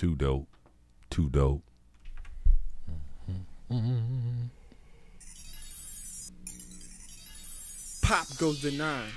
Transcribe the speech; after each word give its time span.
Too 0.00 0.16
dope. 0.16 0.48
Too 1.10 1.28
dope. 1.28 1.62
Pop 8.00 8.26
goes 8.38 8.62
the 8.62 8.70
nine. 8.70 9.10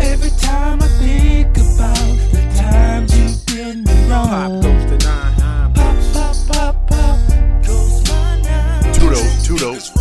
Every 0.00 0.30
time 0.40 0.80
I 0.80 0.88
think 0.88 1.58
about 1.58 2.16
the 2.32 2.40
times 2.56 3.14
you 3.14 3.28
did 3.44 3.86
me 3.86 4.08
Pop 4.08 4.48
wrong. 4.48 4.62
goes 4.62 4.86
the 4.86 4.96
nine. 5.04 5.74
Pop, 5.74 5.96
pop, 6.14 6.36
pop, 6.48 6.88
pop, 6.88 7.18
goes 7.62 8.08
my 8.08 8.40
nine. 8.40 8.94
Two 8.94 9.10
dope, 9.10 9.42
two 9.44 9.58
dope. 9.58 9.97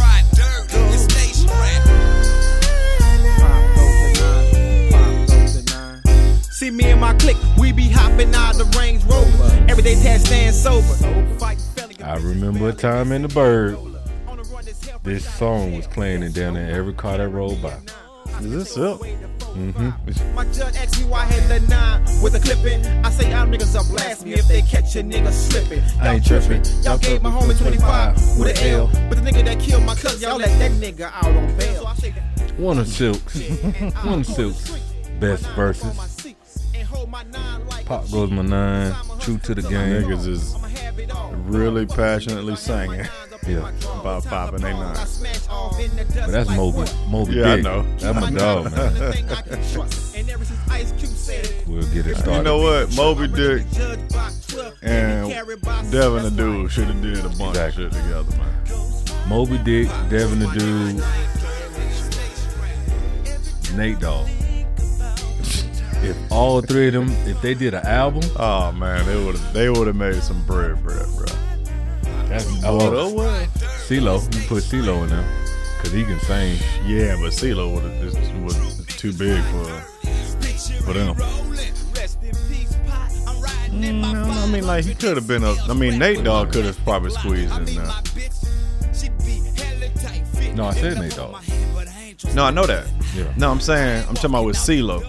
Me 6.78 6.92
and 6.92 7.02
my 7.02 7.12
clique, 7.16 7.38
we 7.58 7.72
be 7.72 7.90
hopping 7.90 8.36
out 8.36 8.54
the 8.54 8.66
Range 8.78 9.04
Rover. 9.06 9.66
Everyday 9.68 9.96
task 9.96 10.28
staying 10.28 10.52
sober. 10.52 10.86
I 12.04 12.18
remember 12.18 12.70
a 12.70 12.74
time 12.74 13.12
in 13.12 13.24
the 13.24 13.28
bird. 13.30 13.80
This 15.02 15.28
song 15.40 15.76
was 15.76 15.88
playing 15.88 16.22
it 16.22 16.36
down 16.36 16.56
in 16.56 16.70
every 16.70 16.94
car 16.94 17.18
that 17.18 17.30
rolled 17.30 17.64
by. 17.64 17.80
Is 18.42 18.52
this 18.52 18.78
Silkk? 18.78 19.00
Mm-hmm. 19.56 20.36
My 20.36 20.46
judge 20.54 20.76
asked 20.76 21.00
me 21.00 21.08
why 21.08 21.22
I 21.22 21.26
had 21.26 21.50
the 21.50 21.68
nine 21.68 22.04
with 22.22 22.36
a 22.36 22.40
clipping. 22.40 22.86
I 23.04 23.10
say 23.10 23.32
y'all 23.32 23.48
niggas 23.48 23.76
are 23.76 23.92
blast 23.92 24.24
me 24.24 24.34
if 24.34 24.48
they 24.48 24.62
catch 24.62 24.96
a 24.98 25.02
nigga 25.02 25.32
slipping. 25.32 25.82
I 26.00 26.06
Y'all 26.06 26.14
ain't 26.14 26.28
tripping. 26.28 26.64
Y'all 26.84 27.00
gave 27.00 27.24
my 27.24 27.32
homie 27.32 27.58
25 27.58 28.38
with 28.38 28.56
an 28.56 28.68
L. 28.68 28.88
But 29.10 29.24
the 29.24 29.32
nigga 29.32 29.44
that 29.46 29.60
killed 29.60 29.84
my 29.84 29.96
cousin, 29.96 30.22
y'all 30.22 30.38
let 30.38 30.60
that 30.60 30.74
nigga 30.74 31.12
out 31.12 31.26
on 31.26 31.58
bail. 31.58 31.82
So 31.82 31.86
I 31.88 31.96
say 31.96 32.12
that 32.12 32.60
One 32.60 32.78
of 32.78 32.86
Silkk's, 32.86 33.40
one 34.06 34.20
of 34.20 34.28
Silkk's 34.28 34.80
best 35.20 35.48
verses. 35.56 36.17
Pop 37.86 38.10
goes 38.12 38.30
my 38.32 38.42
nine, 38.42 38.94
true 39.20 39.38
to 39.40 39.56
the 39.56 39.62
game. 39.62 40.04
Niggas 40.04 40.28
is 40.28 40.56
really 41.46 41.86
passionately 41.86 42.56
singing 42.56 43.06
Yeah, 43.48 43.70
about 44.00 44.26
popping 44.26 44.62
they 44.62 44.72
nine. 44.74 44.94
but 44.94 46.32
that's 46.32 46.50
Moby. 46.50 46.90
Moby 47.08 47.34
Yeah, 47.36 47.54
I 47.54 47.62
know. 47.62 47.84
That's 47.98 48.20
my 48.20 48.32
dog, 48.32 48.72
man. 48.72 48.94
We'll 51.68 51.88
get 51.94 52.08
it 52.08 52.18
started. 52.18 52.38
You 52.38 52.44
know 52.44 52.58
what? 52.60 52.96
Mo 52.96 53.16
B. 53.16 53.28
Dick 53.28 53.64
and 54.82 55.30
Devin 55.92 56.24
the 56.24 56.32
Dude 56.36 56.72
should 56.72 56.88
have 56.88 57.02
did 57.02 57.20
a 57.20 57.30
bunch 57.30 57.58
Exactly. 57.58 57.86
of 57.86 57.94
shit 57.94 58.02
together, 58.04 58.38
man. 58.38 59.30
Mo 59.30 59.46
B. 59.46 59.58
Dick, 59.60 59.88
Devin 60.10 60.40
the 60.40 60.48
Dude, 60.48 61.04
Nate 63.78 64.00
Dogg. 64.00 64.28
If 66.04 66.16
all 66.32 66.62
three 66.62 66.88
of 66.88 66.94
them, 66.94 67.10
if 67.28 67.42
they 67.42 67.54
did 67.54 67.74
an 67.74 67.86
album, 67.86 68.24
Oh 68.38 68.72
man, 68.72 69.06
they 69.06 69.24
would 69.24 69.36
have 69.36 69.54
they 69.54 69.70
would 69.70 69.88
have 69.88 69.96
made 69.96 70.22
some 70.22 70.44
bread, 70.46 70.82
bread, 70.84 71.06
bro. 71.16 71.26
that's 72.28 72.46
Oh, 72.64 73.14
what? 73.14 73.50
CeeLo. 73.88 74.22
You 74.36 74.48
put 74.48 74.64
CeeLo 74.64 75.04
in 75.04 75.10
there 75.10 75.26
because 75.78 75.92
he 75.94 76.04
can 76.04 76.20
sing. 76.22 76.58
Yeah, 76.86 77.16
but 77.20 77.32
CeeLo 77.34 77.74
would 77.74 77.84
have 77.84 78.00
this 78.14 78.16
was 78.44 78.86
too 78.88 79.12
big 79.14 79.42
for 79.46 79.66
for 80.84 80.94
them. 80.94 81.16
Mm, 83.70 84.02
no, 84.14 84.22
I 84.24 84.48
mean 84.52 84.66
like 84.66 84.86
he 84.86 84.94
could 84.96 85.18
have 85.18 85.28
been 85.28 85.44
a. 85.44 85.54
I 85.68 85.74
mean 85.74 85.98
Nate 86.00 86.24
Dogg 86.24 86.52
could 86.52 86.66
have 86.66 86.78
probably 86.84 87.12
squeezed 87.12 87.56
in 87.58 87.66
there. 87.66 87.86
No, 90.56 90.66
I 90.66 90.74
said 90.74 90.98
Nate 91.00 91.16
Dogg. 91.16 91.36
No, 92.34 92.46
I 92.46 92.52
know 92.52 92.66
that. 92.66 92.88
Yeah. 93.16 93.32
No, 93.38 93.52
I'm 93.52 93.60
saying 93.60 94.06
I'm 94.08 94.16
talking 94.16 94.32
about 94.32 94.46
with 94.46 94.56
CeeLo. 94.58 95.04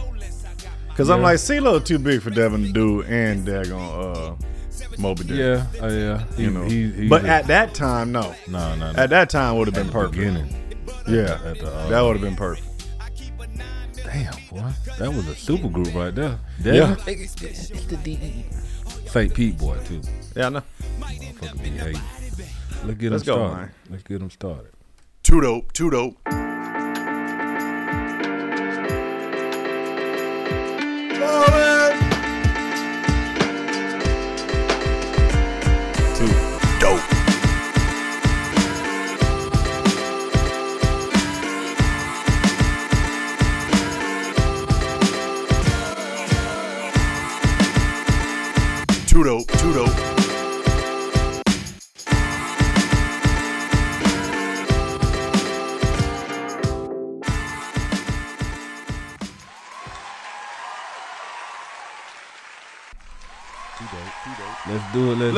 Cause 0.98 1.10
I'm 1.10 1.22
like 1.22 1.36
CeeLo 1.36 1.82
too 1.84 1.98
big 2.00 2.20
for 2.22 2.30
Devin 2.30 2.62
the 2.64 2.72
Dude 2.72 3.06
and 3.06 3.46
daggone 3.46 4.34
uh 4.40 4.96
Mo 4.98 5.14
B. 5.14 5.22
Dick. 5.22 5.36
Yeah, 5.38 5.64
uh, 5.80 5.92
yeah. 5.92 6.24
He, 6.36 6.42
You 6.42 6.50
know. 6.50 6.64
he, 6.64 6.90
he's 6.90 7.08
but 7.08 7.24
a- 7.24 7.28
at 7.28 7.46
that 7.46 7.72
time, 7.72 8.10
no. 8.10 8.34
no, 8.48 8.74
no, 8.74 8.90
no. 8.92 8.98
At 9.00 9.10
that 9.10 9.30
time 9.30 9.56
would 9.58 9.68
have 9.68 9.74
been 9.76 9.90
perfect. 9.90 10.16
beginning. 10.16 10.54
Yeah, 11.06 11.40
At 11.44 11.60
the, 11.60 11.72
uh, 11.72 11.88
that 11.88 12.00
would 12.00 12.16
have 12.16 12.20
been 12.20 12.34
perfect. 12.34 12.66
Damn, 14.04 14.34
boy, 14.50 14.70
that 14.98 15.08
was 15.14 15.28
a 15.28 15.36
super 15.36 15.68
group 15.68 15.94
right 15.94 16.12
there. 16.12 16.40
Yeah. 16.64 16.96
It's 17.06 17.34
the 17.36 17.96
D. 18.02 18.44
St. 19.06 19.32
Pete 19.32 19.56
boy 19.56 19.78
too. 19.84 20.00
Yeah, 20.34 20.46
I 20.46 20.48
know. 20.48 20.62
Motherfucker 20.98 21.62
be 21.62 21.70
hating. 21.70 22.02
Let's 22.84 22.98
get 22.98 23.12
Let's 23.12 23.24
them 23.24 23.36
go, 23.36 23.46
started. 23.46 23.56
man. 23.56 23.70
Let's 23.90 24.02
get 24.02 24.18
them 24.18 24.30
started. 24.30 24.72
Too 25.22 25.40
dope, 25.40 25.72
too 25.72 25.90
dope. 25.90 26.16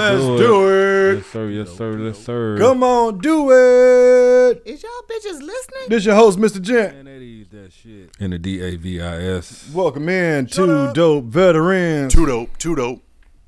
Let's 0.00 0.25
do 0.25 0.33
it. 0.33 0.37
Let's, 0.37 0.37
Let's 0.37 0.38
do, 0.38 0.47
do 0.47 0.69
it. 0.69 1.12
it. 1.12 1.16
Yes, 1.16 1.27
sir. 1.31 1.49
Yes, 1.49 1.77
sir. 1.77 1.99
Yes, 1.99 2.19
sir. 2.19 2.59
Come 2.59 2.83
on, 2.83 3.19
do 3.19 3.50
it. 3.50 4.62
Is 4.65 4.83
y'all 4.83 4.91
bitches 5.09 5.41
listening? 5.43 5.88
This 5.88 6.05
your 6.05 6.15
host, 6.15 6.38
Mr. 6.38 6.61
Gent. 6.61 7.05
Man, 7.05 7.11
that 7.53 7.72
shit. 7.72 8.10
In 8.19 8.31
the 8.31 8.39
D 8.39 8.60
A 8.62 8.77
V 8.77 9.00
I 9.00 9.21
S. 9.37 9.71
Welcome 9.72 10.09
in 10.09 10.47
to 10.47 10.93
Dope 10.94 11.25
Veterans. 11.25 12.15
Too 12.15 12.27
dope, 12.27 12.56
too 12.59 12.75
dope. 12.75 13.03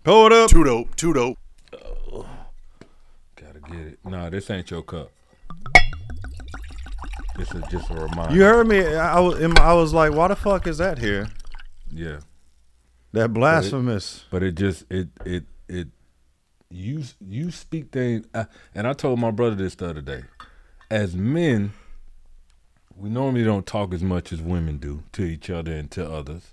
Hold 0.05 0.33
up. 0.33 0.51
Too 0.51 0.65
dope, 0.65 0.95
too 0.97 1.13
dope. 1.13 1.39
Gotta 3.37 3.61
get 3.69 3.79
it. 3.79 3.99
Nah, 4.05 4.29
this 4.31 4.51
ain't 4.51 4.71
your 4.71 4.83
cup. 4.83 5.11
This 7.37 7.53
is 7.55 7.63
just 7.71 7.91
a 7.91 7.95
reminder. 7.95 8.35
You 8.35 8.43
heard 8.43 8.67
me. 8.69 8.85
I 8.85 9.19
was, 9.21 9.43
I 9.43 9.73
was 9.73 9.95
like, 9.95 10.13
why 10.13 10.29
the 10.29 10.37
fuck 10.37 10.67
is 10.67 10.79
that 10.79 10.99
here? 10.99 11.29
Yeah. 11.91 12.19
That 13.13 13.33
blasphemous. 13.33 14.25
But 14.31 14.43
it 14.43 14.55
just 14.55 14.85
it 14.91 15.09
it 15.25 15.45
it 15.69 15.89
you 16.73 17.05
you 17.27 17.51
speak 17.51 17.91
things 17.93 18.27
I, 18.35 18.47
and 18.75 18.87
I 18.87 18.93
told 18.93 19.19
my 19.19 19.31
brother 19.31 19.55
this 19.57 19.75
the 19.75 19.91
other 19.91 20.01
day. 20.01 20.23
As 20.91 21.15
men, 21.15 21.73
we 22.97 23.09
normally 23.09 23.45
don't 23.45 23.67
talk 23.67 23.95
as 23.95 24.03
much 24.03 24.33
as 24.33 24.41
women 24.43 24.79
do 24.79 25.03
to 25.13 25.23
each 25.23 25.49
other 25.51 25.73
and 25.73 25.91
to 25.93 26.11
others. 26.11 26.53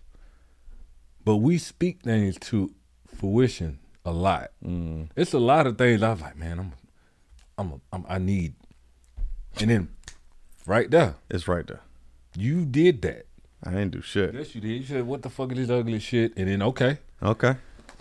But 1.26 1.38
we 1.38 1.58
speak 1.58 2.02
things 2.04 2.38
to 2.42 2.74
fruition 3.08 3.80
a 4.06 4.12
lot. 4.12 4.52
Mm. 4.66 5.10
It's 5.16 5.34
a 5.34 5.40
lot 5.40 5.68
of 5.68 5.78
things 5.78 6.02
I 6.02 6.12
was 6.12 6.22
like, 6.22 6.38
man, 6.38 6.60
I'm 6.60 6.74
I'm, 7.58 7.72
a, 7.74 7.80
I'm 7.94 8.06
I 8.08 8.18
need 8.20 8.54
and 9.60 9.70
then 9.70 9.90
right 10.66 10.90
there, 10.90 11.16
It's 11.30 11.48
right 11.48 11.66
there. 11.68 11.82
you 12.38 12.66
did 12.66 13.02
that. 13.02 13.26
I 13.64 13.72
didn't 13.72 13.92
do 13.92 14.02
shit. 14.02 14.34
Yes, 14.34 14.56
you 14.56 14.62
did. 14.62 14.70
You 14.70 14.84
said, 14.86 15.06
"What 15.06 15.22
the 15.22 15.30
fuck 15.30 15.52
is 15.52 15.58
this 15.58 15.70
ugly 15.70 16.00
shit?" 16.00 16.32
And 16.38 16.48
then, 16.48 16.62
okay, 16.62 17.00
Okay. 17.22 17.58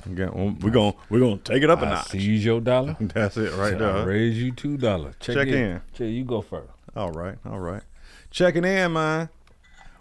Well, 0.07 0.57
we're 0.61 0.71
going 0.71 0.95
we're 1.11 1.21
gonna 1.21 1.39
take 1.39 1.63
it 1.63 1.71
up 1.71 1.83
a 1.83 1.87
I 1.87 1.91
notch. 1.91 2.09
seize 2.09 2.45
your 2.45 2.61
dollar. 2.61 2.97
That's 3.01 3.37
it 3.37 3.53
right 3.55 3.75
I'll 3.75 3.79
there. 3.95 4.07
raise 4.07 4.41
you 4.41 4.53
two 4.53 4.77
dollars. 4.77 5.15
Check, 5.21 5.35
Check 5.37 5.49
in. 5.49 5.55
in. 5.55 5.81
Check, 5.93 6.09
you 6.09 6.25
go 6.25 6.41
first. 6.41 6.71
All 6.97 7.11
right, 7.11 7.37
all 7.45 7.59
right. 7.59 7.83
Checking 8.31 8.65
in, 8.65 8.93
man. 8.93 9.29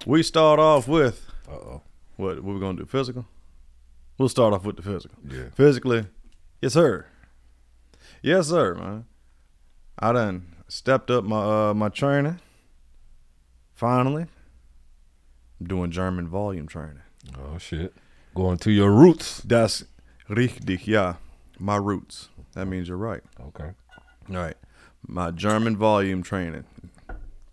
We 0.06 0.24
start 0.24 0.60
off 0.60 0.88
with 0.88 1.26
Uh 1.50 1.54
oh. 1.56 1.82
what? 2.16 2.42
What 2.44 2.54
we 2.56 2.60
gonna 2.60 2.78
do? 2.78 2.86
Physical. 2.86 3.26
We'll 4.18 4.30
start 4.30 4.54
off 4.54 4.64
with 4.66 4.78
the 4.78 4.82
physical. 4.82 5.18
Yeah. 5.30 5.50
Physically, 5.54 6.06
yes, 6.62 6.74
sir. 6.74 7.06
Yes, 8.22 8.48
sir, 8.48 8.74
man. 8.76 9.06
I 10.00 10.12
done 10.14 10.56
stepped 10.68 11.10
up 11.12 11.24
my 11.24 11.70
uh, 11.70 11.74
my 11.74 11.90
training. 11.90 12.40
Finally, 13.74 14.26
I'm 15.60 15.68
doing 15.68 15.92
German 15.92 16.28
volume 16.28 16.68
training. 16.68 17.02
Oh 17.38 17.58
shit. 17.58 17.94
Going 18.38 18.60
to 18.60 18.72
your 18.72 18.92
roots. 18.92 19.42
Das 19.42 19.84
richtig, 20.30 20.86
yeah. 20.86 21.16
My 21.58 21.76
roots. 21.76 22.30
That 22.54 22.68
means 22.68 22.88
you're 22.88 22.96
right. 22.96 23.24
Okay. 23.48 23.72
All 24.30 24.36
right. 24.36 24.56
My 25.08 25.32
German 25.32 25.76
volume 25.76 26.22
training 26.22 26.66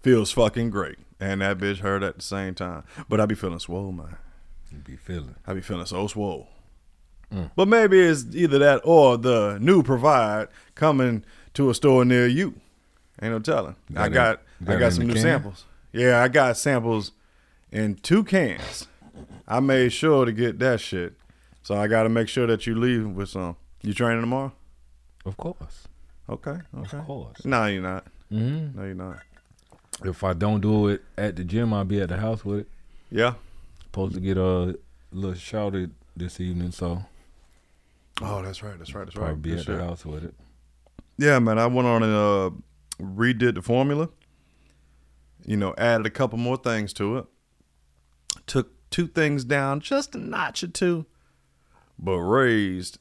feels 0.03 0.31
fucking 0.31 0.69
great. 0.69 0.99
And 1.19 1.41
that 1.41 1.57
bitch 1.57 1.79
hurt 1.79 2.03
at 2.03 2.17
the 2.17 2.23
same 2.23 2.55
time. 2.55 2.83
But 3.09 3.19
I 3.19 3.25
be 3.25 3.35
feeling 3.35 3.61
swole, 3.61 3.93
man. 3.93 4.19
You 4.71 4.77
be 4.81 4.97
feeling. 4.97 5.37
I 5.47 5.55
be 5.55 5.63
feeling 5.63 5.87
so 5.87 6.07
swole. 6.07 6.49
Mm. 7.33 7.51
But 7.57 7.67
maybe 7.67 7.99
it's 7.99 8.27
either 8.35 8.59
that 8.59 8.83
or 8.85 9.17
the 9.17 9.57
new 9.63 9.83
provide 9.83 10.49
coming 10.75 11.25
to 11.55 11.71
a 11.71 11.75
store 11.75 12.05
near 12.05 12.27
you. 12.27 12.61
Ain't 13.23 13.33
no 13.33 13.39
telling. 13.39 13.77
got 13.91 14.03
I 14.03 14.09
got 14.11 14.41
got 14.63 14.77
I 14.77 14.79
got 14.79 14.93
some 14.93 15.07
new 15.07 15.15
can? 15.15 15.23
samples. 15.23 15.65
Yeah, 15.93 16.23
I 16.23 16.29
got 16.29 16.59
samples 16.59 17.13
in 17.73 17.95
two 17.95 18.23
cans. 18.23 18.87
I 19.47 19.61
made 19.61 19.93
sure 19.93 20.25
to 20.25 20.33
get 20.33 20.59
that 20.61 20.81
shit. 20.81 21.15
So 21.63 21.75
I 21.77 21.87
got 21.87 22.03
to 22.05 22.09
make 22.09 22.29
sure 22.29 22.47
that 22.47 22.67
you 22.67 22.75
leave 22.75 23.07
with 23.09 23.31
some. 23.31 23.57
You 23.83 23.93
training 23.95 24.21
tomorrow? 24.23 24.53
Of 25.25 25.37
course. 25.37 25.89
Okay. 26.29 26.59
Okay. 26.79 26.99
Of 26.99 27.07
course. 27.07 27.45
No, 27.45 27.67
you're 27.67 27.83
not. 27.83 28.07
hmm 28.31 28.69
No, 28.75 28.85
you're 28.85 28.95
not. 28.95 29.19
If 30.05 30.25
I 30.25 30.33
don't 30.33 30.61
do 30.61 30.89
it 30.89 31.03
at 31.17 31.37
the 31.37 31.45
gym, 31.45 31.73
I'll 31.73 31.85
be 31.85 32.01
at 32.01 32.09
the 32.09 32.17
house 32.19 32.45
with 32.45 32.61
it. 32.61 32.69
Yeah. 33.11 33.35
Supposed 33.83 34.15
to 34.15 34.21
get 34.21 34.37
a 34.37 34.79
little 35.13 35.35
shouted 35.35 35.93
this 36.17 36.41
evening, 36.41 36.73
so 36.73 37.05
Oh, 38.23 38.43
that's 38.43 38.63
right. 38.63 38.79
That's 38.79 38.95
right. 38.95 39.05
That's 39.05 39.15
probably 39.15 39.33
right. 39.35 39.43
be 39.43 39.51
Good 39.51 39.59
at 39.61 39.65
shit. 39.67 39.77
the 39.79 39.85
house 39.85 40.05
with 40.07 40.25
it. 40.25 40.35
Yeah, 41.19 41.39
man. 41.39 41.59
I 41.59 41.67
went 41.67 41.87
on 41.89 42.03
and 42.03 42.13
uh, 42.15 42.51
redid 43.03 43.55
the 43.55 43.63
formula. 43.63 44.09
You 45.47 45.57
know, 45.57 45.75
added 45.79 46.07
a 46.07 46.11
couple 46.11 46.39
more 46.39 46.57
things 46.57 46.93
to 46.95 47.19
it. 47.19 47.25
Took 48.47 48.73
two 48.95 49.09
things 49.09 49.45
down 49.45 49.81
just 49.81 50.15
a 50.15 50.19
notch 50.19 50.63
or 50.63 50.69
two, 50.69 51.05
but 51.99 52.19
raised 52.19 52.99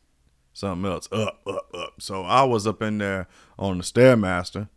something 0.54 0.90
else 0.92 1.08
up, 1.12 1.42
up, 1.46 1.70
up. 1.76 1.94
So 2.00 2.24
I 2.24 2.44
was 2.44 2.66
up 2.66 2.82
in 2.82 2.98
there 2.98 3.28
on 3.60 3.78
the 3.78 3.84
stairmaster. 3.84 4.70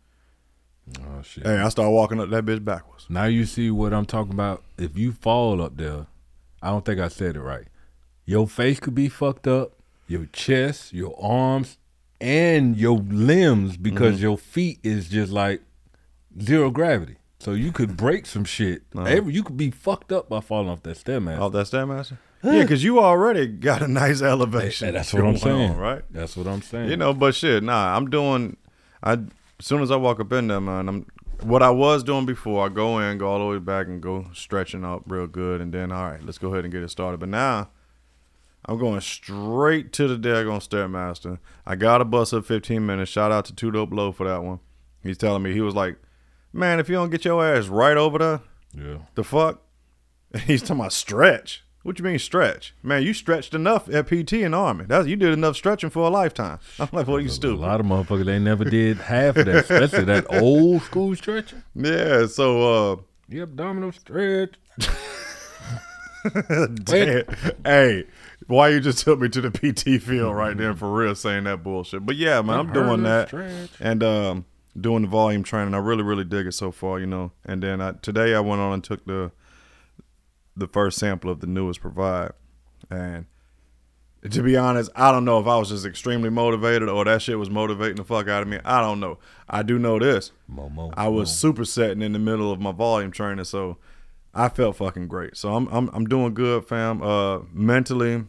Oh 1.01 1.21
shit! 1.23 1.45
Hey, 1.45 1.57
I 1.57 1.69
started 1.69 1.91
walking 1.91 2.19
up 2.21 2.29
that 2.29 2.45
bitch 2.45 2.63
backwards. 2.63 3.07
Now 3.09 3.25
you 3.25 3.45
see 3.45 3.71
what 3.71 3.93
I'm 3.93 4.05
talking 4.05 4.31
about. 4.33 4.63
If 4.77 4.97
you 4.97 5.11
fall 5.11 5.61
up 5.61 5.75
there, 5.75 6.05
I 6.61 6.69
don't 6.69 6.85
think 6.85 6.99
I 6.99 7.07
said 7.09 7.35
it 7.35 7.41
right. 7.41 7.67
Your 8.25 8.47
face 8.47 8.79
could 8.79 8.95
be 8.95 9.09
fucked 9.09 9.47
up, 9.47 9.73
your 10.07 10.27
chest, 10.27 10.93
your 10.93 11.15
arms, 11.21 11.77
and 12.21 12.77
your 12.77 12.99
limbs 12.99 13.75
because 13.75 14.15
Mm-hmm. 14.15 14.23
your 14.23 14.37
feet 14.37 14.79
is 14.83 15.09
just 15.09 15.31
like 15.31 15.61
zero 16.41 16.69
gravity. 16.69 17.16
So 17.39 17.53
you 17.53 17.71
could 17.71 17.95
break 17.95 18.25
some 18.25 18.45
shit. 18.45 18.83
Uh-huh. 18.95 19.05
Every 19.05 19.33
you 19.33 19.43
could 19.43 19.57
be 19.57 19.71
fucked 19.71 20.11
up 20.11 20.29
by 20.29 20.41
falling 20.41 20.69
off 20.69 20.83
that 20.83 20.97
stairmaster. 20.97 21.39
Off 21.39 21.51
that 21.53 21.67
stairmaster. 21.67 22.17
Yeah, 22.43 22.61
because 22.61 22.83
you 22.83 22.99
already 22.99 23.47
got 23.47 23.81
a 23.81 23.87
nice 23.87 24.21
elevation. 24.21 24.87
Hey, 24.87 24.91
that's 24.91 25.13
what 25.13 25.25
I'm 25.25 25.37
saying, 25.37 25.71
on, 25.71 25.77
right? 25.77 26.03
That's 26.11 26.37
what 26.37 26.47
I'm 26.47 26.61
saying. 26.61 26.89
You 26.89 26.97
know, 26.97 27.13
but 27.13 27.35
shit, 27.35 27.63
nah, 27.63 27.95
I'm 27.95 28.09
doing. 28.09 28.57
I 29.03 29.13
as 29.13 29.65
soon 29.65 29.81
as 29.81 29.89
I 29.89 29.95
walk 29.95 30.19
up 30.19 30.31
in 30.33 30.47
there, 30.47 30.61
man, 30.61 30.87
I'm 30.87 31.05
what 31.41 31.63
I 31.63 31.69
was 31.69 32.03
doing 32.03 32.25
before. 32.25 32.65
I 32.65 32.69
go 32.69 32.99
in, 32.99 33.17
go 33.17 33.27
all 33.27 33.39
the 33.39 33.45
way 33.45 33.59
back, 33.59 33.87
and 33.87 34.01
go 34.01 34.27
stretching 34.33 34.85
up 34.85 35.03
real 35.07 35.27
good, 35.27 35.61
and 35.61 35.73
then 35.73 35.91
all 35.91 36.09
right, 36.09 36.23
let's 36.23 36.37
go 36.37 36.51
ahead 36.53 36.63
and 36.63 36.71
get 36.71 36.83
it 36.83 36.89
started. 36.89 37.19
But 37.19 37.29
now, 37.29 37.69
I'm 38.65 38.77
going 38.77 39.01
straight 39.01 39.93
to 39.93 40.07
the 40.07 40.15
daggone 40.15 40.67
stairmaster. 40.67 41.39
I 41.65 41.75
got 41.75 42.01
a 42.01 42.05
bus 42.05 42.33
up 42.33 42.45
15 42.45 42.85
minutes. 42.85 43.11
Shout 43.11 43.31
out 43.31 43.45
to 43.45 43.55
Two 43.55 43.71
Dope 43.71 43.93
Low 43.93 44.11
for 44.11 44.27
that 44.27 44.43
one. 44.43 44.59
He's 45.01 45.17
telling 45.17 45.43
me 45.43 45.53
he 45.53 45.61
was 45.61 45.75
like, 45.75 45.97
man, 46.57 46.79
if 46.79 46.89
you 46.89 46.95
don't 46.95 47.09
get 47.09 47.23
your 47.23 47.45
ass 47.45 47.67
right 47.67 47.95
over 47.95 48.17
there, 48.17 48.41
yeah. 48.73 48.97
the 49.15 49.23
fuck? 49.23 49.61
He's 50.45 50.61
talking 50.61 50.81
about 50.81 50.93
stretch. 50.93 51.63
What 51.83 51.99
you 51.99 52.03
mean 52.03 52.19
stretch? 52.19 52.73
Man, 52.83 53.03
you 53.03 53.13
stretched 53.13 53.53
enough 53.53 53.87
at 53.87 54.07
PT 54.07 54.33
and 54.33 54.53
Army. 54.53 54.83
That's 54.85 55.07
you 55.07 55.15
did 55.15 55.31
enough 55.31 55.55
stretching 55.55 55.89
for 55.89 56.05
a 56.05 56.09
lifetime. 56.09 56.59
I'm 56.79 56.89
like, 56.91 57.07
what 57.07 57.17
are 57.17 57.21
you 57.21 57.29
stupid? 57.29 57.59
A 57.59 57.65
lot 57.65 57.79
of 57.79 57.85
motherfuckers 57.85 58.25
they 58.25 58.39
never 58.39 58.65
did 58.65 58.97
half 58.97 59.37
of 59.37 59.45
that, 59.45 59.55
especially 59.71 60.03
that 60.05 60.25
old 60.41 60.81
school 60.81 61.15
stretcher. 61.15 61.63
Yeah, 61.75 62.25
so 62.25 62.93
uh 62.93 62.95
The 63.29 63.41
abdominal 63.41 63.93
stretch. 63.93 64.55
damn, 66.83 67.23
hey, 67.63 68.03
why 68.47 68.69
you 68.69 68.81
just 68.81 69.05
took 69.05 69.21
me 69.21 69.29
to 69.29 69.39
the 69.39 69.51
PT 69.51 70.03
field 70.03 70.35
right 70.35 70.57
there 70.57 70.75
for 70.75 70.91
real 70.91 71.15
saying 71.15 71.45
that 71.45 71.63
bullshit. 71.63 72.05
But 72.05 72.17
yeah, 72.17 72.41
man, 72.41 72.59
I'm 72.59 72.73
doing 72.73 73.03
that. 73.03 73.29
Stretch. 73.29 73.69
And 73.79 74.03
um 74.03 74.45
doing 74.79 75.03
the 75.03 75.07
volume 75.07 75.43
training. 75.43 75.73
I 75.73 75.79
really, 75.79 76.03
really 76.03 76.23
dig 76.23 76.47
it 76.47 76.53
so 76.53 76.71
far, 76.71 76.99
you 76.99 77.07
know. 77.07 77.31
And 77.45 77.63
then 77.63 77.81
I, 77.81 77.93
today 77.93 78.35
I 78.35 78.39
went 78.39 78.61
on 78.61 78.73
and 78.73 78.83
took 78.83 79.05
the 79.05 79.31
the 80.55 80.67
first 80.67 80.97
sample 80.97 81.29
of 81.29 81.39
the 81.39 81.47
newest 81.47 81.81
provide. 81.81 82.31
And 82.89 83.25
to 84.29 84.41
be 84.41 84.57
honest, 84.57 84.89
I 84.95 85.11
don't 85.11 85.25
know 85.25 85.39
if 85.39 85.47
I 85.47 85.57
was 85.57 85.69
just 85.69 85.85
extremely 85.85 86.29
motivated 86.29 86.89
or 86.89 87.05
that 87.05 87.21
shit 87.21 87.37
was 87.37 87.49
motivating 87.49 87.97
the 87.97 88.03
fuck 88.03 88.27
out 88.27 88.41
of 88.41 88.47
me. 88.47 88.59
I 88.65 88.81
don't 88.81 88.99
know. 88.99 89.19
I 89.47 89.61
do 89.61 89.77
know 89.77 89.99
this. 89.99 90.31
Momo. 90.51 90.93
I 90.97 91.07
was 91.07 91.29
supersetting 91.29 92.03
in 92.03 92.13
the 92.13 92.19
middle 92.19 92.51
of 92.51 92.59
my 92.59 92.71
volume 92.71 93.11
training, 93.11 93.45
so 93.45 93.77
I 94.33 94.49
felt 94.49 94.77
fucking 94.77 95.07
great. 95.07 95.37
So 95.37 95.55
I'm 95.55 95.67
I'm 95.67 95.89
I'm 95.93 96.05
doing 96.05 96.33
good, 96.33 96.65
fam. 96.65 97.01
Uh 97.01 97.39
mentally, 97.51 98.25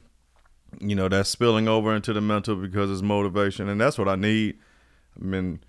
you 0.81 0.95
know, 0.95 1.09
that's 1.09 1.31
spilling 1.31 1.69
over 1.69 1.95
into 1.95 2.13
the 2.13 2.21
mental 2.21 2.57
because 2.57 2.91
it's 2.91 3.03
motivation 3.03 3.69
and 3.69 3.81
that's 3.81 3.99
what 3.99 4.09
I 4.09 4.17
need. 4.17 4.59
I've 5.17 5.31
been 5.31 5.61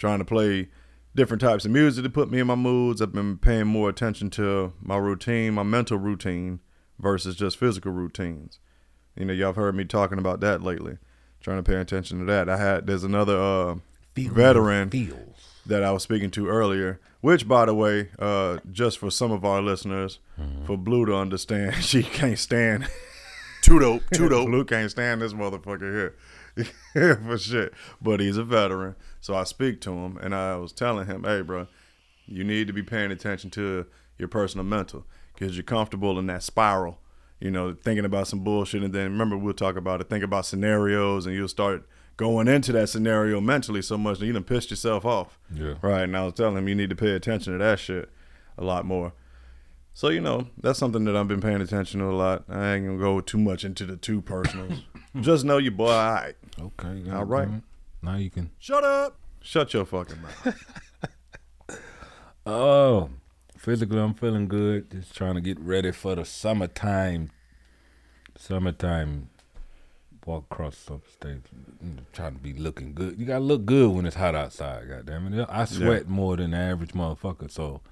trying 0.00 0.18
to 0.18 0.24
play 0.24 0.68
different 1.14 1.40
types 1.40 1.64
of 1.64 1.70
music 1.70 2.02
to 2.02 2.10
put 2.10 2.30
me 2.30 2.40
in 2.40 2.46
my 2.46 2.54
moods. 2.54 3.00
I've 3.02 3.12
been 3.12 3.36
paying 3.36 3.66
more 3.66 3.88
attention 3.90 4.30
to 4.30 4.72
my 4.80 4.96
routine, 4.96 5.54
my 5.54 5.62
mental 5.62 5.98
routine 5.98 6.60
versus 6.98 7.36
just 7.36 7.58
physical 7.58 7.92
routines. 7.92 8.58
You 9.16 9.26
know, 9.26 9.32
y'all 9.34 9.48
have 9.48 9.56
heard 9.56 9.74
me 9.76 9.84
talking 9.84 10.18
about 10.18 10.40
that 10.40 10.62
lately. 10.62 10.96
Trying 11.40 11.62
to 11.62 11.70
pay 11.70 11.76
attention 11.78 12.18
to 12.20 12.24
that. 12.26 12.48
I 12.48 12.56
had 12.56 12.86
there's 12.86 13.04
another 13.04 13.38
uh 13.38 13.74
veteran 14.16 14.90
feels. 14.90 15.36
that 15.66 15.82
I 15.82 15.90
was 15.92 16.02
speaking 16.02 16.30
to 16.32 16.48
earlier, 16.48 17.00
which, 17.20 17.46
by 17.48 17.64
the 17.66 17.74
way, 17.74 18.08
uh, 18.18 18.58
just 18.70 18.98
for 18.98 19.10
some 19.10 19.30
of 19.32 19.44
our 19.44 19.62
listeners, 19.62 20.18
for 20.66 20.76
Blue 20.76 21.06
to 21.06 21.14
understand, 21.14 21.76
she 21.84 22.02
can't 22.02 22.38
stand. 22.38 22.86
too 23.62 23.78
dope, 23.78 24.02
too 24.12 24.28
dope. 24.28 24.46
Blue 24.50 24.64
can't 24.64 24.90
stand 24.90 25.22
this 25.22 25.32
motherfucker 25.32 25.90
here, 25.92 26.14
for 26.92 27.38
shit. 27.38 27.72
But 28.00 28.20
he's 28.20 28.36
a 28.36 28.44
veteran, 28.44 28.96
so 29.20 29.34
I 29.34 29.44
speak 29.44 29.80
to 29.82 29.92
him, 29.92 30.16
and 30.18 30.34
I 30.34 30.56
was 30.56 30.72
telling 30.72 31.06
him, 31.06 31.24
"Hey, 31.24 31.42
bro, 31.42 31.66
you 32.26 32.44
need 32.44 32.66
to 32.66 32.72
be 32.72 32.82
paying 32.82 33.10
attention 33.10 33.50
to 33.50 33.86
your 34.18 34.28
personal 34.28 34.64
mental 34.64 35.06
because 35.34 35.56
you're 35.56 35.64
comfortable 35.64 36.18
in 36.18 36.26
that 36.26 36.42
spiral." 36.42 36.98
You 37.40 37.50
know, 37.50 37.74
thinking 37.74 38.04
about 38.04 38.28
some 38.28 38.40
bullshit, 38.40 38.82
and 38.82 38.92
then 38.92 39.12
remember 39.12 39.36
we'll 39.36 39.54
talk 39.54 39.76
about 39.76 40.00
it. 40.00 40.10
Think 40.10 40.24
about 40.24 40.44
scenarios, 40.44 41.26
and 41.26 41.34
you'll 41.34 41.48
start 41.48 41.86
going 42.20 42.48
into 42.48 42.70
that 42.72 42.86
scenario 42.90 43.40
mentally 43.40 43.80
so 43.80 43.96
much 43.96 44.18
that 44.18 44.26
you 44.26 44.32
done 44.34 44.44
pissed 44.44 44.68
yourself 44.68 45.06
off. 45.06 45.38
Yeah. 45.54 45.74
Right. 45.80 46.02
And 46.02 46.14
I 46.14 46.24
was 46.24 46.34
telling 46.34 46.58
him 46.58 46.68
you 46.68 46.74
need 46.74 46.90
to 46.90 46.96
pay 46.96 47.12
attention 47.12 47.54
to 47.54 47.58
that 47.58 47.78
shit 47.78 48.10
a 48.58 48.62
lot 48.62 48.84
more. 48.84 49.14
So, 49.92 50.08
you 50.08 50.20
know, 50.20 50.46
that's 50.56 50.78
something 50.78 51.04
that 51.04 51.16
I've 51.16 51.28
been 51.28 51.40
paying 51.40 51.60
attention 51.60 52.00
to 52.00 52.06
a 52.06 52.12
lot. 52.16 52.44
I 52.48 52.74
ain't 52.74 52.86
gonna 52.86 52.98
go 52.98 53.20
too 53.20 53.38
much 53.38 53.64
into 53.64 53.84
the 53.84 53.96
two 53.96 54.22
personals. 54.22 54.82
Just 55.20 55.44
know 55.44 55.58
you 55.58 55.70
boy, 55.70 55.90
all 55.90 56.12
right. 56.14 56.34
Okay. 56.58 57.10
All 57.10 57.24
right. 57.24 57.48
it. 57.48 57.62
Now 58.02 58.16
you 58.16 58.30
can. 58.30 58.50
Shut 58.58 58.84
up. 58.84 59.18
Shut 59.42 59.74
your 59.74 59.84
fucking 59.84 60.22
mouth. 60.22 60.56
Oh, 62.46 63.10
physically, 63.56 64.00
I'm 64.00 64.14
feeling 64.14 64.48
good. 64.48 64.90
Just 64.90 65.14
trying 65.14 65.34
to 65.34 65.40
get 65.40 65.60
ready 65.60 65.92
for 65.92 66.14
the 66.14 66.24
summertime. 66.24 67.30
Summertime. 68.36 69.28
Walk 70.26 70.46
across 70.50 70.76
some 70.76 71.02
states. 71.12 71.50
Trying 72.12 72.34
to 72.34 72.38
be 72.40 72.52
looking 72.54 72.94
good. 72.94 73.18
You 73.18 73.26
gotta 73.26 73.44
look 73.44 73.66
good 73.66 73.90
when 73.90 74.06
it's 74.06 74.16
hot 74.16 74.34
outside. 74.34 74.88
Goddamn 74.88 75.32
it! 75.34 75.46
I 75.50 75.64
sweat 75.64 76.08
more 76.08 76.36
than 76.36 76.52
the 76.52 76.56
average 76.56 76.92
motherfucker. 76.92 77.50
So 77.50 77.82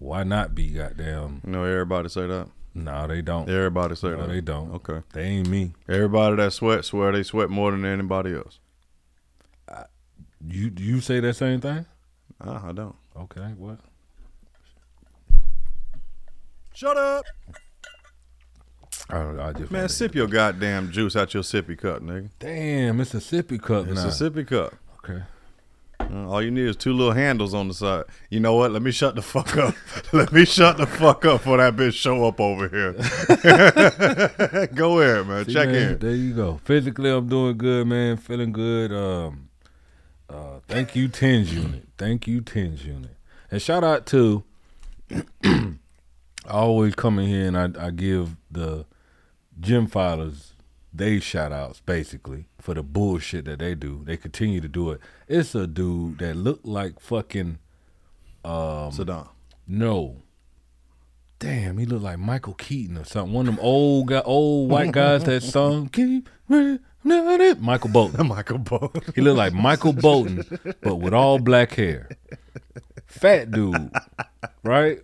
why 0.00 0.24
not 0.24 0.54
be 0.56 0.66
goddamn? 0.70 1.42
You 1.46 1.52
know, 1.52 1.62
everybody 1.64 2.08
say 2.08 2.26
that. 2.26 2.48
No, 2.74 3.06
they 3.06 3.20
don't. 3.22 3.48
Everybody 3.48 3.94
say 3.94 4.08
No, 4.08 4.16
that. 4.26 4.28
they 4.28 4.40
don't. 4.40 4.72
Okay. 4.74 5.02
They 5.12 5.22
ain't 5.24 5.48
me. 5.48 5.72
Everybody 5.88 6.36
that 6.36 6.52
sweat 6.52 6.84
swear 6.84 7.12
they 7.12 7.22
sweat 7.22 7.50
more 7.50 7.70
than 7.70 7.84
anybody 7.84 8.34
else. 8.34 8.58
You 10.44 10.72
you 10.76 11.00
say 11.00 11.20
that 11.20 11.34
same 11.34 11.60
thing? 11.60 11.84
Ah, 12.40 12.68
I 12.68 12.72
don't. 12.72 12.96
Okay, 13.14 13.52
what? 13.58 13.78
Shut 16.72 16.96
up. 16.96 17.24
I, 19.10 19.48
I 19.48 19.52
just 19.52 19.70
Man, 19.70 19.88
sip 19.88 20.14
your 20.14 20.28
goddamn 20.28 20.92
juice 20.92 21.16
out 21.16 21.34
your 21.34 21.42
sippy 21.42 21.76
cup, 21.76 22.00
nigga. 22.02 22.30
Damn, 22.38 22.96
Mississippi 22.96 23.58
cup 23.58 23.86
It's 23.88 23.96
now. 23.96 24.06
a 24.06 24.10
sippy 24.10 24.46
cup. 24.46 24.72
okay. 25.04 25.22
Uh, 26.12 26.28
All 26.28 26.42
you 26.42 26.50
need 26.50 26.66
is 26.66 26.76
two 26.76 26.92
little 26.92 27.12
handles 27.12 27.54
on 27.54 27.68
the 27.68 27.74
side. 27.74 28.04
You 28.30 28.40
know 28.40 28.54
what? 28.54 28.72
Let 28.72 28.82
me 28.82 28.90
shut 28.90 29.14
the 29.14 29.22
fuck 29.22 29.56
up. 29.56 29.74
Let 30.12 30.32
me 30.32 30.44
shut 30.44 30.76
the 30.76 30.86
fuck 30.86 31.24
up 31.24 31.42
for 31.42 31.56
that 31.58 31.76
bitch 31.76 31.94
show 31.94 32.24
up 32.26 32.40
over 32.40 32.68
here. 32.68 32.92
Go 34.74 35.00
ahead, 35.00 35.26
man. 35.26 35.44
See, 35.44 35.52
Check 35.52 35.68
man, 35.68 35.92
in. 35.92 35.98
There 35.98 36.14
you 36.14 36.34
go. 36.34 36.60
Physically, 36.64 37.10
I'm 37.10 37.28
doing 37.28 37.56
good, 37.56 37.86
man. 37.86 38.16
Feeling 38.16 38.52
good. 38.52 38.92
Um, 38.92 39.48
uh, 40.28 40.60
thank 40.66 40.96
you, 40.96 41.08
TENS 41.08 41.54
Unit. 41.54 41.86
Thank 41.96 42.26
you, 42.26 42.40
TENS 42.40 42.84
Unit. 42.84 43.16
And 43.50 43.62
shout 43.62 43.84
out 43.84 44.06
to. 44.06 44.44
I 46.50 46.52
always 46.52 46.94
come 46.94 47.18
in 47.18 47.28
here 47.28 47.46
and 47.46 47.56
I, 47.76 47.86
I 47.86 47.90
give 47.90 48.36
the 48.50 48.86
gym 49.60 49.86
filers 49.86 50.52
they 50.92 51.20
shout 51.20 51.52
outs 51.52 51.80
basically 51.80 52.46
for 52.60 52.74
the 52.74 52.82
bullshit 52.82 53.44
that 53.44 53.58
they 53.60 53.74
do. 53.74 54.02
They 54.04 54.16
continue 54.16 54.60
to 54.60 54.68
do 54.68 54.90
it. 54.90 55.00
It's 55.28 55.54
a 55.54 55.66
dude 55.66 56.18
that 56.18 56.36
looked 56.36 56.66
like 56.66 56.98
fucking 57.00 57.58
um 58.44 58.90
Saddam. 58.92 59.28
no. 59.66 60.22
Damn, 61.38 61.78
he 61.78 61.86
looked 61.86 62.02
like 62.02 62.18
Michael 62.18 62.52
Keaton 62.52 62.98
or 62.98 63.04
something. 63.04 63.32
One 63.32 63.48
of 63.48 63.54
them 63.56 63.64
old 63.64 64.08
guy, 64.08 64.20
old 64.26 64.70
white 64.70 64.92
guys 64.92 65.24
that 65.24 65.42
sung 65.42 65.88
"Keep 65.92 66.28
Running, 66.50 66.80
Running." 67.02 67.62
Michael 67.62 67.88
Bolton. 67.88 68.26
Michael 68.28 68.58
Bolton. 68.58 69.00
He 69.14 69.22
looked 69.22 69.38
like 69.38 69.54
Michael 69.54 69.94
Bolton, 69.94 70.44
but 70.82 70.96
with 70.96 71.14
all 71.14 71.38
black 71.38 71.72
hair. 71.72 72.10
Fat 73.06 73.50
dude, 73.52 73.90
right? 74.62 75.00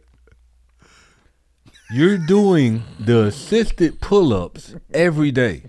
You're 1.91 2.19
doing 2.19 2.83
the 2.99 3.25
assisted 3.27 4.01
pull-ups 4.01 4.75
every 4.93 5.31
day. 5.31 5.65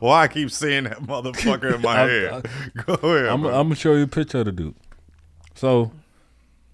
Why 0.00 0.24
I 0.24 0.28
keep 0.28 0.50
seeing 0.50 0.84
that 0.84 0.98
motherfucker 0.98 1.74
in 1.76 1.80
my 1.82 2.00
I'm- 2.00 2.08
head? 2.08 2.50
Go 2.86 2.94
ahead. 2.94 3.26
I'm. 3.30 3.44
I'm 3.46 3.52
gonna 3.68 3.74
show 3.76 3.94
you 3.94 4.02
a 4.02 4.06
picture 4.08 4.38
of 4.40 4.46
the 4.46 4.52
dude. 4.52 4.74
So, 5.54 5.92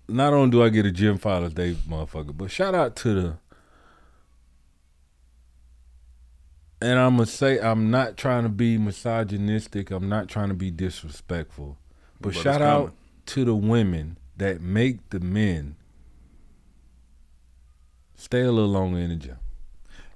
not 0.09 0.33
only 0.33 0.51
do 0.51 0.63
I 0.63 0.71
get 0.71 0.87
a 0.87 0.91
Gym 0.91 1.19
Fathers 1.19 1.53
Day, 1.55 1.75
motherfucker, 1.89 2.37
but 2.37 2.51
shout 2.51 2.75
out 2.75 2.97
to 2.97 3.15
the. 3.15 3.37
And 6.81 6.99
I'm 6.99 7.17
gonna 7.17 7.27
say 7.27 7.61
I'm 7.61 7.91
not 7.91 8.17
trying 8.17 8.43
to 8.45 8.49
be 8.49 8.77
misogynistic. 8.79 9.91
I'm 9.91 10.09
not 10.09 10.29
trying 10.29 10.49
to 10.49 10.55
be 10.55 10.71
disrespectful, 10.71 11.79
but, 12.21 12.35
But 12.35 12.43
shout 12.43 12.63
out 12.63 12.95
to 13.27 13.45
the 13.45 13.55
women 13.55 14.19
that 14.37 14.61
make 14.61 15.11
the 15.11 15.21
men 15.21 15.77
stay 18.17 18.41
a 18.43 18.53
little 18.53 18.71
longer 18.71 18.99
in 18.99 19.11
the 19.11 19.17
gym. 19.17 19.37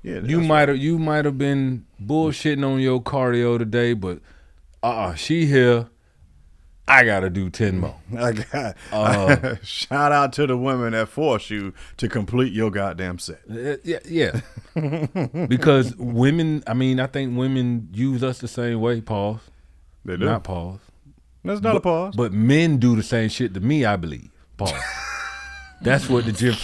yeah, 0.03 0.21
You 0.25 0.41
might 0.41 0.69
have 0.69 0.79
you 0.79 0.99
might 0.99 1.25
have 1.25 1.39
been 1.39 1.87
bullshitting 2.03 2.65
on 2.67 2.81
your 2.81 3.01
cardio 3.03 3.59
today, 3.59 3.93
but 3.95 4.21
uh 4.83 4.87
uh 4.87 5.15
she 5.15 5.47
here. 5.47 5.89
I 6.91 7.05
gotta 7.05 7.29
do 7.29 7.51
ten 7.51 7.81
more. 7.81 7.97
I 8.19 8.33
got. 8.33 8.77
Uh, 8.91 9.57
shout 9.63 10.11
out 10.11 10.33
to 10.35 10.47
the 10.47 10.57
women 10.57 10.93
that 10.93 11.09
force 11.11 11.51
you 11.51 11.75
to 11.99 12.09
complete 12.09 12.51
your 12.55 12.71
goddamn 12.71 13.19
set. 13.19 13.41
Uh, 13.51 13.77
yeah, 13.85 13.99
yeah. 14.07 14.41
because 15.49 15.95
women, 15.97 16.63
I 16.67 16.73
mean, 16.73 16.99
I 16.99 17.07
think 17.07 17.37
women 17.37 17.89
use 17.93 18.23
us 18.25 18.39
the 18.39 18.49
same 18.49 18.81
way. 18.81 19.03
Pause. 19.03 19.41
They 20.07 20.17
do. 20.17 20.25
Not 20.25 20.45
pause. 20.45 20.79
That's 21.45 21.61
not 21.61 21.77
a 21.77 21.81
pause. 21.81 22.15
But 22.17 22.33
men 22.33 22.79
do 22.79 22.97
the 22.97 23.03
same 23.03 23.29
shit 23.29 23.53
to 23.53 23.61
me. 23.61 23.85
I 23.85 23.97
believe. 23.97 24.31
Pause. 24.57 24.73
That's 25.83 26.09
what 26.09 26.25
the 26.25 26.33
gym. 26.33 26.55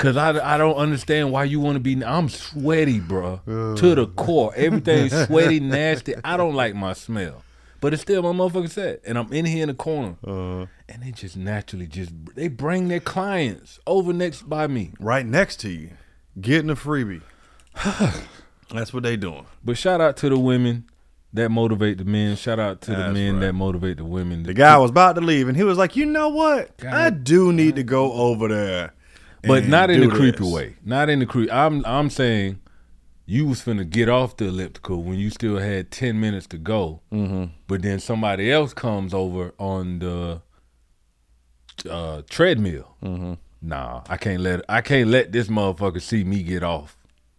Cause 0.00 0.16
I, 0.16 0.54
I 0.54 0.56
don't 0.56 0.76
understand 0.76 1.30
why 1.30 1.44
you 1.44 1.60
want 1.60 1.76
to 1.76 1.80
be. 1.80 2.02
I'm 2.02 2.30
sweaty, 2.30 3.00
bro, 3.00 3.40
to 3.46 3.94
the 3.94 4.06
core. 4.06 4.50
Everything's 4.56 5.12
sweaty, 5.26 5.60
nasty. 5.60 6.14
I 6.24 6.38
don't 6.38 6.54
like 6.54 6.74
my 6.74 6.94
smell, 6.94 7.42
but 7.82 7.92
it's 7.92 8.00
still 8.00 8.22
my 8.22 8.30
motherfucking 8.30 8.70
set, 8.70 9.02
and 9.04 9.18
I'm 9.18 9.30
in 9.30 9.44
here 9.44 9.62
in 9.62 9.68
the 9.68 9.74
corner, 9.74 10.16
uh, 10.26 10.66
and 10.88 11.02
they 11.02 11.10
just 11.10 11.36
naturally 11.36 11.86
just 11.86 12.12
they 12.34 12.48
bring 12.48 12.88
their 12.88 13.00
clients 13.00 13.78
over 13.86 14.14
next 14.14 14.48
by 14.48 14.66
me. 14.66 14.92
right 14.98 15.26
next 15.26 15.56
to 15.60 15.68
you, 15.68 15.90
getting 16.40 16.70
a 16.70 16.76
freebie. 16.76 17.20
That's 18.72 18.94
what 18.94 19.02
they 19.02 19.18
doing. 19.18 19.44
But 19.62 19.76
shout 19.76 20.00
out 20.00 20.16
to 20.18 20.30
the 20.30 20.38
women 20.38 20.86
that 21.34 21.50
motivate 21.50 21.98
the 21.98 22.06
men. 22.06 22.36
Shout 22.36 22.58
out 22.58 22.80
to 22.82 22.92
the 22.92 23.12
men 23.12 23.34
right. 23.34 23.40
that 23.40 23.52
motivate 23.52 23.98
the 23.98 24.04
women. 24.06 24.44
The 24.44 24.54
guy 24.54 24.78
was 24.78 24.90
about 24.92 25.16
to 25.16 25.20
leave, 25.20 25.46
and 25.46 25.58
he 25.58 25.62
was 25.62 25.76
like, 25.76 25.94
"You 25.94 26.06
know 26.06 26.30
what? 26.30 26.74
God. 26.78 26.94
I 26.94 27.10
do 27.10 27.52
need 27.52 27.76
to 27.76 27.82
go 27.82 28.14
over 28.14 28.48
there." 28.48 28.94
But 29.42 29.66
not 29.66 29.90
in 29.90 30.00
the 30.00 30.06
do 30.06 30.12
creepy 30.12 30.38
this." 30.38 30.52
way. 30.52 30.76
Not 30.84 31.08
in 31.08 31.20
the 31.20 31.26
creep. 31.26 31.52
I'm 31.52 31.84
I'm 31.86 32.10
saying 32.10 32.60
you 33.26 33.46
was 33.46 33.62
finna 33.62 33.88
get 33.88 34.08
off 34.08 34.36
the 34.36 34.46
elliptical 34.46 35.02
when 35.02 35.18
you 35.18 35.30
still 35.30 35.58
had 35.58 35.90
ten 35.90 36.20
minutes 36.20 36.46
to 36.48 36.58
go. 36.58 37.00
Mm-hmm. 37.12 37.52
But 37.66 37.82
then 37.82 38.00
somebody 38.00 38.50
else 38.50 38.74
comes 38.74 39.14
over 39.14 39.54
on 39.58 40.00
the 40.00 40.42
uh, 41.88 42.22
treadmill. 42.28 42.96
Mm-hmm. 43.02 43.34
Nah, 43.62 44.02
I 44.08 44.16
can't 44.16 44.40
let 44.40 44.64
I 44.68 44.80
can't 44.80 45.10
let 45.10 45.32
this 45.32 45.48
motherfucker 45.48 46.00
see 46.00 46.24
me 46.24 46.42
get 46.42 46.62
off 46.62 46.96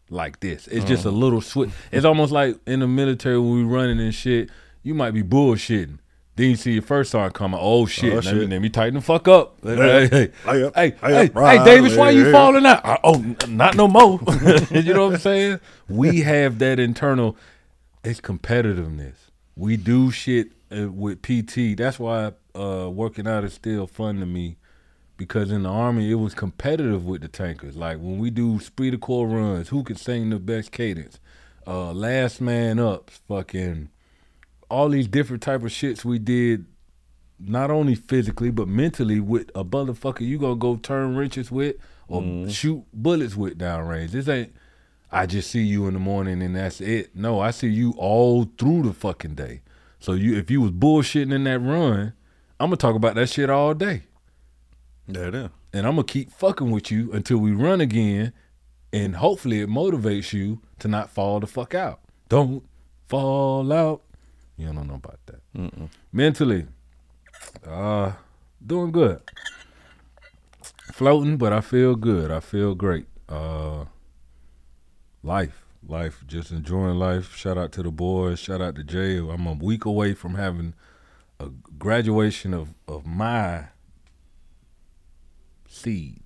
like 0.10 0.40
this. 0.40 0.68
It's 0.68 0.86
just 0.86 1.06
a 1.06 1.12
little 1.12 1.42
switch. 1.42 1.72
It's 1.92 2.06
almost 2.06 2.32
like 2.32 2.58
in 2.68 2.82
the 2.82 2.88
military 2.88 3.40
when 3.40 3.54
we 3.54 3.64
running 3.64 4.00
and 4.00 4.14
shit. 4.14 4.50
You 4.84 4.94
might 4.94 5.12
be 5.12 5.24
bullshitting. 5.24 6.00
Then 6.36 6.52
you 6.52 6.56
see 6.56 6.74
your 6.74 6.82
first 6.82 7.12
sergeant 7.12 7.36
coming. 7.36 7.60
Oh 7.62 7.86
shit! 7.86 8.14
Oh, 8.14 8.16
let, 8.20 8.36
Me, 8.36 8.48
let 8.48 8.62
me 8.62 8.70
tighten 8.70 8.96
the 8.96 9.02
fuck 9.02 9.28
up. 9.28 9.58
Hey, 9.64 9.76
hey, 9.76 10.08
hey, 10.08 10.32
Lay 10.46 10.64
up, 10.64 10.76
hey, 10.76 10.96
hey, 11.02 11.28
up, 11.28 11.36
right, 11.36 11.60
hey, 11.60 11.66
Davis, 11.66 11.98
why 11.98 12.12
you 12.12 12.32
falling 12.32 12.66
out? 12.66 12.86
Uh, 12.86 12.98
oh, 13.04 13.36
not 13.50 13.76
no 13.76 13.88
more. 13.88 14.20
you 14.72 14.94
know 14.94 15.08
what 15.08 15.16
I'm 15.16 15.20
saying? 15.20 15.60
We 15.90 16.22
have 16.22 16.60
that 16.60 16.80
internal. 16.80 17.36
It's 18.04 18.22
competitiveness. 18.22 19.16
We 19.56 19.78
do 19.78 20.10
shit 20.10 20.54
uh, 20.76 20.90
with 20.90 21.22
PT. 21.22 21.78
That's 21.78 22.00
why 22.00 22.32
uh, 22.56 22.90
working 22.90 23.28
out 23.28 23.44
is 23.44 23.54
still 23.54 23.86
fun 23.86 24.20
to 24.20 24.26
me. 24.26 24.58
Because 25.18 25.52
in 25.52 25.64
the 25.64 25.70
army, 25.70 26.10
it 26.10 26.16
was 26.16 26.34
competitive 26.34 27.06
with 27.06 27.22
the 27.22 27.28
tankers. 27.28 27.76
Like 27.76 27.98
when 27.98 28.18
we 28.18 28.32
do 28.32 28.58
esprit 28.58 28.90
de 28.90 28.98
corps 28.98 29.28
runs, 29.28 29.70
who 29.70 29.84
can 29.84 29.96
sing 29.96 30.32
the 30.32 30.40
best 30.40 30.72
cadence? 30.72 31.20
Uh, 31.68 31.92
last 31.92 32.42
man 32.42 32.80
up, 32.80 33.12
fucking 33.28 33.90
all 34.72 34.90
these 34.90 35.08
different 35.08 35.44
type 35.44 35.62
of 35.62 35.70
shits 35.70 36.06
we 36.06 36.18
did 36.18 36.66
not 37.40 37.70
only 37.70 37.96
physically 37.96 38.52
but 38.52 38.68
mentally 38.68 39.20
with 39.20 39.50
a 39.54 39.64
motherfucker 39.64 40.22
you 40.22 40.38
gonna 40.38 40.56
go 40.56 40.76
turn 40.76 41.16
wrenches 41.16 41.52
with 41.52 41.76
or 42.08 42.22
mm-hmm. 42.22 42.50
shoot 42.50 42.84
bullets 42.94 43.36
with 43.36 43.58
downrange. 43.58 44.12
This 44.12 44.28
ain't 44.28 44.54
I 45.12 45.26
just 45.26 45.52
see 45.52 45.62
you 45.64 45.88
in 45.88 45.94
the 45.94 46.00
morning 46.00 46.42
and 46.42 46.56
that's 46.56 46.80
it. 46.80 47.16
No, 47.16 47.40
I 47.40 47.52
see 47.52 47.68
you 47.68 47.94
all 47.98 48.50
through 48.58 48.84
the 48.84 48.94
fucking 48.94 49.36
day. 49.36 49.62
So 50.00 50.14
you 50.14 50.38
if 50.38 50.50
you 50.50 50.62
was 50.62 50.72
bullshitting 50.72 51.34
in 51.34 51.44
that 51.44 51.60
run, 51.60 52.14
I'm 52.60 52.68
gonna 52.68 52.78
talk 52.78 52.96
about 52.96 53.16
that 53.16 53.30
shit 53.30 53.50
all 53.50 53.74
day. 53.74 54.04
Yeah, 55.08 55.28
it 55.28 55.36
is. 55.36 55.50
And 55.74 55.86
I'm 55.86 55.96
gonna 55.96 56.04
keep 56.04 56.32
fucking 56.32 56.72
with 56.72 56.92
you 56.92 57.12
until 57.12 57.38
we 57.38 57.52
run 57.52 57.82
again 57.82 58.34
and 58.94 59.18
hopefully 59.18 59.62
it 59.62 59.70
motivates 59.70 60.34
you 60.34 60.62
to 60.80 60.88
not 60.88 61.10
fall 61.10 61.40
the 61.40 61.48
fuck 61.48 61.74
out. 61.74 62.02
Don't 62.30 62.64
fall 63.08 63.72
out. 63.72 64.04
You 64.58 64.68
don't 64.74 64.88
know 64.88 64.96
about 64.96 65.20
that. 65.28 65.90
Mentally, 66.12 66.68
uh, 67.68 68.12
doing 68.66 68.92
good. 68.92 69.22
Floating, 70.94 71.38
but 71.38 71.52
I 71.54 71.62
feel 71.62 71.96
good. 71.96 72.30
I 72.32 72.40
feel 72.42 72.76
great. 72.76 73.08
Uh, 73.28 73.86
life, 75.24 75.66
life, 75.88 76.24
just 76.28 76.52
enjoying 76.52 76.98
life. 77.00 77.36
Shout 77.36 77.58
out 77.58 77.72
to 77.74 77.84
the 77.84 77.92
boys. 77.92 78.40
Shout 78.40 78.62
out 78.62 78.76
to 78.76 78.84
Jay. 78.84 79.18
I'm 79.18 79.48
a 79.48 79.54
week 79.54 79.86
away 79.86 80.14
from 80.14 80.36
having 80.36 80.74
a 81.40 81.48
graduation 81.80 82.54
of 82.54 82.74
of 82.88 83.06
my 83.06 83.66
seed. 85.68 86.22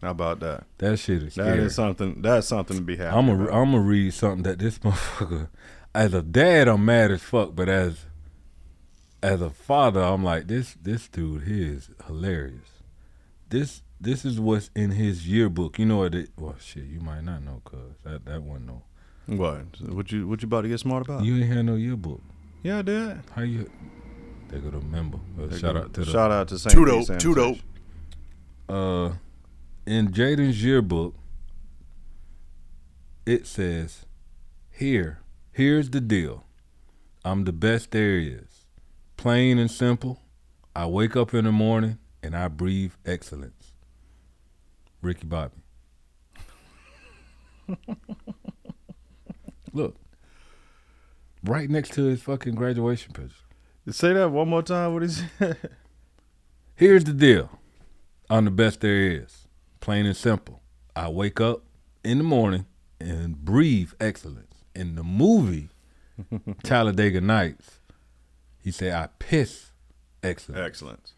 How 0.00 0.10
about 0.12 0.38
that? 0.40 0.64
That 0.78 0.96
shit 0.98 1.24
is 1.24 1.34
That 1.34 1.42
scary. 1.44 1.58
is 1.64 1.74
something. 1.74 2.22
That's 2.22 2.46
something 2.46 2.76
to 2.76 2.82
be 2.82 2.96
happy. 2.96 3.16
I'm 3.16 3.28
about. 3.28 3.48
a, 3.48 3.52
I'm 3.52 3.72
gonna 3.72 3.80
read 3.80 4.14
something 4.14 4.44
that 4.44 4.58
this 4.60 4.78
motherfucker. 4.78 5.48
As 5.98 6.14
a 6.14 6.22
dad, 6.22 6.68
I'm 6.68 6.84
mad 6.84 7.10
as 7.10 7.22
fuck, 7.22 7.56
but 7.56 7.68
as 7.68 8.06
as 9.20 9.40
a 9.40 9.50
father, 9.50 10.00
I'm 10.00 10.22
like 10.22 10.46
this. 10.46 10.76
This 10.80 11.08
dude 11.08 11.42
here 11.42 11.74
is 11.74 11.90
hilarious. 12.06 12.84
This 13.48 13.82
this 14.00 14.24
is 14.24 14.38
what's 14.38 14.70
in 14.76 14.92
his 14.92 15.26
yearbook. 15.26 15.76
You 15.76 15.86
know 15.86 15.96
what? 15.96 16.14
It, 16.14 16.30
well, 16.38 16.54
shit, 16.60 16.84
you 16.84 17.00
might 17.00 17.24
not 17.24 17.42
know, 17.42 17.62
cause 17.64 17.96
that 18.04 18.24
that 18.26 18.44
one 18.44 18.64
no. 18.64 18.82
What? 19.26 19.80
What 19.92 20.12
you 20.12 20.28
what 20.28 20.40
you 20.40 20.46
about 20.46 20.60
to 20.60 20.68
get 20.68 20.78
smart 20.78 21.04
about? 21.04 21.24
You 21.24 21.34
ain't 21.38 21.52
had 21.52 21.66
no 21.66 21.74
yearbook. 21.74 22.20
yeah, 22.62 22.78
I 22.78 22.82
did. 22.82 23.18
How 23.34 23.42
you? 23.42 23.68
They 24.50 24.60
go 24.60 24.70
to 24.70 24.80
member. 24.80 25.18
Uh, 25.36 25.52
shout 25.56 25.76
out 25.76 25.94
to 25.94 26.04
the 26.04 26.12
shout 26.12 26.30
out 26.30 26.46
to 26.46 26.60
St. 26.60 26.72
Too 26.72 26.84
Pete 26.84 27.08
dope, 27.08 27.18
too 27.18 27.34
dope. 27.34 27.58
Uh 28.68 29.14
in 29.84 30.12
Jaden's 30.12 30.62
yearbook 30.62 31.16
it 33.26 33.48
says 33.48 34.06
here 34.70 35.22
here's 35.58 35.90
the 35.90 36.00
deal 36.00 36.44
I'm 37.24 37.44
the 37.44 37.52
best 37.52 37.90
there 37.90 38.16
is 38.16 38.66
plain 39.16 39.58
and 39.58 39.70
simple 39.70 40.20
I 40.74 40.86
wake 40.86 41.16
up 41.16 41.34
in 41.34 41.44
the 41.44 41.52
morning 41.52 41.98
and 42.22 42.36
I 42.36 42.48
breathe 42.48 42.92
excellence 43.04 43.72
Ricky 45.02 45.26
Bobby 45.26 45.62
look 49.72 49.96
right 51.44 51.68
next 51.68 51.92
to 51.94 52.04
his 52.04 52.22
fucking 52.22 52.54
graduation 52.54 53.12
picture 53.12 53.44
Say 53.90 54.12
that 54.12 54.30
one 54.30 54.48
more 54.48 54.62
time. 54.62 54.92
What 54.92 55.02
he 55.02 55.08
said? 55.08 55.56
Here's 56.74 57.04
the 57.04 57.14
deal. 57.14 57.50
I'm 58.28 58.44
the 58.44 58.50
best 58.50 58.80
there 58.82 59.10
is. 59.10 59.48
Plain 59.80 60.04
and 60.04 60.16
simple. 60.16 60.62
I 60.94 61.08
wake 61.08 61.40
up 61.40 61.62
in 62.04 62.18
the 62.18 62.24
morning 62.24 62.66
and 63.00 63.36
breathe 63.36 63.92
excellence. 63.98 64.47
In 64.78 64.94
the 64.94 65.02
movie 65.04 65.68
Talladega 66.62 67.20
Nights, 67.20 67.80
he 68.62 68.70
said 68.70 68.92
I 68.92 69.08
piss 69.18 69.70
excellence. 70.22 70.60
Excellent. 70.66 71.12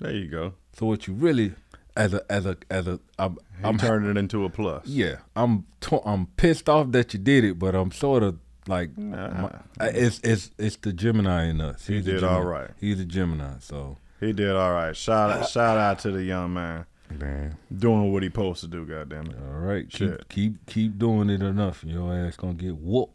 There 0.00 0.12
you 0.12 0.28
go. 0.28 0.54
So 0.76 0.86
what 0.86 1.06
you 1.06 1.14
really 1.14 1.52
as 1.96 2.14
a 2.14 2.22
as 2.30 2.46
a 2.46 2.56
as 2.70 2.86
a 2.88 2.98
I'm, 3.18 3.34
He 3.60 3.64
I'm 3.64 3.78
turned 3.78 4.06
it 4.06 4.16
into 4.16 4.44
a 4.44 4.50
plus. 4.50 4.86
yeah, 4.86 5.16
I'm 5.36 5.66
I'm 6.04 6.26
pissed 6.36 6.68
off 6.68 6.90
that 6.92 7.12
you 7.14 7.20
did 7.20 7.44
it, 7.44 7.58
but 7.58 7.74
I'm 7.74 7.92
sort 7.92 8.22
of 8.22 8.38
like 8.66 8.96
my- 8.96 9.50
it's 9.80 10.20
it's 10.24 10.50
it's 10.58 10.76
the 10.76 10.92
Gemini 10.92 11.44
in 11.50 11.60
us. 11.60 11.86
He 11.86 11.96
He's 11.96 12.06
a 12.08 12.12
did 12.12 12.24
all 12.24 12.42
right. 12.44 12.70
He's 12.80 13.00
a 13.00 13.04
Gemini, 13.04 13.58
so 13.60 13.98
He 14.20 14.32
did 14.32 14.50
all 14.52 14.72
right. 14.72 14.96
Shout 14.96 15.30
out, 15.30 15.48
shout 15.48 15.76
out 15.78 15.98
to 16.00 16.10
the 16.10 16.22
young 16.24 16.54
man 16.54 16.86
man. 17.10 17.56
doing 17.76 18.12
what 18.12 18.22
he 18.22 18.28
supposed 18.28 18.60
to 18.60 18.66
do. 18.68 18.84
Goddamn 18.84 19.26
it. 19.26 19.36
All 19.36 19.60
right, 19.60 19.88
keep, 19.88 20.10
Shit. 20.10 20.28
keep 20.28 20.66
keep 20.66 20.98
doing 20.98 21.30
it 21.30 21.42
enough. 21.42 21.84
Your 21.84 22.14
ass 22.14 22.36
gonna 22.36 22.54
get 22.54 22.76
whooped. 22.76 23.12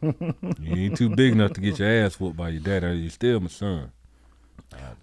you 0.00 0.76
ain't 0.76 0.96
too 0.96 1.14
big 1.14 1.32
enough 1.32 1.52
to 1.52 1.60
get 1.60 1.78
your 1.78 1.88
ass 1.88 2.18
whooped 2.18 2.36
by 2.36 2.50
your 2.50 2.60
daddy. 2.60 2.98
You 2.98 3.10
still 3.10 3.40
my 3.40 3.48
son. 3.48 3.92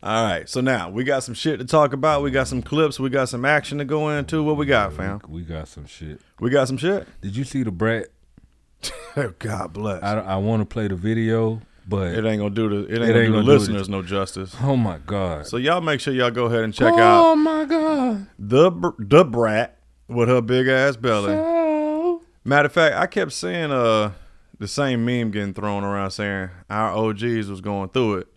All 0.04 0.26
right, 0.26 0.50
so 0.50 0.60
now 0.62 0.90
we 0.90 1.04
got 1.04 1.24
some 1.24 1.36
shit 1.36 1.60
to 1.60 1.66
talk 1.66 1.94
about. 1.94 2.24
We 2.24 2.32
got 2.32 2.48
some 2.48 2.62
clips. 2.62 3.00
We 3.00 3.10
got 3.10 3.30
some 3.30 3.46
action 3.46 3.78
to 3.78 3.86
go 3.86 4.10
into. 4.10 4.44
What 4.44 4.58
we 4.58 4.66
got, 4.66 4.94
fam? 4.94 5.22
We 5.28 5.44
got 5.44 5.68
some 5.68 5.86
shit. 5.86 6.20
We 6.40 6.50
got 6.50 6.68
some 6.68 6.78
shit. 6.78 7.08
Did 7.22 7.36
you 7.38 7.44
see 7.44 7.64
the 7.64 7.72
brat? 7.72 8.08
God 9.40 9.74
bless. 9.74 10.02
I, 10.04 10.20
I 10.20 10.36
want 10.38 10.62
to 10.62 10.66
play 10.66 10.88
the 10.88 10.96
video, 10.96 11.62
but 11.88 12.14
it 12.14 12.26
ain't 12.26 12.40
gonna 12.40 12.50
do 12.54 12.70
the 12.70 12.94
it 12.94 13.02
ain't 13.02 13.04
It 13.04 13.08
gonna 13.08 13.20
ain't 13.20 13.28
do 13.28 13.32
gonna 13.34 13.46
do 13.46 13.52
it. 13.52 13.54
listeners 13.60 13.90
no 13.90 14.02
justice. 14.02 14.56
oh 14.62 14.76
my 14.76 14.98
god. 15.06 15.48
So 15.48 15.58
y'all 15.58 15.82
make 15.82 16.00
sure 16.00 16.14
y'all 16.14 16.32
go 16.32 16.46
ahead 16.46 16.64
and 16.64 16.74
check 16.74 16.94
out 16.94 17.26
Oh 17.26 17.36
my 17.36 17.66
god. 17.66 18.28
the 18.40 18.72
the 19.00 19.24
brat 19.26 19.78
with 20.08 20.30
her 20.30 20.42
big 20.42 20.68
ass 20.68 20.96
belly. 20.96 21.34
Oh. 21.34 22.22
Matter 22.44 22.66
of 22.68 22.72
fact, 22.74 22.96
I 22.96 23.08
kept 23.08 23.32
seeing 23.34 23.72
uh 23.72 24.12
the 24.60 24.68
same 24.68 25.04
meme 25.06 25.32
getting 25.32 25.54
thrown 25.54 25.84
around 25.84 26.12
saying 26.12 26.50
our 26.70 26.92
OGs 26.92 27.48
was 27.48 27.62
going 27.62 27.90
through 27.90 28.18
it 28.18 28.28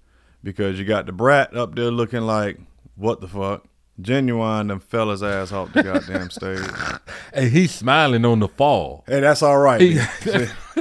because 0.43 0.79
you 0.79 0.85
got 0.85 1.07
the 1.07 1.13
brat 1.13 1.55
up 1.57 1.75
there 1.75 1.91
looking 1.91 2.23
like 2.23 2.59
what 2.97 3.21
the 3.21 3.29
fuck. 3.29 3.65
Ginuwine 4.01 4.69
them 4.69 4.81
fellas 4.81 5.23
ass 5.23 5.53
off 5.53 5.73
the 5.73 5.83
goddamn 5.83 6.31
stage. 6.31 6.61
Hey, 7.33 7.49
he's 7.49 7.73
smiling 7.75 8.25
on 8.25 8.39
the 8.41 8.47
fall. 8.49 9.03
Hey, 9.09 9.19
that's 9.21 9.43
all 9.43 9.59
right. 9.59 9.81
He- 9.81 9.99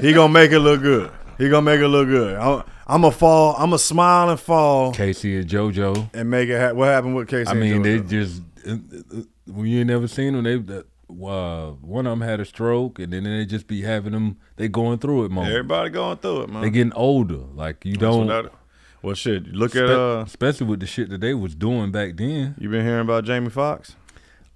he 0.01 0.13
gonna 0.13 0.32
make 0.32 0.51
it 0.51 0.60
look 0.60 0.82
good. 0.82 1.12
He 1.37 1.49
gonna 1.49 1.61
make 1.63 1.79
it 1.79 1.87
look 1.87 2.07
good. 2.07 2.35
I'm, 2.35 2.63
I'm 2.87 3.03
a 3.03 3.11
fall. 3.11 3.55
I'm 3.57 3.73
a 3.73 3.79
smile 3.79 4.29
and 4.29 4.39
fall 4.39 4.93
K-Ci 4.93 5.37
and 5.37 5.49
JoJo. 5.49 6.09
and 6.13 6.29
make 6.29 6.49
it. 6.49 6.59
Ha- 6.59 6.73
what 6.73 6.87
happened 6.87 7.15
with 7.15 7.27
K-Ci? 7.27 7.49
I 7.49 7.53
mean, 7.53 7.81
they 7.81 7.99
just 7.99 8.41
when 8.65 9.65
you 9.67 9.79
ain't 9.79 9.87
never 9.87 10.07
seen 10.07 10.33
them, 10.33 10.43
they 10.43 10.83
uh, 11.09 11.71
one 11.71 12.07
of 12.07 12.11
them 12.11 12.21
had 12.21 12.39
a 12.39 12.45
stroke, 12.45 12.99
and 12.99 13.13
then 13.13 13.23
they 13.23 13.45
just 13.45 13.67
be 13.67 13.81
having 13.81 14.13
them. 14.13 14.37
They 14.55 14.67
going 14.67 14.99
through 14.99 15.25
it, 15.25 15.31
man. 15.31 15.45
everybody 15.45 15.89
going 15.89 16.17
through 16.17 16.43
it, 16.43 16.49
man. 16.49 16.61
They 16.61 16.69
getting 16.69 16.93
older. 16.93 17.37
Like 17.53 17.85
you 17.85 17.93
That's 17.93 18.01
don't. 18.01 18.27
what 18.27 18.43
that- 18.43 18.53
well, 19.01 19.15
shit. 19.15 19.47
Look 19.47 19.71
spe- 19.71 19.79
at 19.79 19.89
uh. 19.89 20.23
especially 20.25 20.67
with 20.67 20.79
the 20.79 20.87
shit 20.87 21.09
that 21.09 21.19
they 21.19 21.33
was 21.33 21.55
doing 21.55 21.91
back 21.91 22.15
then. 22.15 22.55
You 22.57 22.69
been 22.69 22.85
hearing 22.85 23.01
about 23.01 23.25
Jamie 23.25 23.49
Foxx? 23.49 23.95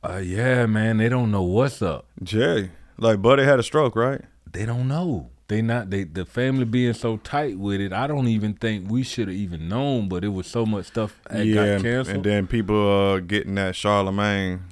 Uh, 0.02 0.22
yeah, 0.24 0.66
man, 0.68 0.98
they 0.98 1.10
don't 1.10 1.32
know 1.32 1.44
what's 1.44 1.82
up. 1.82 2.06
Jay, 2.24 2.72
like 2.98 3.22
Buddy 3.22 3.44
had 3.44 3.60
a 3.60 3.64
stroke, 3.64 3.96
right? 3.96 4.22
They 4.50 4.66
don't 4.66 4.88
know. 4.88 5.32
They 5.50 5.62
not. 5.62 5.90
They 5.90 6.04
the 6.04 6.26
family 6.26 6.66
being 6.66 6.94
so 6.94 7.18
tight 7.18 7.58
with 7.58 7.80
it. 7.80 7.94
I 7.94 8.06
don't 8.08 8.28
even 8.28 8.54
think 8.54 8.90
we 8.92 9.04
should 9.04 9.28
have 9.30 9.38
even 9.38 9.70
known. 9.70 10.10
But 10.10 10.24
it 10.26 10.30
was 10.30 10.46
so 10.48 10.66
much 10.66 10.88
stuff 10.88 11.20
that 11.30 11.46
got 11.54 11.82
canceled. 11.82 12.16
and 12.18 12.24
then 12.26 12.48
people 12.48 12.76
uh 13.16 13.20
getting 13.20 13.56
that 13.56 13.76
Charlemagne 13.76 14.66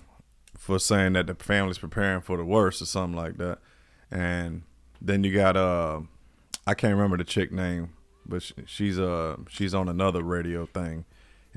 for 0.58 0.78
saying 0.80 1.14
that 1.14 1.28
the 1.28 1.36
family's 1.36 1.78
preparing 1.78 2.22
for 2.22 2.36
the 2.38 2.44
worst 2.44 2.82
or 2.82 2.86
something 2.86 3.16
like 3.16 3.38
that. 3.38 3.60
And 4.12 4.64
then 5.02 5.24
you 5.24 5.34
got 5.34 5.56
uh 5.56 6.02
I 6.68 6.74
can't 6.74 6.94
remember 6.96 7.16
the 7.18 7.24
chick 7.24 7.52
name, 7.54 7.92
but 8.26 8.42
sh- 8.44 8.52
she's 8.66 9.00
uh 9.00 9.38
she's 9.48 9.74
on 9.74 9.88
another 9.88 10.22
radio 10.24 10.66
thing. 10.66 11.06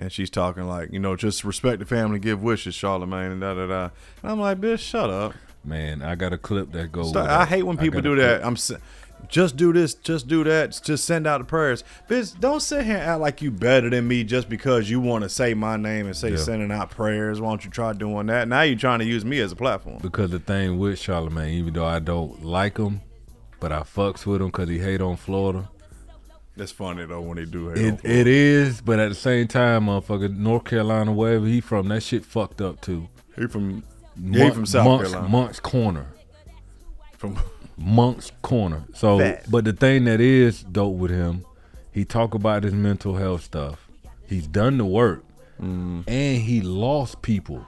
And 0.01 0.13
she's 0.13 0.31
talking 0.31 0.63
like, 0.69 0.93
you 0.93 1.01
know, 1.01 1.17
just 1.17 1.43
respect 1.43 1.81
the 1.81 1.85
family, 1.85 2.21
give 2.21 2.41
wishes, 2.41 2.77
Charlemagne, 2.77 3.33
and 3.33 3.41
da 3.41 3.55
da 3.55 3.67
da. 3.67 3.91
And 4.23 4.31
I'm 4.31 4.39
like, 4.41 4.61
bitch, 4.61 4.79
shut 4.79 5.11
up. 5.11 5.35
man, 5.65 6.03
I 6.03 6.15
got 6.15 6.33
a 6.33 6.39
clip 6.39 6.71
that 6.71 6.93
goes. 6.93 7.09
Stop- 7.09 7.29
I 7.29 7.45
hate 7.45 7.65
when 7.65 7.77
people 7.79 8.01
do 8.01 8.15
clip. 8.15 8.41
that. 8.41 8.47
I'm 8.47 8.55
just 9.29 9.57
do 9.57 9.73
this, 9.73 9.95
just 9.95 10.29
do 10.29 10.45
that, 10.45 10.81
just 10.85 11.05
send 11.05 11.27
out 11.27 11.39
the 11.39 11.45
prayers. 11.45 11.83
Bitch, 12.09 12.39
don't 12.39 12.61
sit 12.61 12.85
here 12.85 12.97
and 12.97 13.03
act 13.05 13.21
like 13.21 13.43
you 13.43 13.51
better 13.51 13.91
than 13.91 14.07
me 14.07 14.25
just 14.25 14.49
because 14.49 14.89
you 14.89 15.01
want 15.01 15.23
to 15.25 15.29
say 15.29 15.55
my 15.55 15.77
name 15.77 16.07
and 16.07 16.17
say 16.17 16.31
Yeah. 16.31 16.37
sending 16.37 16.71
out 16.71 16.91
prayers. 16.91 17.41
Why 17.41 17.51
don't 17.51 17.65
you 17.65 17.71
try 17.71 17.93
doing 17.93 18.27
that? 18.27 18.49
Now 18.49 18.63
you're 18.63 18.79
trying 18.79 19.01
to 19.01 19.05
use 19.05 19.25
me 19.25 19.41
as 19.41 19.53
a 19.53 19.57
platform. 19.57 19.99
Because 20.01 20.31
the 20.31 20.39
thing 20.39 20.79
with 20.79 20.99
Charlemagne, 20.99 21.55
even 21.55 21.75
though 21.75 21.85
I 21.87 21.99
don't 21.99 22.45
like 22.45 22.79
him, 22.79 23.01
but 23.61 23.73
I 23.73 23.81
fucks 23.81 24.25
with 24.25 24.41
him 24.41 24.49
because 24.49 24.69
he 24.69 24.79
hate 24.79 25.01
on 25.01 25.17
Florida. 25.17 25.69
That's 26.57 26.73
funny 26.73 27.05
though 27.07 27.21
when 27.21 27.37
they 27.37 27.45
do 27.45 27.69
hate. 27.69 27.79
It, 27.79 28.01
it 28.05 28.27
is, 28.27 28.81
but 28.81 28.99
at 28.99 29.09
the 29.11 29.15
same 29.15 29.47
time, 29.47 29.87
motherfucker, 29.87 30.37
North 30.37 30.65
Carolina, 30.65 31.13
wherever 31.13 31.47
he 31.47 31.61
from, 31.61 31.89
that 31.89 32.03
shit 32.03 32.25
fucked 32.25 32.61
up 32.61 32.81
too. 32.81 33.09
He 33.37 33.47
from 33.47 33.85
yeah, 34.21 34.47
he 34.47 34.51
from 34.51 34.67
South 34.67 35.03
Carolina. 35.03 35.29
Moncks 35.29 35.61
Corner. 35.61 36.07
from 37.17 37.39
Moncks 37.79 38.33
Corner. 38.43 38.85
So, 38.95 39.19
Fat. 39.19 39.51
but 39.51 39.65
the 39.65 39.73
thing 39.73 40.05
that 40.05 40.21
is 40.21 40.63
dope 40.63 40.97
with 40.97 41.11
him, 41.11 41.45
he 41.93 42.05
talk 42.05 42.35
about 42.35 42.63
his 42.65 42.75
mental 42.75 43.15
health 43.17 43.43
stuff. 43.45 43.89
He's 44.27 44.47
done 44.47 44.79
the 44.79 44.85
work, 44.85 45.25
Mm-hmm. 45.61 46.03
and 46.07 46.43
he 46.43 46.61
lost 46.61 47.23
people. 47.23 47.65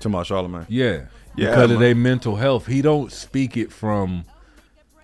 to 0.00 0.08
my 0.08 0.22
Charlemagne. 0.22 0.64
Yeah, 0.68 1.06
Yeah, 1.36 1.50
because 1.50 1.70
of 1.72 1.78
their 1.80 1.94
mental 1.94 2.36
health. 2.36 2.66
He 2.66 2.80
don't 2.80 3.12
speak 3.12 3.56
it 3.58 3.70
from, 3.70 4.24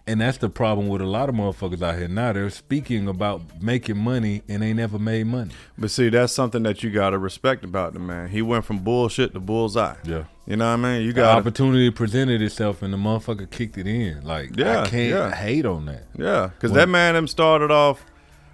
and 0.06 0.20
that's 0.20 0.38
the 0.38 0.48
problem 0.48 0.88
with 0.88 1.00
a 1.00 1.06
lot 1.06 1.28
of 1.28 1.34
motherfuckers 1.34 1.82
out 1.82 1.98
here 1.98 2.06
now. 2.06 2.32
They're 2.32 2.48
speaking 2.50 3.08
about 3.08 3.60
making 3.60 3.98
money 3.98 4.42
and 4.48 4.62
they 4.62 4.72
never 4.72 4.98
made 4.98 5.26
money. 5.26 5.50
But 5.76 5.90
see, 5.90 6.10
that's 6.10 6.32
something 6.32 6.62
that 6.62 6.82
you 6.82 6.90
gotta 6.90 7.18
respect 7.18 7.64
about 7.64 7.92
the 7.92 7.98
man. 7.98 8.28
He 8.28 8.40
went 8.40 8.64
from 8.64 8.78
bullshit 8.78 9.32
to 9.34 9.40
bullseye. 9.40 9.96
Yeah. 10.04 10.24
You 10.46 10.56
know 10.56 10.66
what 10.66 10.86
I 10.86 10.98
mean? 10.98 11.02
You 11.02 11.12
got 11.12 11.36
opportunity 11.36 11.90
presented 11.90 12.40
itself 12.40 12.82
and 12.82 12.92
the 12.92 12.96
motherfucker 12.96 13.50
kicked 13.50 13.78
it 13.78 13.88
in. 13.88 14.22
Like 14.24 14.56
Yeah, 14.56 14.82
I 14.82 14.88
can't 14.88 15.10
yeah. 15.10 15.34
hate 15.34 15.66
on 15.66 15.86
that. 15.86 16.04
Yeah, 16.16 16.50
because 16.54 16.70
that 16.72 16.88
man 16.88 17.14
them 17.14 17.26
started 17.26 17.72
off 17.72 18.04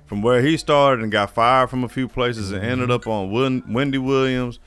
from 0.07 0.23
where 0.23 0.41
he 0.41 0.57
started 0.57 1.03
and 1.03 1.13
got 1.13 1.31
fired 1.31 1.69
from 1.69 1.85
a 1.85 1.89
few 1.89 2.09
places 2.09 2.51
and 2.51 2.65
ended 2.65 2.89
mm-hmm. 2.89 2.93
up 2.93 3.07
on 3.07 3.31
Win- 3.31 3.65
Wendy 3.69 3.99
Williams, 3.99 4.59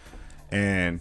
and 0.52 1.00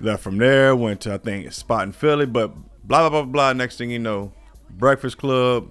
that 0.00 0.20
from 0.20 0.36
there 0.36 0.76
went 0.76 1.00
to 1.02 1.14
I 1.14 1.18
think 1.18 1.50
spot 1.52 1.84
in 1.84 1.92
Philly, 1.92 2.26
but 2.26 2.54
blah 2.84 3.08
blah 3.08 3.22
blah 3.22 3.22
blah. 3.22 3.52
Next 3.54 3.78
thing 3.78 3.90
you 3.90 3.98
know, 3.98 4.32
Breakfast 4.78 5.18
Club, 5.18 5.70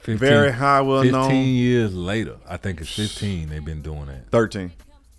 15, 0.00 0.18
very 0.18 0.52
high, 0.52 0.80
well 0.80 1.02
15 1.02 1.12
known. 1.12 1.34
years 1.44 1.94
later. 1.94 2.36
I 2.48 2.56
think 2.56 2.80
it's 2.80 2.94
15 2.94 3.48
they've 3.48 3.64
been 3.64 3.82
doing 3.82 4.06
that. 4.06 4.30
Thirteen. 4.30 4.72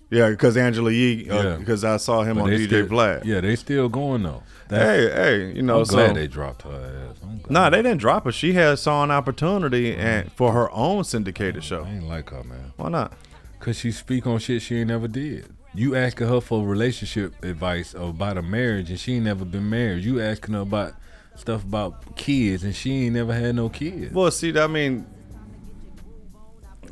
Yeah, 0.10 0.30
because 0.30 0.58
Angela 0.58 0.91
Yee, 0.91 1.30
uh, 1.30 1.41
Yeah. 1.41 1.56
because 1.56 1.86
I 1.86 1.95
saw 1.95 2.23
him 2.23 2.36
But 2.36 2.43
on 2.43 2.49
DJ 2.49 2.65
still, 2.65 2.88
Vlad. 2.88 3.23
Yeah, 3.23 3.39
they 3.39 3.56
still 3.56 3.88
going 3.88 4.23
though. 4.23 4.43
Hey, 4.69 5.10
hey, 5.10 5.51
you 5.56 5.62
know, 5.62 5.80
I'm 5.80 5.86
so 5.86 5.95
glad 5.95 6.15
they 6.15 6.27
dropped 6.27 6.63
her 6.63 7.10
ass. 7.12 7.17
Nah, 7.49 7.69
they 7.69 7.82
didn't 7.82 7.99
drop 7.99 8.25
her. 8.25 8.32
She 8.32 8.54
had 8.54 8.77
saw 8.80 9.04
an 9.04 9.12
opportunity 9.12 9.95
and 9.95 10.30
for 10.34 10.51
her 10.51 10.69
own 10.71 11.04
syndicated 11.06 11.63
show. 11.63 11.84
I 11.86 11.91
ain't 11.91 12.08
like 12.10 12.30
her, 12.32 12.43
man. 12.43 12.73
Why 12.75 12.89
not? 12.89 13.13
Cause 13.60 13.77
she 13.77 13.91
speak 13.91 14.25
on 14.27 14.39
shit 14.39 14.62
she 14.62 14.77
ain't 14.77 14.88
never 14.88 15.08
did. 15.08 15.45
You 15.73 15.95
asking 15.95 16.27
her 16.27 16.41
for 16.41 16.65
relationship 16.65 17.41
advice 17.43 17.93
about 17.93 18.38
a 18.38 18.41
marriage 18.41 18.89
and 18.89 18.99
she 18.99 19.15
ain't 19.15 19.25
never 19.25 19.45
been 19.45 19.69
married. 19.69 20.04
You 20.04 20.19
asking 20.21 20.56
her 20.56 20.62
about 20.62 20.93
stuff 21.36 21.63
about 21.63 22.15
kids 22.15 22.63
and 22.63 22.76
she 22.76 23.06
ain't 23.06 23.15
never 23.15 23.34
had 23.34 23.56
no 23.56 23.70
kids. 23.70 24.13
Well, 24.13 24.32
see, 24.32 24.58
I 24.58 24.67
mean, 24.67 25.06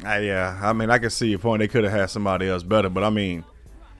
I, 0.04 0.19
yeah, 0.19 0.60
I 0.62 0.73
mean, 0.73 0.89
I 0.89 0.97
can 0.97 1.10
see 1.10 1.28
your 1.30 1.39
point. 1.39 1.60
They 1.60 1.67
could 1.67 1.84
have 1.84 1.93
had 1.93 2.10
somebody 2.10 2.47
else 2.47 2.63
better, 2.63 2.89
but 2.89 3.04
I 3.04 3.10
mean, 3.10 3.43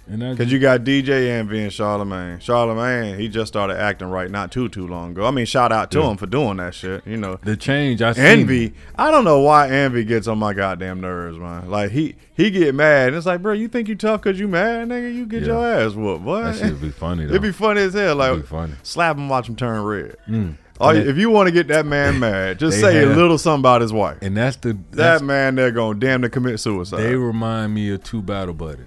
And 0.09 0.21
because 0.35 0.51
you 0.51 0.57
got 0.59 0.83
DJ 0.83 1.29
Envy 1.29 1.61
and 1.61 1.71
Charlemagne. 1.71 2.39
Charlemagne, 2.39 3.17
he 3.19 3.27
just 3.27 3.47
started 3.49 3.77
acting 3.79 4.07
right 4.09 4.29
not 4.31 4.51
too 4.51 4.67
too 4.69 4.87
long 4.87 5.11
ago. 5.11 5.25
I 5.25 5.31
mean, 5.31 5.45
shout 5.45 5.71
out 5.71 5.91
to 5.91 5.99
Yeah. 5.99 6.09
him 6.11 6.17
for 6.17 6.25
doing 6.25 6.57
that 6.57 6.73
shit. 6.73 7.05
You 7.05 7.17
know, 7.17 7.39
the 7.43 7.55
change 7.55 8.01
I 8.01 8.13
seen. 8.13 8.23
Envy. 8.25 8.73
I 8.97 9.11
don't 9.11 9.23
know 9.23 9.39
why 9.41 9.69
Envy 9.69 10.03
gets 10.03 10.27
on 10.27 10.39
my 10.39 10.53
goddamn 10.53 10.99
nerves, 10.99 11.37
man. 11.37 11.69
Like 11.69 11.91
he 11.91 12.15
he 12.33 12.49
get 12.49 12.73
mad. 12.73 13.09
And 13.09 13.17
it's 13.17 13.25
like, 13.25 13.41
bro, 13.41 13.53
you 13.53 13.67
think 13.67 13.87
you 13.87 13.95
tough 13.95 14.21
because 14.23 14.39
you 14.39 14.47
mad, 14.47 14.87
nigga? 14.89 15.13
You 15.13 15.25
get 15.27 15.41
Yeah. 15.43 15.47
your 15.47 15.67
ass 15.67 15.93
whooped. 15.93 16.23
What? 16.23 16.43
That 16.43 16.55
shit 16.55 16.81
be 16.81 16.89
funny 16.89 17.25
though. 17.27 17.31
It'd 17.31 17.41
be 17.43 17.51
funny 17.51 17.81
as 17.81 17.93
hell. 17.93 18.15
Like 18.15 18.35
be 18.37 18.41
funny. 18.41 18.73
slap 18.83 19.15
him, 19.17 19.29
watch 19.29 19.47
him 19.47 19.55
turn 19.55 19.83
red. 19.83 20.15
Mm. 20.27 20.55
Oh, 20.81 20.91
if 20.91 21.17
you 21.17 21.29
want 21.29 21.47
to 21.47 21.51
get 21.51 21.67
that 21.67 21.85
man 21.85 22.19
mad, 22.21 22.57
just 22.57 22.79
say 22.79 23.03
a 23.03 23.05
little 23.05 23.37
something 23.37 23.59
about 23.59 23.81
his 23.81 23.91
wife. 23.91 24.17
and 24.21 24.35
that's 24.37 24.55
the 24.55 24.77
That 24.91 25.21
man, 25.21 25.55
they're 25.55 25.71
gonna 25.71 25.99
damn 25.99 26.21
to 26.21 26.29
commit 26.29 26.59
suicide. 26.61 26.97
they 27.01 27.15
remind 27.15 27.73
me 27.75 27.91
of 27.91 28.01
two 28.03 28.21
battle 28.21 28.53
buddies. 28.53 28.85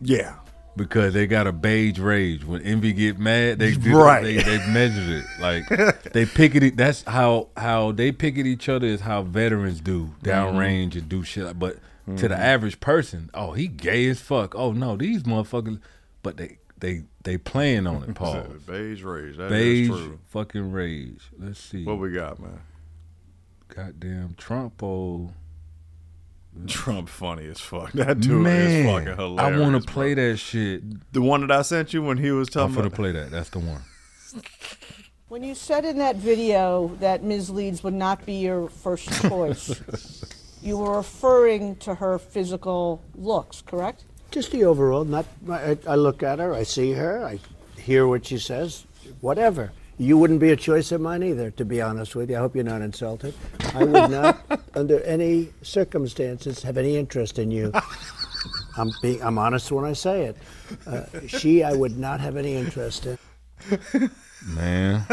Yeah, 0.00 0.36
Because 0.76 1.14
they 1.14 1.26
got 1.26 1.46
a 1.46 1.52
beige 1.52 1.98
rage. 1.98 2.44
When 2.44 2.62
envy 2.62 2.92
get 2.92 3.18
mad, 3.18 3.58
they 3.58 3.74
do, 3.74 3.98
Right. 3.98 4.22
they, 4.22 4.36
they 4.36 4.58
measured 4.72 5.08
it. 5.08 5.24
Like 5.40 6.12
they 6.12 6.26
pick 6.26 6.54
it. 6.54 6.76
That's 6.76 7.02
how 7.02 7.48
how 7.56 7.92
they 7.92 8.12
pick 8.12 8.38
at 8.38 8.46
each 8.46 8.68
other 8.68 8.86
is 8.86 9.00
how 9.00 9.22
veterans 9.22 9.80
do 9.80 10.14
downrange 10.22 10.90
mm-hmm. 10.90 10.98
and 10.98 11.08
do 11.08 11.22
shit. 11.22 11.58
But 11.58 11.76
to 12.06 12.28
the 12.28 12.34
mm-hmm. 12.34 12.42
average 12.42 12.80
person, 12.80 13.30
oh, 13.34 13.52
he 13.52 13.68
gay 13.68 14.06
as 14.08 14.20
fuck. 14.20 14.54
Oh 14.54 14.72
no, 14.72 14.96
these 14.96 15.24
motherfuckers. 15.24 15.80
But 16.22 16.36
they 16.36 16.58
they 16.78 17.04
they 17.22 17.36
playing 17.36 17.86
on 17.86 18.04
it. 18.04 18.14
Paul. 18.14 18.44
beige 18.66 19.02
rage. 19.02 19.36
That 19.36 19.52
is 19.52 19.88
beige 19.88 19.88
true. 19.88 20.18
fucking 20.28 20.72
rage. 20.72 21.22
Let's 21.38 21.60
see. 21.60 21.84
What 21.84 21.98
we 21.98 22.12
got, 22.12 22.40
man? 22.40 22.60
Goddamn 23.68 24.34
Trump. 24.36 24.82
Oh 24.82 25.30
Trump 26.66 27.08
funny 27.08 27.46
as 27.46 27.60
fuck. 27.60 27.92
That 27.92 28.20
dude 28.20 28.42
man, 28.42 28.66
is 28.70 28.86
fucking 28.86 29.16
hilarious. 29.16 29.56
I 29.56 29.60
want 29.60 29.80
to 29.80 29.86
bro. 29.86 29.92
play 29.92 30.14
that 30.14 30.36
shit. 30.38 31.12
the 31.12 31.22
one 31.22 31.40
that 31.42 31.50
I 31.50 31.62
sent 31.62 31.94
you 31.94 32.02
when 32.02 32.18
he 32.18 32.30
was 32.30 32.48
talking. 32.48 32.62
I'm 32.62 32.74
talking 32.74 32.90
gonna 32.90 32.96
play 32.96 33.12
that. 33.12 33.30
That's 33.30 33.50
the 33.50 33.60
one. 33.60 33.82
When 35.28 35.44
you 35.44 35.54
said 35.54 35.84
in 35.84 35.98
that 35.98 36.16
video 36.16 36.88
that 36.98 37.22
Ms. 37.22 37.50
Leeds 37.50 37.84
would 37.84 37.94
not 37.94 38.26
be 38.26 38.34
your 38.34 38.68
first 38.68 39.08
choice, 39.28 39.80
you 40.60 40.78
were 40.78 40.96
referring 40.96 41.76
to 41.76 41.94
her 41.94 42.18
physical 42.18 43.00
looks, 43.14 43.62
correct? 43.62 44.04
Just 44.32 44.50
the 44.50 44.64
overall. 44.64 45.04
Not. 45.04 45.26
I, 45.48 45.78
I 45.86 45.94
look 45.94 46.22
at 46.22 46.40
her. 46.40 46.52
I 46.52 46.64
see 46.64 46.92
her. 46.92 47.24
I 47.24 47.38
hear 47.80 48.06
what 48.06 48.26
she 48.26 48.38
says. 48.38 48.86
Whatever. 49.20 49.72
You 50.00 50.16
wouldn't 50.16 50.40
be 50.40 50.48
a 50.48 50.56
choice 50.56 50.92
of 50.92 51.02
mine 51.02 51.22
either, 51.22 51.50
to 51.50 51.64
be 51.66 51.82
honest 51.82 52.16
with 52.16 52.30
you. 52.30 52.36
I 52.36 52.38
hope 52.38 52.54
you're 52.54 52.64
not 52.64 52.80
insulted. 52.80 53.34
I 53.74 53.84
would 53.84 54.10
not, 54.10 54.40
under 54.74 54.98
any 55.02 55.50
circumstances, 55.60 56.62
have 56.62 56.78
any 56.78 56.96
interest 56.96 57.38
in 57.38 57.50
you. 57.50 57.70
I'm 58.78 58.90
being 59.02 59.22
I'm 59.22 59.36
honest 59.36 59.70
when 59.70 59.84
I 59.84 59.92
say 59.92 60.22
it. 60.22 60.38
Uh, 60.86 61.04
she, 61.26 61.62
I 61.62 61.74
would 61.74 61.98
not 61.98 62.18
have 62.20 62.38
any 62.38 62.54
interest 62.54 63.04
in. 63.04 63.18
Man. 64.46 65.04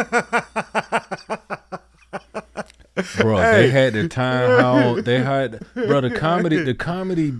Bro, 3.18 3.42
they 3.42 3.70
had 3.70 3.92
the 3.92 4.08
time 4.08 4.62
how 4.62 5.02
they 5.02 5.20
had 5.20 5.66
bro 5.74 6.00
the 6.02 6.12
comedy 6.12 6.64
the 6.64 6.74
comedy 6.74 7.34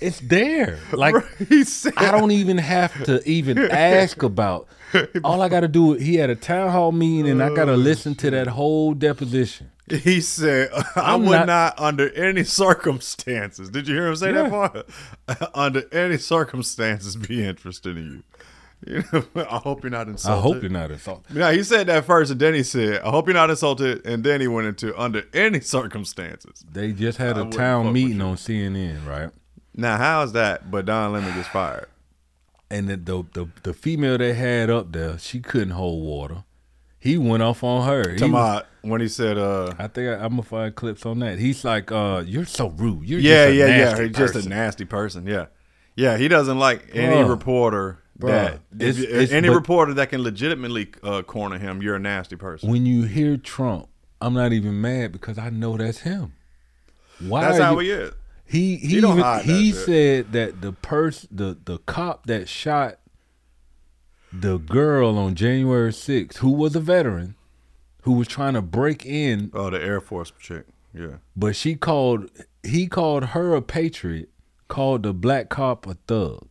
it's 0.00 0.20
there. 0.20 0.78
Like 0.92 1.14
he 1.48 1.64
said, 1.64 1.94
I 1.96 2.10
don't 2.10 2.30
even 2.30 2.58
have 2.58 3.04
to 3.04 3.22
even 3.28 3.58
ask 3.70 4.22
about. 4.22 4.68
All 5.24 5.40
I 5.40 5.48
got 5.48 5.60
to 5.60 5.68
do 5.68 5.94
he 5.94 6.16
had 6.16 6.28
a 6.30 6.34
town 6.36 6.70
hall 6.70 6.92
meeting 6.92 7.30
and 7.30 7.42
I 7.42 7.48
got 7.54 7.64
to 7.66 7.72
oh, 7.72 7.76
listen 7.76 8.14
to 8.16 8.30
that 8.30 8.46
whole 8.48 8.92
deposition. 8.92 9.70
he 9.88 10.20
said, 10.20 10.70
I 10.96 11.14
I'm 11.14 11.24
would 11.24 11.30
not- 11.30 11.46
not, 11.46 11.80
under 11.80 12.10
any 12.14 12.44
circumstances. 12.44 13.70
Did 13.70 13.88
you 13.88 13.94
hear 13.94 14.08
him 14.08 14.16
say 14.16 14.32
Yeah. 14.34 14.48
that 14.48 14.86
part? 15.26 15.50
under 15.54 15.82
any 15.92 16.18
circumstances, 16.18 17.16
be 17.16 17.44
interested 17.44 17.96
in 17.96 18.04
you. 18.04 18.22
You 18.84 19.04
know, 19.12 19.24
I 19.48 19.58
hope 19.58 19.84
you're 19.84 19.90
not 19.90 20.08
insulted. 20.08 20.38
I 20.38 20.42
hope 20.42 20.60
you're 20.62 20.70
not 20.70 20.90
insulted. 20.90 21.36
Yeah, 21.36 21.52
he 21.52 21.62
said 21.62 21.86
that 21.86 22.04
first, 22.04 22.32
and 22.32 22.40
then 22.40 22.52
he 22.52 22.64
said, 22.64 23.00
"I 23.02 23.10
hope 23.10 23.28
you're 23.28 23.34
not 23.34 23.48
insulted," 23.48 24.04
and 24.04 24.24
then 24.24 24.40
he 24.40 24.48
went 24.48 24.66
into 24.66 24.92
under 25.00 25.22
any 25.32 25.60
circumstances. 25.60 26.64
They 26.68 26.90
just 26.90 27.18
had 27.18 27.38
I 27.38 27.46
a 27.46 27.50
town 27.50 27.92
meeting 27.92 28.20
on 28.20 28.34
CNN, 28.36 29.06
right? 29.06 29.30
Now, 29.74 29.96
how 29.96 30.22
is 30.22 30.32
that? 30.32 30.70
But 30.70 30.86
Don 30.86 31.12
Lemon 31.12 31.34
gets 31.34 31.48
fired. 31.48 31.88
And 32.70 32.88
the, 32.88 32.96
the 32.96 33.24
the 33.32 33.48
the 33.64 33.74
female 33.74 34.16
they 34.18 34.32
had 34.34 34.70
up 34.70 34.92
there, 34.92 35.18
she 35.18 35.40
couldn't 35.40 35.70
hold 35.70 36.04
water. 36.04 36.44
He 36.98 37.18
went 37.18 37.42
off 37.42 37.62
on 37.64 37.86
her. 37.86 38.14
He 38.14 38.30
was- 38.30 38.62
when 38.82 39.00
he 39.00 39.08
said, 39.08 39.36
"Uh, 39.38 39.74
I 39.78 39.86
think 39.88 40.08
I, 40.08 40.14
I'm 40.24 40.30
gonna 40.30 40.42
find 40.42 40.74
clips 40.74 41.04
on 41.06 41.18
that. 41.20 41.38
He's 41.38 41.64
like, 41.64 41.92
uh, 41.92 42.22
"You're 42.26 42.46
so 42.46 42.70
rude. 42.70 43.06
You're 43.06 43.20
yeah, 43.20 43.46
just 43.46 43.50
a 43.50 43.54
yeah, 43.54 43.66
yeah, 43.66 44.00
he's 44.06 44.16
just 44.16 44.34
a 44.34 44.38
person." 44.38 44.50
nasty 44.50 44.84
person." 44.84 45.26
Yeah, 45.26 45.46
yeah, 45.96 46.16
he 46.16 46.28
doesn't 46.28 46.58
like 46.58 46.88
any 46.94 47.16
Bruh. 47.16 47.28
reporter 47.28 47.98
Bruh. 48.18 48.28
that 48.28 48.54
It's- 48.80 48.98
if- 48.98 49.04
it's- 49.10 49.30
any 49.32 49.48
reporter 49.50 49.94
that 49.94 50.08
can 50.10 50.22
legitimately 50.22 50.88
uh, 51.02 51.22
corner 51.22 51.58
him. 51.58 51.82
You're 51.82 51.96
a 51.96 52.00
nasty 52.00 52.36
person. 52.36 52.70
When 52.70 52.86
you 52.86 53.02
hear 53.04 53.36
Trump, 53.36 53.88
I'm 54.20 54.34
not 54.34 54.52
even 54.52 54.80
mad 54.80 55.12
because 55.12 55.38
I 55.38 55.50
know 55.50 55.76
that's 55.76 55.98
him. 56.00 56.32
Why? 57.20 57.42
That's 57.42 57.58
how 57.58 57.74
you- 57.74 57.80
he 57.80 57.90
is. 57.90 58.12
He 58.52 58.76
he 58.76 58.88
He 58.88 58.96
even 58.98 59.40
he 59.44 59.72
shit. 59.72 59.84
said 59.86 60.32
that 60.32 60.60
the 60.60 60.72
person 60.72 61.28
the 61.32 61.56
the 61.64 61.78
cop 61.78 62.26
that 62.26 62.48
shot 62.48 62.98
the 64.32 64.58
girl 64.58 65.18
on 65.18 65.34
January 65.34 65.90
6th, 65.92 66.36
who 66.38 66.50
was 66.50 66.74
a 66.74 66.80
veteran, 66.80 67.34
who 68.02 68.12
was 68.12 68.26
trying 68.28 68.54
to 68.54 68.62
break 68.62 69.04
in, 69.04 69.50
Oh, 69.52 69.68
the 69.70 69.82
Air 69.82 70.00
Force 70.00 70.32
chick. 70.38 70.66
Yeah. 70.94 71.16
but 71.36 71.56
she 71.56 71.74
called 71.74 72.30
he 72.62 72.86
called 72.86 73.24
her 73.26 73.54
a 73.54 73.62
patriot, 73.62 74.28
called 74.68 75.02
the 75.02 75.14
black 75.14 75.48
cop 75.48 75.86
a 75.86 75.94
thug. 76.06 76.46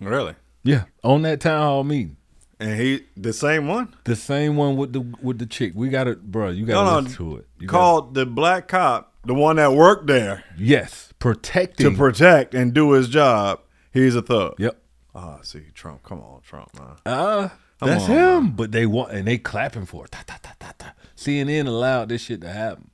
Really? 0.00 0.34
Yeah, 0.62 0.84
on 1.02 1.22
that 1.22 1.40
town 1.40 1.62
hall 1.62 1.84
meeting. 1.84 2.16
And 2.60 2.78
he 2.80 3.04
the 3.16 3.32
same 3.32 3.66
one? 3.68 3.94
The 4.04 4.16
same 4.16 4.56
one 4.56 4.76
with 4.76 4.92
the 4.92 5.00
with 5.22 5.38
the 5.38 5.46
chick. 5.46 5.72
We 5.74 5.88
got 5.88 6.06
it, 6.08 6.30
bro. 6.30 6.50
You 6.50 6.66
got 6.66 6.74
No, 6.74 6.84
to 6.84 6.90
no. 6.90 6.98
listen 7.08 7.16
to 7.30 7.36
it. 7.38 7.46
You 7.58 7.66
gotta- 7.66 7.78
Called 7.78 8.14
the 8.14 8.26
black 8.26 8.68
cop, 8.68 9.12
the 9.24 9.34
one 9.34 9.56
that 9.56 9.72
worked 9.72 10.06
there 10.06 10.44
yes, 10.58 11.05
to 11.20 11.90
protect 11.96 12.54
and 12.54 12.72
do 12.72 12.92
his 12.92 13.08
job. 13.08 13.60
He's 13.92 14.14
a 14.14 14.22
thug. 14.22 14.54
yep. 14.58 14.78
Ah, 15.14 15.38
see, 15.42 15.64
Trump. 15.72 16.02
Come 16.02 16.20
on, 16.20 16.42
Trump, 16.42 16.68
man. 16.78 16.96
Uh, 17.06 17.48
Come 17.80 17.88
that's 17.88 18.04
on, 18.04 18.10
him. 18.10 18.50
But 18.52 18.72
they 18.72 18.84
want 18.86 19.12
and 19.12 19.26
they 19.26 19.38
clapping 19.38 19.86
for 19.86 20.04
it. 20.04 20.10
Ta, 20.10 20.22
ta, 20.26 20.38
ta. 20.42 20.92
CNN 21.16 21.66
allowed 21.66 22.10
this 22.10 22.20
shit 22.22 22.40
to 22.42 22.48
happen. 22.52 22.90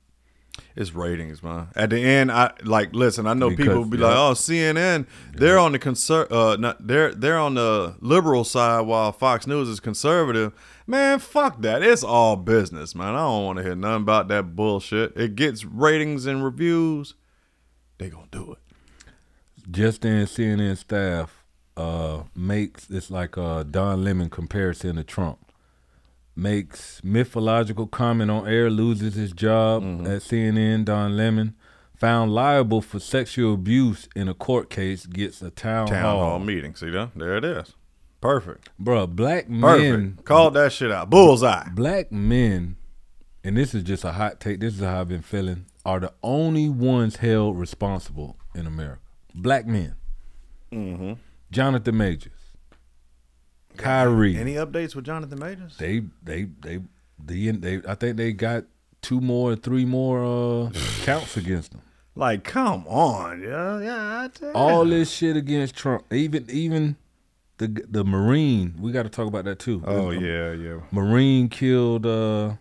It's 0.75 0.93
ratings, 0.93 1.43
man. 1.43 1.67
At 1.75 1.89
the 1.91 1.99
end, 1.99 2.31
I 2.31 2.51
like 2.63 2.93
listen. 2.95 3.27
I 3.27 3.33
know 3.33 3.49
Because- 3.49 3.67
people 3.67 3.85
be 3.85 3.97
like, 3.97 4.15
"Oh, 4.15 4.33
CNN, 4.33 5.05
they're 5.33 5.59
on 5.59 5.71
the 5.73 5.79
conser- 5.79 6.31
uh, 6.31 6.55
not, 6.57 6.87
they're 6.87 7.13
they're 7.13 7.37
on 7.37 7.55
the 7.55 7.95
liberal 7.99 8.43
side 8.43 8.81
while 8.81 9.11
Fox 9.11 9.45
News 9.45 9.67
is 9.67 9.79
conservative." 9.79 10.53
Man, 10.87 11.19
fuck 11.19 11.61
that. 11.61 11.83
It's 11.83 12.03
all 12.03 12.35
business, 12.37 12.95
man. 12.95 13.13
I 13.15 13.19
don't 13.19 13.43
want 13.45 13.57
to 13.57 13.63
hear 13.63 13.75
nothing 13.75 14.03
about 14.03 14.27
that 14.29 14.55
bullshit. 14.55 15.15
It 15.15 15.35
gets 15.35 15.63
ratings 15.65 16.25
and 16.25 16.43
reviews. 16.43 17.13
They 18.03 18.09
gonna 18.09 18.27
do 18.31 18.51
it. 18.57 19.13
Just 19.71 20.03
in 20.03 20.25
CNN 20.25 20.77
staff 20.77 21.45
uh 21.77 22.23
makes 22.35 22.89
it's 22.89 23.09
like 23.09 23.37
a 23.37 23.63
Don 23.69 24.03
Lemon 24.03 24.29
comparison 24.29 24.97
to 24.97 25.05
Trump. 25.05 25.39
Makes 26.35 27.01
mythological 27.03 27.87
comment 27.87 28.29
on 28.29 28.45
air, 28.47 28.69
loses 28.69 29.13
his 29.15 29.31
job 29.31 29.83
Mm-hmm. 29.83 30.05
at 30.07 30.21
CNN. 30.21 30.83
Don 30.83 31.15
Lemon 31.15 31.55
found 31.95 32.33
liable 32.33 32.81
for 32.81 32.99
sexual 32.99 33.53
abuse 33.53 34.09
in 34.15 34.27
a 34.27 34.33
court 34.33 34.69
case 34.69 35.05
gets 35.05 35.41
a 35.41 35.49
town, 35.51 35.87
Town 35.87 36.01
hall. 36.03 36.19
hall 36.31 36.39
meeting. 36.39 36.75
See 36.75 36.89
that? 36.89 37.11
There 37.15 37.37
it 37.37 37.45
is. 37.45 37.73
Perfect. 38.19 38.69
Bruh, 38.81 39.07
black 39.07 39.47
Perfect. 39.47 39.79
men 39.91 40.19
Called 40.25 40.55
that 40.55 40.73
shit 40.73 40.91
out. 40.91 41.09
Bullseye. 41.09 41.69
black 41.69 42.11
men, 42.11 42.75
and 43.45 43.55
this 43.55 43.73
is 43.73 43.83
just 43.83 44.03
a 44.03 44.11
hot 44.11 44.41
take. 44.41 44.59
This 44.59 44.73
is 44.73 44.81
how 44.81 44.99
I've 45.01 45.07
been 45.07 45.21
feeling. 45.21 45.67
Are 45.85 45.99
the 45.99 46.13
only 46.23 46.69
ones 46.69 47.17
held 47.17 47.59
responsible 47.59 48.37
in 48.55 48.65
America. 48.67 49.01
Black 49.35 49.65
men. 49.67 49.95
Mm-hmm. 50.71 51.13
Jonathan 51.51 51.97
Majors, 51.97 52.31
Kyrie. 53.77 54.37
Any 54.37 54.53
updates 54.55 54.95
with 54.95 55.05
Jonathan 55.05 55.39
Majors? 55.39 55.77
they 55.77 56.03
they 56.23 56.45
they 56.61 56.79
the 57.23 57.51
they. 57.51 57.81
I 57.87 57.95
think 57.95 58.17
they 58.17 58.33
got 58.33 58.65
two 59.01 59.21
more, 59.21 59.55
three 59.55 59.85
more 59.85 60.23
uh, 60.23 60.71
counts 61.03 61.37
against 61.37 61.71
them. 61.71 61.81
Like, 62.15 62.43
come 62.43 62.85
on, 62.87 63.41
yeah, 63.41 63.79
yeah. 63.79 64.21
I 64.23 64.27
tell 64.27 64.51
All 64.53 64.85
this 64.85 65.11
shit 65.11 65.35
against 65.35 65.75
Trump. 65.75 66.11
Even 66.13 66.45
even 66.49 66.95
the 67.57 67.67
the 67.89 68.03
Marine. 68.03 68.75
We 68.79 68.91
got 68.91 69.03
to 69.03 69.09
talk 69.09 69.27
about 69.27 69.45
that 69.45 69.59
too. 69.59 69.83
Oh 69.85 70.09
Um, 70.11 70.23
yeah, 70.23 70.53
yeah. 70.53 70.79
Marine 70.91 71.49
killed 71.49 72.05
uh, 72.05 72.53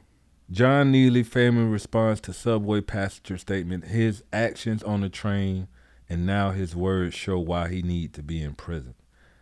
John 0.53 0.93
Neely. 0.93 1.23
Family 1.23 1.65
response 1.65 2.21
to 2.23 2.33
subway 2.33 2.81
passenger 2.83 3.39
statement. 3.39 3.87
His 3.87 4.23
actions 4.33 4.83
on 4.83 5.01
the 5.01 5.09
train 5.09 5.69
and 6.09 6.27
now 6.27 6.51
his 6.51 6.77
words 6.77 7.15
show 7.15 7.39
why 7.39 7.69
he 7.69 7.83
need 7.83 8.13
to 8.15 8.23
be 8.23 8.43
in 8.43 8.55
prison. 8.55 8.95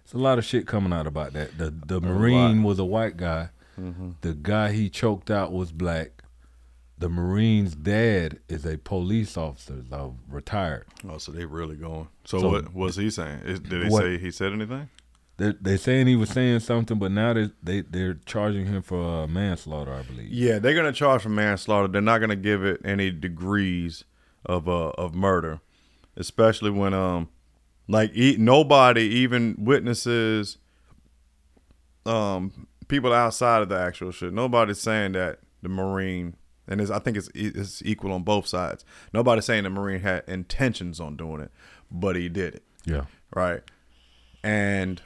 It's 0.04 0.12
a 0.14 0.18
lot 0.18 0.38
of 0.38 0.44
shit 0.44 0.66
coming 0.66 0.92
out 0.92 1.06
about 1.06 1.32
that. 1.32 1.58
The 1.58 1.70
the 1.70 2.00
Marine 2.00 2.62
was 2.62 2.78
a 2.78 2.84
white 2.84 3.16
guy. 3.16 3.50
Mm-hmm. 3.78 4.10
The 4.20 4.34
guy 4.34 4.72
he 4.72 4.88
choked 4.88 5.30
out 5.30 5.52
was 5.52 5.72
black. 5.72 6.22
The 6.98 7.08
Marine's 7.08 7.74
dad 7.74 8.40
is 8.48 8.66
a 8.66 8.76
police 8.76 9.36
officer, 9.36 9.82
retired. 10.28 10.84
Oh, 11.08 11.16
so 11.16 11.32
they 11.32 11.46
really 11.46 11.76
going. 11.76 12.08
So, 12.24 12.40
So- 12.40 12.50
what 12.50 12.74
was 12.74 12.96
he 12.96 13.08
saying? 13.10 13.40
Is, 13.46 13.58
did 13.60 13.82
they 13.82 13.88
What- 13.88 14.02
say 14.02 14.18
he 14.18 14.30
said 14.30 14.52
anything? 14.52 14.90
They're, 15.40 15.54
they 15.58 15.78
saying 15.78 16.06
he 16.06 16.16
was 16.16 16.28
saying 16.28 16.60
something, 16.60 16.98
but 16.98 17.10
now 17.12 17.32
they 17.32 17.48
they 17.62 17.80
they're 17.80 18.18
charging 18.26 18.66
him 18.66 18.82
for 18.82 19.22
uh, 19.22 19.26
manslaughter, 19.26 19.90
I 19.90 20.02
believe. 20.02 20.28
Yeah, 20.28 20.58
they're 20.58 20.74
gonna 20.74 20.92
charge 20.92 21.22
for 21.22 21.30
manslaughter. 21.30 21.88
They're 21.88 22.02
not 22.02 22.18
gonna 22.18 22.36
give 22.36 22.62
it 22.62 22.82
any 22.84 23.10
degrees 23.10 24.04
of 24.44 24.68
uh 24.68 24.90
of 24.90 25.14
murder, 25.14 25.60
especially 26.14 26.70
when 26.70 26.92
um 26.92 27.30
like 27.88 28.10
e- 28.14 28.36
nobody 28.38 29.00
even 29.00 29.56
witnesses 29.58 30.58
um 32.04 32.66
people 32.88 33.14
outside 33.14 33.62
of 33.62 33.70
the 33.70 33.78
actual 33.78 34.10
shit. 34.12 34.34
Nobody's 34.34 34.78
saying 34.78 35.12
that 35.12 35.38
the 35.62 35.70
marine 35.70 36.36
and 36.68 36.82
it's, 36.82 36.90
I 36.90 36.98
think 36.98 37.16
it's 37.16 37.30
it's 37.34 37.80
equal 37.82 38.12
on 38.12 38.24
both 38.24 38.46
sides. 38.46 38.84
Nobody's 39.14 39.46
saying 39.46 39.64
the 39.64 39.70
marine 39.70 40.00
had 40.00 40.22
intentions 40.28 41.00
on 41.00 41.16
doing 41.16 41.40
it, 41.40 41.50
but 41.90 42.14
he 42.14 42.28
did 42.28 42.56
it. 42.56 42.62
Yeah. 42.84 43.04
right? 43.34 43.62
And 44.44 45.00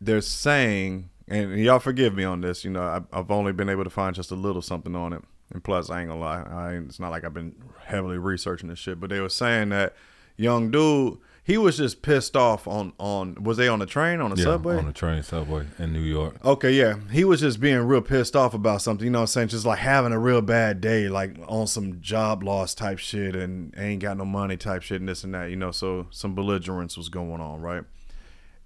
they're 0.00 0.20
saying, 0.20 1.10
and 1.26 1.58
y'all 1.58 1.78
forgive 1.78 2.14
me 2.14 2.24
on 2.24 2.40
this, 2.40 2.64
you 2.64 2.70
know, 2.70 2.82
I, 2.82 3.00
I've 3.12 3.30
only 3.30 3.52
been 3.52 3.68
able 3.68 3.84
to 3.84 3.90
find 3.90 4.14
just 4.14 4.30
a 4.30 4.34
little 4.36 4.62
something 4.62 4.94
on 4.96 5.12
it, 5.12 5.22
and 5.52 5.62
plus, 5.62 5.90
I 5.90 6.00
ain't 6.00 6.08
gonna 6.08 6.20
lie, 6.20 6.42
I 6.42 6.72
it's 6.74 7.00
not 7.00 7.10
like 7.10 7.24
I've 7.24 7.34
been 7.34 7.54
heavily 7.86 8.18
researching 8.18 8.68
this 8.68 8.78
shit, 8.78 9.00
but 9.00 9.10
they 9.10 9.20
were 9.20 9.28
saying 9.28 9.70
that 9.70 9.94
young 10.36 10.70
dude, 10.70 11.18
he 11.42 11.56
was 11.56 11.78
just 11.78 12.02
pissed 12.02 12.36
off 12.36 12.68
on 12.68 12.92
on 12.98 13.42
was 13.42 13.56
they 13.56 13.68
on 13.68 13.78
the 13.78 13.86
train 13.86 14.20
on 14.20 14.30
the 14.30 14.36
Yeah, 14.36 14.44
subway? 14.44 14.76
on 14.76 14.84
the 14.84 14.92
train 14.92 15.22
subway 15.22 15.66
in 15.78 15.94
New 15.94 16.02
York. 16.02 16.36
Okay, 16.44 16.72
yeah. 16.72 16.96
He 17.10 17.24
was 17.24 17.40
just 17.40 17.58
being 17.58 17.78
real 17.78 18.02
pissed 18.02 18.36
off 18.36 18.52
about 18.52 18.82
something, 18.82 19.02
you 19.06 19.10
know 19.10 19.20
what 19.20 19.22
I'm 19.22 19.26
saying? 19.28 19.48
Just 19.48 19.64
like 19.64 19.78
having 19.78 20.12
a 20.12 20.18
real 20.18 20.42
bad 20.42 20.82
day, 20.82 21.08
like 21.08 21.36
on 21.48 21.66
some 21.66 22.02
job 22.02 22.42
loss 22.42 22.74
type 22.74 22.98
shit 22.98 23.34
and 23.34 23.74
ain't 23.78 24.02
got 24.02 24.18
no 24.18 24.26
money 24.26 24.58
type 24.58 24.82
shit 24.82 25.00
and 25.00 25.08
this 25.08 25.24
and 25.24 25.32
that, 25.34 25.48
you 25.48 25.56
know. 25.56 25.70
So 25.70 26.06
some 26.10 26.34
belligerence 26.34 26.98
was 26.98 27.08
going 27.08 27.40
on, 27.40 27.62
right? 27.62 27.84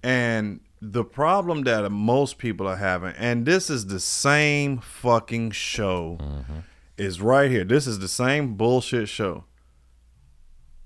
And 0.03 0.59
the 0.85 1.05
problem 1.05 1.63
that 1.63 1.89
most 1.93 2.39
people 2.39 2.67
are 2.67 2.77
having, 2.77 3.15
and 3.17 3.47
this 3.47 3.71
is 3.71 3.87
the 3.87 4.01
same 4.01 4.79
fucking 4.79 5.53
show, 5.53 6.19
is 6.99 7.21
right 7.21 7.49
here. 7.49 7.63
This 7.63 7.87
is 7.87 8.01
the 8.01 8.09
same 8.09 8.57
bullshit 8.57 9.09
show. 9.09 9.45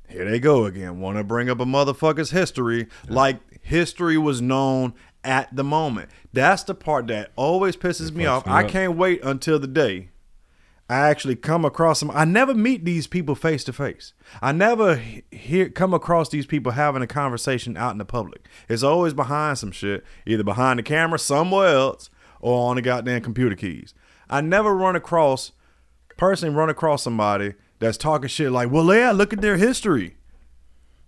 Here 0.06 0.28
they 0.28 0.38
go 0.38 0.66
again. 0.66 1.00
Want 1.00 1.16
to 1.16 1.24
bring 1.24 1.48
up 1.48 1.60
a 1.60 1.64
motherfucker's 1.64 2.30
history 2.30 2.88
like 3.08 3.40
history 3.62 4.18
was 4.18 4.42
known 4.42 4.92
at 5.24 5.56
the 5.56 5.64
moment. 5.64 6.10
That's 6.30 6.62
the 6.62 6.74
part 6.74 7.06
that 7.06 7.32
always 7.34 7.74
pisses 7.74 8.12
me 8.12 8.26
off. 8.26 8.46
I 8.46 8.64
up. 8.64 8.70
can't 8.70 8.96
wait 8.98 9.24
until 9.24 9.58
the 9.58 9.66
day 9.66 10.10
I 10.88 11.08
actually 11.08 11.34
come 11.34 11.64
across 11.64 11.98
them. 12.00 12.12
I 12.12 12.24
never 12.24 12.54
meet 12.54 12.84
these 12.84 13.06
people 13.08 13.34
face 13.34 13.64
to 13.64 13.72
face. 13.72 14.12
I 14.40 14.52
never 14.52 14.96
hear 15.32 15.68
come 15.68 15.92
across 15.92 16.28
these 16.28 16.46
people 16.46 16.72
having 16.72 17.02
a 17.02 17.08
conversation 17.08 17.76
out 17.76 17.92
in 17.92 17.98
the 17.98 18.04
public. 18.04 18.46
It's 18.68 18.84
always 18.84 19.12
behind 19.12 19.58
some 19.58 19.72
shit, 19.72 20.04
either 20.26 20.44
behind 20.44 20.78
the 20.78 20.84
camera 20.84 21.18
somewhere 21.18 21.68
else 21.68 22.08
or 22.40 22.70
on 22.70 22.76
the 22.76 22.82
goddamn 22.82 23.22
computer 23.22 23.56
keys. 23.56 23.94
I 24.30 24.40
never 24.40 24.74
run 24.74 24.94
across 24.94 25.52
personally 26.16 26.54
run 26.54 26.70
across 26.70 27.02
somebody 27.02 27.54
that's 27.78 27.98
talking 27.98 28.28
shit 28.28 28.52
like, 28.52 28.70
"Well, 28.70 28.94
yeah, 28.94 29.12
look 29.12 29.32
at 29.32 29.40
their 29.40 29.56
history." 29.56 30.16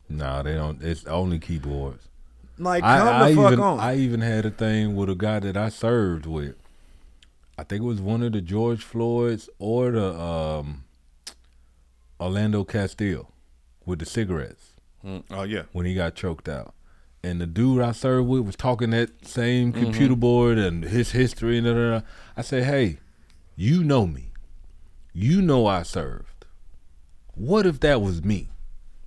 Nah, 0.09 0.43
they 0.43 0.55
don't. 0.55 0.83
It's 0.83 1.07
only 1.07 1.38
keyboards. 1.38 2.09
Like, 2.59 2.83
I, 2.83 2.99
come 2.99 3.23
I 3.23 3.31
the 3.31 3.37
fuck 3.37 3.53
even 3.53 3.61
on. 3.61 3.81
I 3.81 3.97
even 3.97 4.21
had 4.21 4.45
a 4.45 4.51
thing 4.51 4.97
with 4.97 5.09
a 5.09 5.14
guy 5.14 5.38
that 5.41 5.57
I 5.57 5.69
served 5.69 6.27
with. 6.27 6.57
I 7.59 7.64
think 7.64 7.83
it 7.83 7.87
was 7.87 8.01
one 8.01 8.23
of 8.23 8.33
the 8.33 8.40
George 8.40 8.85
Floyds 8.85 9.51
or 9.59 9.90
the 9.90 10.14
um, 10.18 10.85
Orlando 12.21 12.64
Castile 12.64 13.33
with 13.85 13.99
the 13.99 14.07
cigarettes 14.07 14.75
Mm, 15.05 15.23
oh 15.31 15.44
yeah. 15.44 15.62
when 15.73 15.87
he 15.87 15.94
got 15.94 16.14
choked 16.16 16.49
out. 16.49 16.75
And 17.23 17.40
the 17.40 17.47
dude 17.47 17.81
I 17.83 17.92
served 17.92 18.29
with 18.29 18.42
was 18.47 18.57
talking 18.57 18.90
that 18.90 19.25
same 19.27 19.73
computer 19.73 20.16
board 20.16 20.59
and 20.59 20.83
his 20.85 21.12
history 21.12 21.57
and 21.59 21.66
da, 21.66 21.73
da, 21.75 21.90
da. 21.99 22.07
I 22.37 22.42
said, 22.42 22.64
"Hey, 22.64 22.99
you 23.55 23.85
know 23.85 24.07
me. 24.07 24.33
You 25.12 25.40
know 25.42 25.66
I 25.66 25.83
served. 25.83 26.47
What 27.35 27.64
if 27.66 27.79
that 27.81 28.03
was 28.03 28.25
me? 28.25 28.49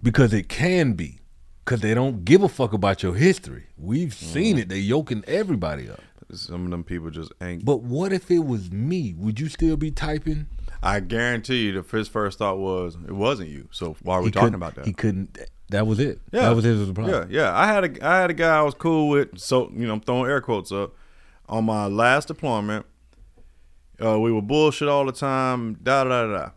Because 0.01 0.33
it 0.33 0.47
can 0.49 0.93
be. 0.93 1.19
Because 1.63 1.81
they 1.81 1.93
don't 1.93 2.23
give 2.25 2.41
a 2.43 2.49
fuck 2.49 2.71
about 2.73 3.03
your 3.03 3.15
history. 3.15 3.65
We've 3.77 4.13
seen 4.13 4.57
it. 4.57 4.67
They're 4.69 4.77
yoking 4.77 5.23
everybody 5.27 5.89
up. 5.89 6.01
Some 6.33 6.65
of 6.65 6.71
them 6.71 6.83
people 6.83 7.09
just 7.09 7.31
ain't. 7.41 7.65
But 7.65 7.81
what 7.81 8.13
if 8.13 8.29
it 8.31 8.45
was 8.45 8.71
me? 8.71 9.13
Would 9.17 9.39
you 9.39 9.49
still 9.49 9.77
be 9.77 9.91
typing? 9.91 10.47
I 10.83 10.99
guarantee 10.99 11.65
you, 11.65 11.81
the 11.81 11.97
his 11.97 12.07
first 12.07 12.39
thought 12.39 12.57
was 12.57 12.95
it 13.07 13.11
wasn't 13.11 13.49
you. 13.49 13.67
So 13.71 13.95
why 14.01 14.15
are 14.15 14.21
we 14.21 14.27
He 14.27 14.31
talking 14.31 14.55
about 14.55 14.75
that? 14.75 14.85
He 14.85 14.93
couldn't. 14.93 15.37
That 15.69 15.87
was 15.87 15.99
it. 15.99 16.19
Yeah. 16.31 16.41
That 16.49 16.55
was 16.55 16.65
his 16.65 16.87
reply. 16.87 17.09
Yeah, 17.09 17.25
yeah. 17.29 17.57
I 17.57 17.67
had 17.67 17.83
a 17.83 18.07
I 18.07 18.19
had 18.19 18.29
a 18.29 18.33
guy 18.33 18.57
I 18.57 18.61
was 18.61 18.73
cool 18.73 19.09
with. 19.09 19.39
So 19.39 19.71
you 19.75 19.87
know, 19.87 19.93
I'm 19.93 20.01
throwing 20.01 20.29
air 20.29 20.41
quotes 20.41 20.71
up. 20.71 20.95
On 21.47 21.65
my 21.65 21.87
last 21.87 22.29
deployment, 22.29 22.85
uh, 24.03 24.19
we 24.19 24.31
were 24.31 24.41
bullshit 24.41 24.87
all 24.87 25.05
the 25.05 25.11
time. 25.11 25.75
Da 25.83 26.03
da 26.03 26.25
da 26.25 26.33
da. 26.37 26.49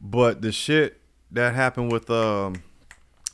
But 0.00 0.42
the 0.42 0.52
shit 0.52 1.00
that 1.30 1.54
happened 1.54 1.92
with 1.92 2.10
um, 2.10 2.62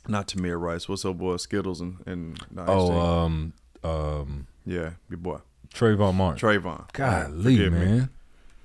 not 0.09 0.29
Tamir 0.29 0.61
Rice. 0.61 0.88
What's 0.88 1.05
up, 1.05 1.18
boy? 1.18 1.37
Skittles 1.37 1.81
and 1.81 1.98
and 2.07 2.38
Oh, 2.57 2.92
um, 2.92 3.53
um, 3.83 4.46
yeah, 4.64 4.90
your 5.09 5.18
boy 5.18 5.38
Trayvon 5.74 6.14
Martin. 6.14 6.48
Trayvon. 6.48 6.92
Golly, 6.92 7.57
Forgive 7.57 7.72
me. 7.72 7.79
man. 7.79 8.11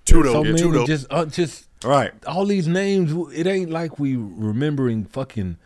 Tudo, 0.05 0.31
so 0.31 0.43
yeah, 0.43 0.51
many 0.51 0.63
Tudo. 0.63 0.85
just, 0.87 1.07
uh, 1.09 1.25
just 1.25 1.67
All 1.83 1.91
right. 1.91 2.11
all 2.25 2.45
these 2.45 2.67
names. 2.67 3.13
It 3.35 3.45
ain't 3.47 3.69
like 3.69 3.99
we 3.99 4.15
remembering 4.15 5.05
fucking 5.05 5.57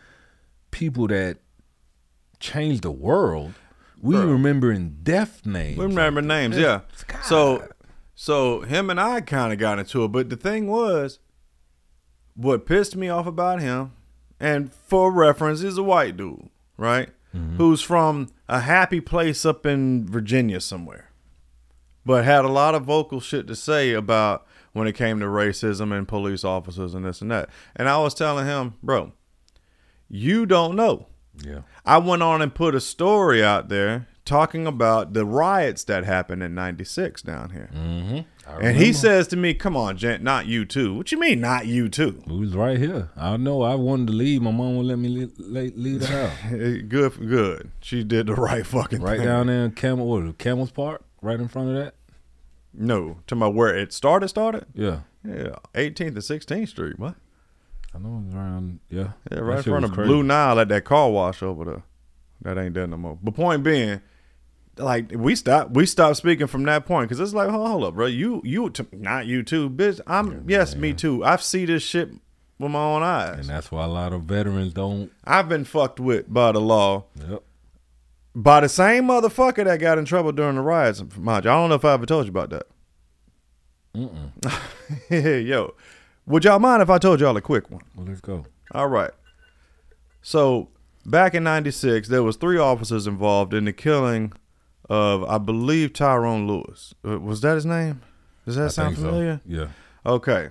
people 0.70 1.06
that 1.08 1.38
changed 2.40 2.82
the 2.82 2.90
world. 2.90 3.54
We 4.02 4.16
Bro. 4.16 4.26
remembering 4.26 4.98
death 5.02 5.46
names. 5.46 5.78
We 5.78 5.84
remember 5.86 6.20
names, 6.20 6.58
yeah. 6.58 6.80
So, 7.22 7.66
so 8.14 8.60
him 8.62 8.90
and 8.90 9.00
I 9.00 9.22
kind 9.22 9.52
of 9.52 9.58
got 9.58 9.78
into 9.78 10.04
it, 10.04 10.08
but 10.08 10.28
the 10.28 10.36
thing 10.36 10.66
was, 10.66 11.20
what 12.36 12.66
pissed 12.66 12.96
me 12.96 13.08
off 13.08 13.26
about 13.26 13.60
him, 13.60 13.92
and 14.38 14.72
for 14.72 15.10
reference, 15.10 15.60
he's 15.60 15.78
a 15.78 15.82
white 15.82 16.16
dude, 16.18 16.48
right? 16.76 17.08
Who's 17.56 17.80
from 17.80 18.28
a 18.48 18.60
happy 18.60 19.00
place 19.00 19.44
up 19.44 19.66
in 19.66 20.06
Virginia 20.06 20.60
somewhere, 20.60 21.10
but 22.04 22.24
had 22.24 22.44
a 22.44 22.48
lot 22.48 22.74
of 22.74 22.84
vocal 22.84 23.20
shit 23.20 23.46
to 23.46 23.56
say 23.56 23.92
about 23.92 24.46
when 24.72 24.86
it 24.86 24.94
came 24.94 25.20
to 25.20 25.26
racism 25.26 25.96
and 25.96 26.08
police 26.08 26.44
officers 26.44 26.94
and 26.94 27.04
this 27.04 27.22
and 27.22 27.30
that. 27.30 27.48
And 27.76 27.88
I 27.88 27.98
was 27.98 28.14
telling 28.14 28.46
him, 28.46 28.74
bro, 28.82 29.12
you 30.08 30.46
don't 30.46 30.76
know. 30.76 31.06
Yeah. 31.42 31.62
I 31.84 31.98
went 31.98 32.22
on 32.22 32.42
and 32.42 32.54
put 32.54 32.74
a 32.74 32.80
story 32.80 33.42
out 33.42 33.68
there 33.68 34.08
talking 34.24 34.66
about 34.66 35.12
the 35.12 35.24
riots 35.24 35.84
that 35.84 36.04
happened 36.04 36.42
in 36.42 36.54
96 36.54 37.22
down 37.22 37.50
here. 37.50 37.70
Mm-hmm. 37.74 38.20
And 38.46 38.76
he 38.76 38.92
says 38.92 39.26
to 39.28 39.36
me, 39.36 39.54
Come 39.54 39.76
on, 39.76 39.96
Gent, 39.96 40.22
not 40.22 40.46
you 40.46 40.64
too. 40.64 40.94
What 40.94 41.10
you 41.12 41.18
mean, 41.18 41.40
not 41.40 41.66
you 41.66 41.88
too? 41.88 42.22
We 42.26 42.38
was 42.40 42.54
right 42.54 42.78
here. 42.78 43.10
I 43.16 43.36
know. 43.36 43.62
I 43.62 43.74
wanted 43.74 44.08
to 44.08 44.12
leave. 44.12 44.42
My 44.42 44.50
mom 44.50 44.76
wouldn't 44.76 44.88
let 44.88 44.98
me 44.98 45.08
leave, 45.08 45.32
leave, 45.76 46.00
the 46.00 46.06
house. 46.06 46.32
Good, 46.50 47.28
good. 47.28 47.70
She 47.80 48.04
did 48.04 48.26
the 48.26 48.34
right 48.36 48.66
fucking 48.66 48.98
thing. 48.98 49.06
right 49.06 49.16
thing. 49.18 49.26
down 49.26 49.46
there 49.46 49.64
in 49.64 49.70
Campbell, 49.72 50.06
what, 50.06 50.38
Campbell's 50.38 50.70
Park, 50.70 51.02
right 51.22 51.38
in 51.40 51.48
front 51.48 51.70
of 51.70 51.74
that. 51.76 51.94
No, 52.72 53.18
to 53.28 53.34
my 53.34 53.46
where 53.46 53.74
it 53.76 53.92
started, 53.92 54.28
started? 54.28 54.66
Yeah, 54.74 55.00
Yeah, 55.24 55.56
18th 55.74 56.00
and 56.08 56.16
16th 56.16 56.68
Street. 56.68 56.98
What? 56.98 57.14
I 57.94 57.98
know 57.98 58.18
it 58.18 58.26
was 58.26 58.34
around. 58.34 58.80
Yeah, 58.90 59.12
Yeah, 59.30 59.38
right 59.38 59.58
in 59.58 59.62
front 59.62 59.84
of 59.84 59.92
crazy. 59.92 60.08
Blue 60.08 60.22
Nile 60.24 60.58
at 60.58 60.68
that 60.68 60.84
car 60.84 61.08
wash 61.10 61.42
over 61.42 61.64
there. 61.64 61.82
That 62.42 62.58
ain't 62.58 62.74
there 62.74 62.86
no 62.88 62.96
more. 62.96 63.16
But 63.22 63.34
point 63.34 63.62
being, 63.62 64.00
like 64.78 65.12
we 65.14 65.34
stopped, 65.36 65.72
we 65.72 65.86
stopped 65.86 66.16
speaking 66.16 66.46
from 66.46 66.64
that 66.64 66.86
point 66.86 67.08
because 67.08 67.20
it's 67.20 67.34
like, 67.34 67.48
hold, 67.50 67.68
hold 67.68 67.84
up, 67.84 67.94
bro. 67.94 68.06
You, 68.06 68.40
you, 68.44 68.70
t- 68.70 68.84
not 68.92 69.26
you 69.26 69.42
too, 69.42 69.70
bitch. 69.70 70.00
I'm 70.06 70.44
yes, 70.48 70.74
me 70.74 70.92
too. 70.92 71.24
I 71.24 71.36
see 71.36 71.64
this 71.64 71.82
shit 71.82 72.10
with 72.58 72.70
my 72.70 72.78
own 72.82 73.02
eyes. 73.02 73.40
and 73.40 73.48
that's 73.48 73.70
why 73.72 73.84
a 73.84 73.88
lot 73.88 74.12
of 74.12 74.22
veterans 74.22 74.72
don't. 74.72 75.10
I've 75.24 75.48
been 75.48 75.64
fucked 75.64 76.00
with 76.00 76.32
by 76.32 76.52
the 76.52 76.60
law 76.60 77.04
Yep. 77.28 77.42
by 78.34 78.60
the 78.60 78.68
same 78.68 79.04
motherfucker 79.08 79.64
that 79.64 79.78
got 79.80 79.98
in 79.98 80.04
trouble 80.04 80.32
during 80.32 80.56
the 80.56 80.62
riots. 80.62 81.02
Mind 81.16 81.44
you, 81.44 81.50
I 81.50 81.54
don't 81.54 81.68
know 81.68 81.74
if 81.76 81.84
I 81.84 81.92
ever 81.94 82.06
told 82.06 82.26
you 82.26 82.30
about 82.30 82.50
that. 82.50 82.66
Mm-mm. 83.96 85.46
Yo, 85.46 85.74
would 86.26 86.44
y'all 86.44 86.58
mind 86.58 86.82
if 86.82 86.90
I 86.90 86.98
told 86.98 87.20
y'all 87.20 87.36
a 87.36 87.40
quick 87.40 87.70
one? 87.70 87.82
Well, 87.94 88.06
let's 88.06 88.20
go. 88.20 88.44
All 88.72 88.88
right. 88.88 89.12
So 90.22 90.68
back 91.06 91.34
in 91.34 91.44
'96, 91.44 92.08
there 92.08 92.22
was 92.22 92.36
three 92.36 92.58
officers 92.58 93.06
involved 93.06 93.54
in 93.54 93.66
the 93.66 93.72
killing 93.72 94.32
of, 94.88 95.24
I 95.24 95.38
believe, 95.38 95.92
Tyrone 95.92 96.46
Lewis. 96.46 96.94
Uh, 97.06 97.18
Was 97.20 97.40
that 97.42 97.54
his 97.54 97.66
name? 97.66 98.02
Does 98.44 98.56
that 98.56 98.66
I 98.66 98.68
sound 98.68 98.96
think 98.96 98.98
so. 99.06 99.10
familiar? 99.10 99.40
Yeah. 99.46 99.68
Okay. 100.04 100.50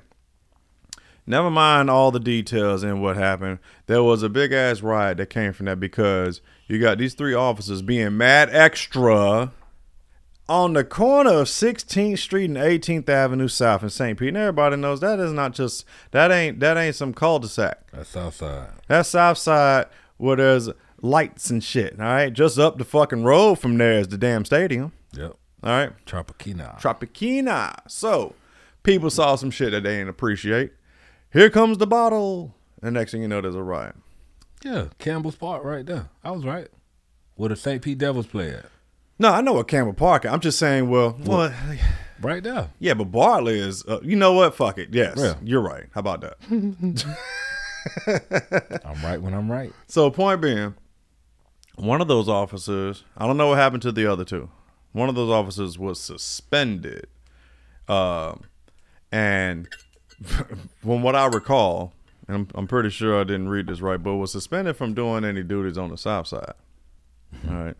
Never 1.25 1.49
mind 1.49 1.89
all 1.89 2.11
the 2.11 2.19
details 2.19 2.83
and 2.83 3.01
what 3.01 3.15
happened. 3.15 3.59
There 3.87 4.03
was 4.03 4.23
a 4.23 4.29
big 4.29 4.51
ass 4.51 4.81
riot 4.81 5.17
that 5.17 5.29
came 5.29 5.53
from 5.53 5.67
that 5.67 5.79
because 5.79 6.41
you 6.67 6.79
got 6.79 6.97
these 6.97 7.13
three 7.13 7.33
officers 7.33 7.81
being 7.81 8.17
mad 8.17 8.49
extra 8.51 9.53
on 10.49 10.73
the 10.73 10.83
corner 10.83 11.29
of 11.31 11.47
16th 11.47 12.19
Street 12.19 12.45
and 12.49 12.57
18th 12.57 13.07
Avenue 13.07 13.47
South 13.47 13.83
in 13.83 13.89
St. 13.89 14.19
Pete. 14.19 14.29
And 14.29 14.37
everybody 14.37 14.75
knows 14.75 14.99
that 14.99 15.17
is 15.19 15.31
not 15.31 15.53
just 15.53 15.85
that 16.11 16.29
ain't 16.31 16.59
that 16.59 16.75
ain't 16.75 16.95
some 16.95 17.13
cul-de-sac. 17.13 17.91
That's 17.91 18.09
Southside. 18.09 18.69
That's 18.87 19.07
South 19.09 19.37
Side 19.37 19.85
where 20.17 20.35
there's 20.35 20.69
lights 21.03 21.51
and 21.51 21.63
shit. 21.63 21.99
All 21.99 22.05
right, 22.07 22.33
just 22.33 22.57
up 22.57 22.79
the 22.79 22.85
fucking 22.85 23.23
road 23.23 23.59
from 23.59 23.77
there 23.77 23.99
is 23.99 24.07
the 24.07 24.17
damn 24.17 24.45
stadium. 24.45 24.93
Yep. 25.13 25.35
All 25.63 25.69
right, 25.69 25.91
Tropicana. 26.07 26.81
Tropicana. 26.81 27.75
So 27.87 28.33
people 28.81 29.11
saw 29.11 29.35
some 29.35 29.51
shit 29.51 29.71
that 29.71 29.83
they 29.83 29.97
didn't 29.97 30.09
appreciate. 30.09 30.71
Here 31.31 31.51
comes 31.51 31.77
the 31.77 31.87
bottle. 31.87 32.55
And 32.81 32.95
next 32.95 33.11
thing 33.11 33.21
you 33.21 33.27
know, 33.27 33.41
there's 33.41 33.55
a 33.55 33.63
riot. 33.63 33.95
yeah, 34.65 34.87
Campbell's 34.99 35.35
Park 35.35 35.63
right 35.63 35.85
there. 35.85 36.09
I 36.23 36.31
was 36.31 36.45
right. 36.45 36.67
Where 37.35 37.49
the 37.49 37.55
St. 37.55 37.81
Pete 37.81 37.97
Devils 37.97 38.27
play 38.27 38.49
at. 38.49 38.65
No, 39.19 39.29
I 39.31 39.41
know 39.41 39.53
what 39.53 39.67
Campbell 39.67 39.93
Park. 39.93 40.25
I'm 40.25 40.39
just 40.41 40.59
saying. 40.59 40.89
Well, 40.89 41.17
well, 41.23 41.53
Right 42.21 42.43
there. 42.43 42.69
yeah, 42.79 42.93
but 42.93 43.05
Bartley 43.05 43.59
is. 43.59 43.83
Uh, 43.85 43.99
you 44.03 44.15
know 44.15 44.33
what? 44.33 44.55
Fuck 44.55 44.77
it. 44.77 44.89
Yes, 44.91 45.15
Yeah. 45.17 45.35
you're 45.43 45.61
right. 45.61 45.85
How 45.93 45.99
about 45.99 46.21
that? 46.21 46.37
I'm 48.85 49.01
right 49.03 49.21
when 49.21 49.33
I'm 49.33 49.51
right. 49.51 49.71
So 49.87 50.09
point 50.09 50.41
being, 50.41 50.75
one 51.75 52.01
of 52.01 52.07
those 52.07 52.29
officers, 52.29 53.03
I 53.17 53.25
don't 53.25 53.37
know 53.37 53.49
what 53.49 53.57
happened 53.57 53.81
to 53.83 53.91
the 53.91 54.05
other 54.05 54.25
two. 54.25 54.49
One 54.91 55.09
of 55.09 55.15
those 55.15 55.31
officers 55.31 55.77
was 55.79 55.99
suspended. 55.99 57.07
Um, 57.87 58.43
and 59.11 59.67
from 60.23 61.01
what 61.01 61.15
I 61.15 61.25
recall, 61.25 61.93
and 62.27 62.35
I'm, 62.35 62.47
I'm 62.55 62.67
pretty 62.67 62.89
sure 62.89 63.19
I 63.19 63.23
didn't 63.23 63.49
read 63.49 63.67
this 63.67 63.81
right, 63.81 64.01
but 64.01 64.15
was 64.15 64.31
suspended 64.31 64.77
from 64.77 64.93
doing 64.93 65.25
any 65.25 65.43
duties 65.43 65.77
on 65.77 65.89
the 65.89 65.97
south 65.97 66.27
side. 66.27 66.53
All 67.49 67.55
right. 67.55 67.75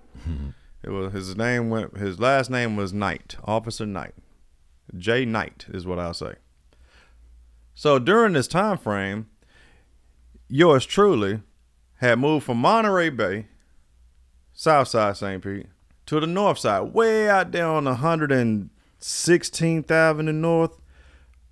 It 0.84 0.90
was 0.90 1.14
his 1.14 1.38
name 1.38 1.70
went 1.70 1.98
his 1.98 2.20
last 2.20 2.50
name 2.50 2.76
was 2.76 2.92
Knight, 2.92 3.38
Officer 3.46 3.86
Knight. 3.86 4.14
J 4.98 5.24
Knight 5.24 5.66
is 5.70 5.86
what 5.86 5.98
I'll 5.98 6.14
say. 6.14 6.34
So 7.74 8.00
during 8.00 8.34
this 8.34 8.48
time 8.48 8.78
frame, 8.78 9.28
yours 10.50 10.86
truly 10.86 11.42
had 11.98 12.20
moved 12.20 12.46
from 12.46 12.58
Monterey 12.58 13.10
Bay, 13.10 13.48
south 14.64 14.88
side 14.88 15.18
St. 15.18 15.44
Pete, 15.44 15.66
to 16.06 16.22
the 16.22 16.28
north 16.28 16.58
side, 16.58 16.94
way 16.94 17.30
out 17.30 17.52
there 17.52 17.68
on 17.68 17.84
116th 17.84 19.92
Avenue 19.92 20.32
North. 20.32 20.78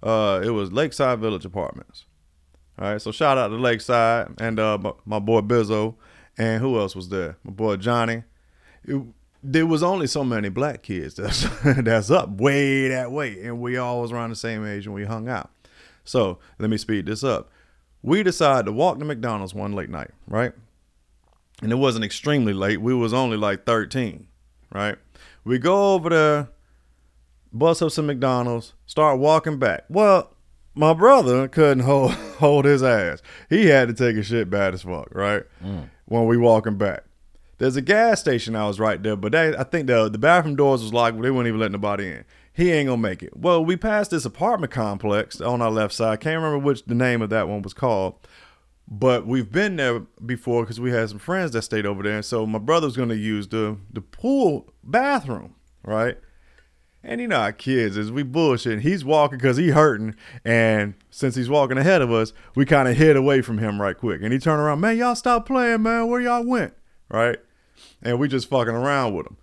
Uh, 0.02 0.42
it 0.44 0.52
was 0.52 0.72
Lakeside 0.72 1.20
Village 1.20 1.44
Apartments. 1.44 2.06
All 2.80 2.90
right, 2.90 3.02
so 3.02 3.12
shout 3.12 3.38
out 3.38 3.50
to 3.50 3.58
Lakeside 3.58 4.30
and 4.40 4.58
uh, 4.60 4.78
my, 5.06 5.20
boy 5.20 5.42
Bizzo, 5.42 5.96
and 6.38 6.62
who 6.62 6.80
else 6.80 6.96
was 6.96 7.10
there? 7.10 7.36
My 7.44 7.52
boy 7.52 7.76
Johnny. 7.76 8.24
It- 8.86 9.04
there 9.44 9.66
was 9.66 9.82
only 9.82 10.06
so 10.06 10.24
many 10.24 10.50
black 10.50 10.84
kids 10.84 11.16
that's 11.16 11.48
that's 11.66 12.12
up 12.12 12.30
way 12.40 12.88
that 12.90 13.12
way, 13.12 13.44
and 13.44 13.60
we 13.60 13.76
all 13.76 14.02
was 14.02 14.12
around 14.12 14.30
the 14.30 14.36
same 14.36 14.64
age 14.64 14.86
and 14.86 14.94
we 14.94 15.04
hung 15.04 15.28
out. 15.28 15.50
So 16.04 16.38
let 16.60 16.70
me 16.70 16.78
speed 16.78 17.08
this 17.08 17.24
up. 17.24 17.50
We 18.04 18.22
decided 18.22 18.68
to 18.68 18.72
walk 18.72 19.00
to 19.00 19.06
McDonald's 19.06 19.56
one 19.56 19.74
late 19.74 19.90
night, 19.90 20.12
right? 20.28 20.54
And 21.62 21.72
it 21.72 21.76
wasn't 21.76 22.06
extremely 22.06 22.54
late. 22.54 22.82
We 22.82 22.94
was 22.94 23.14
only 23.14 23.38
like 23.38 23.66
13, 23.66 24.28
right? 24.74 24.98
We 25.44 25.60
go 25.60 25.94
over 25.94 26.10
there, 26.10 26.50
bust 27.54 27.82
up 27.82 27.92
some 27.92 28.08
McDonald's, 28.08 28.74
start 28.86 29.20
walking 29.20 29.60
back. 29.60 29.86
Well, 29.90 30.34
my 30.74 30.94
brother 30.94 31.48
couldn't 31.48 31.84
hold 31.84 32.12
hold 32.40 32.66
his 32.66 32.84
ass. 32.84 33.22
He 33.50 33.68
had 33.68 33.88
to 33.90 33.94
take 33.94 34.16
a 34.18 34.24
shit 34.24 34.50
bad 34.50 34.74
as 34.74 34.84
fuck, 34.84 35.10
right? 35.14 35.44
Mm. 35.64 35.90
When 36.06 36.26
we 36.28 36.38
walking 36.38 36.78
back. 36.78 37.04
There's 37.58 37.76
a 37.76 37.82
gas 37.82 38.20
station 38.20 38.56
I 38.56 38.68
was 38.68 38.80
right 38.80 39.02
there, 39.02 39.16
but 39.16 39.34
they, 39.34 39.56
I 39.56 39.64
think 39.64 39.86
the 39.86 40.10
the 40.10 40.18
bathroom 40.18 40.56
doors 40.56 40.82
was 40.82 40.94
locked, 40.94 41.18
but 41.18 41.24
they 41.24 41.30
wouldn't 41.30 41.48
even 41.48 41.60
let 41.60 41.72
nobody 41.72 42.08
in. 42.08 42.26
He 42.54 42.72
ain't 42.72 42.88
gonna 42.88 43.02
make 43.02 43.22
it. 43.24 43.38
Well, 43.38 43.64
we 43.64 43.78
passed 43.78 44.12
this 44.12 44.26
apartment 44.26 44.72
complex 44.74 45.40
on 45.40 45.62
our 45.62 45.72
left 45.72 45.94
side. 45.94 46.20
Can't 46.20 46.38
remember 46.42 46.58
which 46.58 46.84
the 46.86 46.96
name 46.96 47.22
of 47.22 47.30
that 47.30 47.48
one 47.48 47.62
was 47.62 47.74
called, 47.74 48.16
but 48.94 49.26
we've 49.26 49.50
been 49.50 49.78
there 49.78 50.02
before 50.26 50.64
because 50.64 50.78
we 50.80 50.92
had 50.92 51.08
some 51.08 51.18
friends 51.18 51.52
that 51.52 51.62
stayed 51.62 51.86
over 51.86 52.04
there. 52.04 52.18
And 52.18 52.26
so 52.26 52.46
my 52.46 52.60
brother's 52.60 52.98
gonna 52.98 53.16
use 53.16 53.48
the 53.48 53.78
the 53.92 54.02
pool 54.02 54.74
bathroom, 54.84 55.56
right? 55.84 56.18
And 57.04 57.20
you 57.20 57.28
know 57.28 57.40
how 57.40 57.52
kids 57.52 57.98
is 57.98 58.12
we 58.12 58.22
bullshit. 58.22 58.82
He's 58.82 59.04
walking 59.04 59.40
because 59.40 59.58
he 59.58 59.70
hurting, 59.70 60.16
and 60.46 60.94
since 61.10 61.36
he's 61.36 61.50
walking 61.50 61.78
ahead 61.78 62.02
of 62.02 62.12
us, 62.12 62.34
we 62.54 62.66
kind 62.66 62.88
of 62.88 62.98
hid 62.98 63.16
away 63.16 63.42
from 63.42 63.58
him 63.58 63.82
right 63.82 63.98
quick. 63.98 64.22
And 64.22 64.32
he 64.32 64.38
turned 64.38 64.62
around, 64.62 64.82
man, 64.82 64.98
y'all 64.98 65.16
stop 65.16 65.48
playing, 65.48 65.82
man. 65.82 66.08
Where 66.08 66.22
y'all 66.22 66.46
went, 66.46 66.74
right? 67.10 67.40
And 68.04 68.20
we 68.20 68.28
just 68.28 68.50
fucking 68.50 68.76
around 68.76 69.16
with 69.16 69.26
him. 69.26 69.38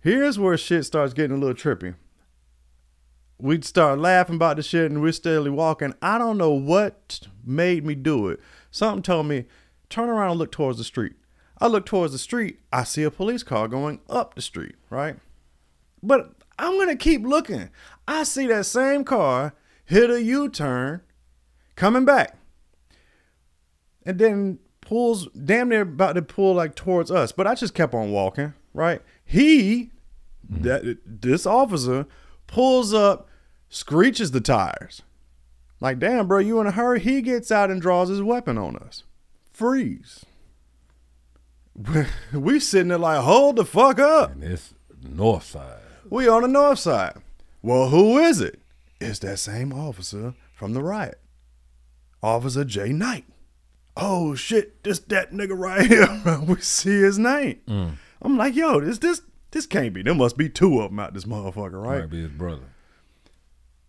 Here's 0.00 0.38
where 0.38 0.56
shit 0.56 0.84
starts 0.84 1.12
getting 1.12 1.36
a 1.36 1.40
little 1.40 1.54
trippy. 1.54 1.94
We'd 3.38 3.64
start 3.64 3.98
laughing 3.98 4.36
about 4.36 4.56
the 4.56 4.62
shit, 4.62 4.90
and 4.90 5.02
we're 5.02 5.12
steadily 5.12 5.50
walking. 5.50 5.94
I 6.00 6.18
don't 6.18 6.38
know 6.38 6.52
what 6.52 7.20
made 7.44 7.84
me 7.84 7.94
do 7.94 8.28
it. 8.28 8.40
Something 8.74 9.02
told 9.04 9.26
me 9.26 9.44
turn 9.88 10.08
around 10.08 10.30
and 10.30 10.38
look 10.40 10.50
towards 10.50 10.78
the 10.78 10.84
street. 10.84 11.12
I 11.60 11.68
look 11.68 11.86
towards 11.86 12.12
the 12.12 12.18
street. 12.18 12.58
I 12.72 12.82
see 12.82 13.04
a 13.04 13.10
police 13.10 13.44
car 13.44 13.68
going 13.68 14.00
up 14.10 14.34
the 14.34 14.42
street, 14.42 14.74
right? 14.90 15.14
But 16.02 16.32
I'm 16.58 16.76
gonna 16.76 16.96
keep 16.96 17.22
looking. 17.22 17.70
I 18.08 18.24
see 18.24 18.48
that 18.48 18.66
same 18.66 19.04
car 19.04 19.54
hit 19.84 20.10
a 20.10 20.20
U-turn, 20.20 21.02
coming 21.76 22.04
back, 22.04 22.36
and 24.04 24.18
then 24.18 24.58
pulls 24.80 25.28
damn 25.28 25.68
near 25.68 25.82
about 25.82 26.14
to 26.14 26.22
pull 26.22 26.54
like 26.54 26.74
towards 26.74 27.12
us. 27.12 27.30
But 27.30 27.46
I 27.46 27.54
just 27.54 27.74
kept 27.74 27.94
on 27.94 28.10
walking. 28.10 28.54
Right? 28.72 29.02
He, 29.24 29.92
that 30.50 30.98
this 31.06 31.46
officer, 31.46 32.06
pulls 32.48 32.92
up, 32.92 33.28
screeches 33.68 34.32
the 34.32 34.40
tires. 34.40 35.02
Like, 35.84 35.98
damn, 35.98 36.26
bro, 36.26 36.38
you 36.38 36.62
in 36.62 36.66
a 36.66 36.70
hurry? 36.70 36.98
He 36.98 37.20
gets 37.20 37.52
out 37.52 37.70
and 37.70 37.78
draws 37.78 38.08
his 38.08 38.22
weapon 38.22 38.56
on 38.56 38.74
us. 38.74 39.02
Freeze. 39.52 40.24
we 42.32 42.58
sitting 42.58 42.88
there 42.88 42.96
like, 42.96 43.20
hold 43.22 43.56
the 43.56 43.66
fuck 43.66 43.98
up. 43.98 44.32
And 44.32 44.42
it's 44.44 44.72
north 45.06 45.44
side. 45.44 45.82
We 46.08 46.26
on 46.26 46.40
the 46.40 46.48
north 46.48 46.78
side. 46.78 47.18
Well, 47.60 47.90
who 47.90 48.16
is 48.16 48.40
it? 48.40 48.62
It's 48.98 49.18
that 49.18 49.38
same 49.38 49.74
officer 49.74 50.32
from 50.54 50.72
the 50.72 50.82
riot. 50.82 51.20
Officer 52.22 52.64
Jay 52.64 52.88
Knight. 52.88 53.26
Oh 53.94 54.34
shit, 54.34 54.82
this 54.84 55.00
that 55.00 55.32
nigga 55.32 55.52
right 55.54 55.86
here. 55.86 56.40
we 56.48 56.62
see 56.62 57.02
his 57.02 57.18
name. 57.18 57.60
Mm. 57.68 57.96
I'm 58.22 58.38
like, 58.38 58.54
yo, 58.54 58.80
this 58.80 59.00
this 59.00 59.20
this 59.50 59.66
can't 59.66 59.92
be. 59.92 60.02
There 60.02 60.14
must 60.14 60.38
be 60.38 60.48
two 60.48 60.80
of 60.80 60.92
them 60.92 60.98
out 60.98 61.12
this 61.12 61.26
motherfucker, 61.26 61.84
right? 61.84 62.00
Might 62.00 62.10
be 62.10 62.22
his 62.22 62.30
brother. 62.30 62.73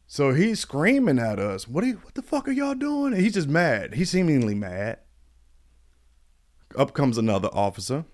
So 0.08 0.34
he's 0.34 0.60
screaming 0.60 1.20
at 1.20 1.40
us. 1.40 1.68
What 1.68 1.84
are 1.84 1.88
you, 1.88 1.96
what 2.04 2.14
the 2.14 2.22
fuck 2.22 2.48
are 2.48 2.52
y'all 2.52 2.76
doing? 2.76 3.14
And 3.14 3.22
he's 3.22 3.34
just 3.34 3.48
mad. 3.48 3.96
He's 3.96 4.12
seemingly 4.12 4.56
mad. 4.56 5.00
Up 6.78 6.94
comes 6.94 7.18
another 7.18 7.50
officer. 7.54 8.06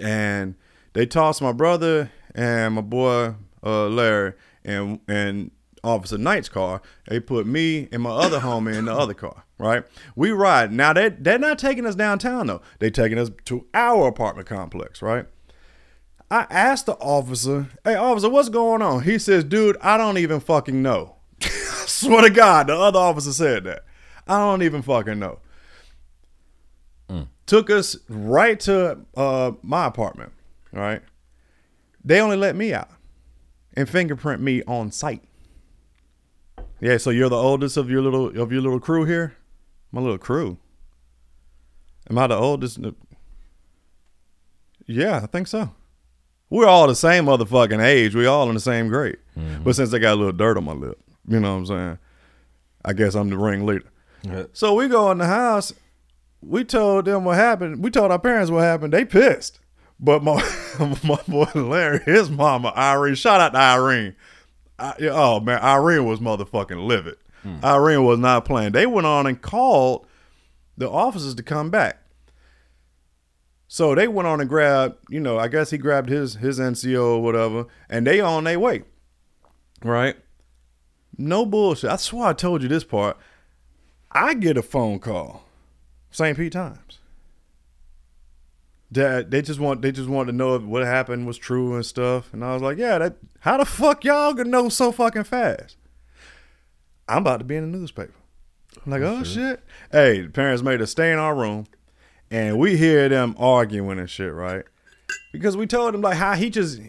And 0.00 0.54
they 0.92 1.06
toss 1.06 1.40
my 1.40 1.52
brother 1.52 2.10
and 2.34 2.74
my 2.74 2.80
boy 2.82 3.34
uh, 3.64 3.88
Larry 3.88 4.34
and 4.64 5.00
and 5.08 5.50
Officer 5.82 6.18
Knight's 6.18 6.48
car. 6.48 6.82
They 7.08 7.20
put 7.20 7.46
me 7.46 7.88
and 7.92 8.02
my 8.02 8.10
other 8.10 8.40
homie 8.40 8.76
in 8.76 8.86
the 8.86 8.94
other 8.94 9.14
car. 9.14 9.44
Right? 9.58 9.84
We 10.14 10.30
ride. 10.30 10.72
Now 10.72 10.92
they 10.92 11.08
they're 11.08 11.38
not 11.38 11.58
taking 11.58 11.86
us 11.86 11.94
downtown 11.94 12.48
though. 12.48 12.60
They 12.78 12.90
taking 12.90 13.18
us 13.18 13.30
to 13.46 13.66
our 13.74 14.08
apartment 14.08 14.48
complex, 14.48 15.02
right? 15.02 15.26
I 16.30 16.46
asked 16.50 16.86
the 16.86 16.94
officer, 16.94 17.68
hey, 17.84 17.94
officer, 17.94 18.28
what's 18.28 18.50
going 18.50 18.82
on? 18.82 19.04
He 19.04 19.18
says, 19.18 19.44
dude, 19.44 19.78
I 19.80 19.96
don't 19.96 20.18
even 20.18 20.40
fucking 20.40 20.82
know. 20.82 21.16
I 21.42 21.48
swear 21.86 22.22
to 22.22 22.30
God, 22.30 22.66
the 22.66 22.76
other 22.76 22.98
officer 22.98 23.32
said 23.32 23.64
that. 23.64 23.84
I 24.26 24.38
don't 24.38 24.62
even 24.62 24.82
fucking 24.82 25.18
know. 25.18 25.40
Took 27.48 27.70
us 27.70 27.96
right 28.10 28.60
to 28.60 28.98
uh, 29.16 29.52
my 29.62 29.86
apartment, 29.86 30.32
right? 30.70 31.00
They 32.04 32.20
only 32.20 32.36
let 32.36 32.54
me 32.54 32.74
out 32.74 32.90
and 33.72 33.88
fingerprint 33.88 34.42
me 34.42 34.62
on 34.64 34.92
site. 34.92 35.24
Yeah, 36.78 36.98
so 36.98 37.08
you're 37.08 37.30
the 37.30 37.36
oldest 37.36 37.78
of 37.78 37.88
your 37.88 38.02
little 38.02 38.38
of 38.38 38.52
your 38.52 38.60
little 38.60 38.78
crew 38.80 39.06
here? 39.06 39.34
My 39.90 40.02
little 40.02 40.18
crew. 40.18 40.58
Am 42.10 42.18
I 42.18 42.26
the 42.26 42.36
oldest? 42.36 42.80
Yeah, 44.86 45.20
I 45.22 45.26
think 45.26 45.46
so. 45.46 45.72
We're 46.50 46.66
all 46.66 46.86
the 46.86 46.94
same 46.94 47.26
motherfucking 47.26 47.82
age. 47.82 48.14
We 48.14 48.26
all 48.26 48.48
in 48.48 48.54
the 48.54 48.60
same 48.60 48.88
grade. 48.88 49.18
Mm-hmm. 49.38 49.64
But 49.64 49.76
since 49.76 49.92
I 49.92 49.98
got 49.98 50.14
a 50.14 50.16
little 50.16 50.32
dirt 50.32 50.56
on 50.56 50.64
my 50.64 50.72
lip, 50.72 50.98
you 51.26 51.40
know 51.40 51.52
what 51.52 51.58
I'm 51.58 51.66
saying? 51.66 51.98
I 52.84 52.92
guess 52.94 53.14
I'm 53.14 53.28
the 53.28 53.36
ringleader. 53.36 53.90
Yeah. 54.22 54.44
So 54.52 54.74
we 54.74 54.88
go 54.88 55.10
in 55.10 55.18
the 55.18 55.26
house. 55.26 55.72
We 56.40 56.64
told 56.64 57.04
them 57.04 57.24
what 57.24 57.36
happened. 57.36 57.82
We 57.82 57.90
told 57.90 58.10
our 58.10 58.18
parents 58.18 58.50
what 58.50 58.62
happened. 58.62 58.92
They 58.92 59.04
pissed. 59.04 59.60
But 60.00 60.22
my 60.22 60.34
my 61.04 61.20
boy 61.26 61.50
Larry, 61.54 62.00
his 62.04 62.30
mama 62.30 62.72
Irene, 62.76 63.14
shout 63.14 63.40
out 63.40 63.52
to 63.52 63.58
Irene. 63.58 64.14
I, 64.78 64.94
oh 65.10 65.40
man, 65.40 65.60
Irene 65.60 66.04
was 66.04 66.20
motherfucking 66.20 66.86
livid. 66.86 67.16
Mm. 67.44 67.62
Irene 67.64 68.04
was 68.04 68.18
not 68.18 68.44
playing. 68.44 68.72
They 68.72 68.86
went 68.86 69.06
on 69.06 69.26
and 69.26 69.40
called 69.40 70.06
the 70.76 70.88
officers 70.88 71.34
to 71.34 71.42
come 71.42 71.70
back. 71.70 72.00
So 73.70 73.94
they 73.94 74.08
went 74.08 74.26
on 74.26 74.40
and 74.40 74.48
grabbed, 74.48 74.96
you 75.10 75.20
know, 75.20 75.38
I 75.38 75.48
guess 75.48 75.70
he 75.70 75.76
grabbed 75.76 76.08
his 76.08 76.36
his 76.36 76.58
NCO 76.58 77.16
or 77.16 77.22
whatever, 77.22 77.66
and 77.90 78.06
they 78.06 78.18
on 78.18 78.44
their 78.44 78.58
way. 78.58 78.82
Right? 79.84 80.16
No 81.18 81.44
bullshit. 81.44 81.90
I 81.90 81.96
swear 81.96 82.28
I 82.28 82.32
told 82.32 82.62
you 82.62 82.68
this 82.68 82.82
part. 82.82 83.18
I 84.10 84.32
get 84.32 84.56
a 84.56 84.62
phone 84.62 84.98
call, 84.98 85.44
St. 86.10 86.36
Pete 86.36 86.54
Times. 86.54 86.98
That 88.90 89.30
they 89.30 89.42
just 89.42 89.60
want 89.60 89.82
they 89.82 89.92
just 89.92 90.08
want 90.08 90.28
to 90.28 90.32
know 90.32 90.54
if 90.54 90.62
what 90.62 90.82
happened 90.82 91.26
was 91.26 91.36
true 91.36 91.74
and 91.74 91.84
stuff. 91.84 92.32
And 92.32 92.42
I 92.42 92.54
was 92.54 92.62
like, 92.62 92.78
yeah, 92.78 92.96
that 92.96 93.16
how 93.40 93.58
the 93.58 93.66
fuck 93.66 94.02
y'all 94.02 94.32
gonna 94.32 94.48
know 94.48 94.70
so 94.70 94.92
fucking 94.92 95.24
fast? 95.24 95.76
I'm 97.06 97.18
about 97.18 97.40
to 97.40 97.44
be 97.44 97.56
in 97.56 97.70
the 97.70 97.78
newspaper. 97.78 98.14
I'm 98.86 98.92
like, 98.92 99.02
oh, 99.02 99.18
oh 99.20 99.24
shit. 99.24 99.62
Hey, 99.92 100.22
the 100.22 100.30
parents 100.30 100.62
made 100.62 100.80
us 100.80 100.90
stay 100.90 101.12
in 101.12 101.18
our 101.18 101.34
room 101.34 101.66
and 102.30 102.58
we 102.58 102.76
hear 102.76 103.08
them 103.08 103.34
arguing 103.38 103.98
and 103.98 104.08
shit, 104.10 104.32
right? 104.32 104.64
Because 105.32 105.56
we 105.56 105.66
told 105.66 105.94
him 105.94 106.00
like 106.00 106.16
how 106.16 106.34
he 106.34 106.50
just 106.50 106.80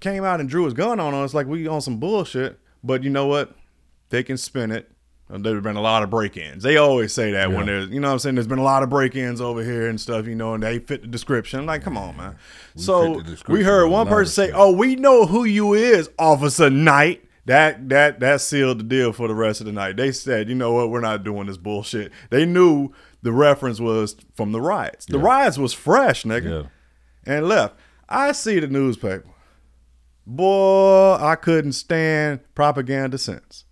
came 0.00 0.24
out 0.24 0.40
and 0.40 0.48
drew 0.48 0.64
his 0.64 0.74
gun 0.74 0.98
on 1.00 1.14
us 1.14 1.34
like 1.34 1.46
we 1.46 1.66
on 1.68 1.80
some 1.80 1.98
bullshit. 1.98 2.58
But 2.82 3.02
you 3.02 3.10
know 3.10 3.26
what? 3.26 3.54
They 4.08 4.22
can 4.22 4.36
spin 4.36 4.70
it. 4.72 4.90
And 5.28 5.44
There's 5.44 5.62
been 5.62 5.76
a 5.76 5.80
lot 5.80 6.02
of 6.02 6.10
break-ins. 6.10 6.64
They 6.64 6.76
always 6.76 7.12
say 7.12 7.30
that 7.32 7.50
when 7.50 7.60
Yeah. 7.60 7.66
there's, 7.66 7.90
you 7.90 8.00
know 8.00 8.08
what 8.08 8.14
I'm 8.14 8.18
saying? 8.18 8.34
There's 8.34 8.48
been 8.48 8.58
a 8.58 8.64
lot 8.64 8.82
of 8.82 8.90
break-ins 8.90 9.40
over 9.40 9.62
here 9.62 9.86
and 9.88 10.00
stuff, 10.00 10.26
you 10.26 10.34
know, 10.34 10.54
and 10.54 10.62
they 10.62 10.80
fit 10.80 11.02
the 11.02 11.06
description. 11.08 11.66
Like, 11.66 11.82
come 11.84 11.96
on, 11.96 12.16
man. 12.16 12.34
We 12.74 12.82
so 12.82 13.22
we 13.46 13.62
heard 13.62 13.86
one 13.88 14.08
person 14.08 14.32
say, 14.32 14.50
"Oh, 14.52 14.72
we 14.72 14.96
know 14.96 15.26
who 15.26 15.44
you 15.44 15.74
is, 15.74 16.10
Officer 16.18 16.68
Knight." 16.68 17.24
That 17.46 17.88
that 17.90 18.18
that 18.20 18.40
sealed 18.40 18.80
the 18.80 18.84
deal 18.84 19.12
for 19.12 19.28
the 19.28 19.34
rest 19.34 19.60
of 19.60 19.66
the 19.66 19.72
night. 19.72 19.96
They 19.96 20.10
said, 20.10 20.48
"You 20.48 20.56
know 20.56 20.72
what? 20.72 20.90
We're 20.90 21.00
not 21.00 21.22
doing 21.22 21.46
this 21.46 21.56
bullshit." 21.56 22.10
They 22.30 22.44
knew 22.44 22.90
the 23.22 23.32
reference 23.32 23.80
was 23.80 24.16
from 24.34 24.52
the 24.52 24.60
riots. 24.60 25.06
The 25.06 25.18
Yeah. 25.18 25.24
riots 25.24 25.58
was 25.58 25.72
fresh, 25.72 26.24
nigga 26.24 26.62
Yeah. 26.64 27.32
and 27.34 27.46
left. 27.48 27.74
I 28.08 28.32
see 28.32 28.58
the 28.60 28.66
newspaper. 28.66 29.24
Boy, 30.26 31.16
I 31.20 31.34
couldn't 31.36 31.72
stand 31.72 32.40
propaganda 32.54 33.18
since. 33.18 33.64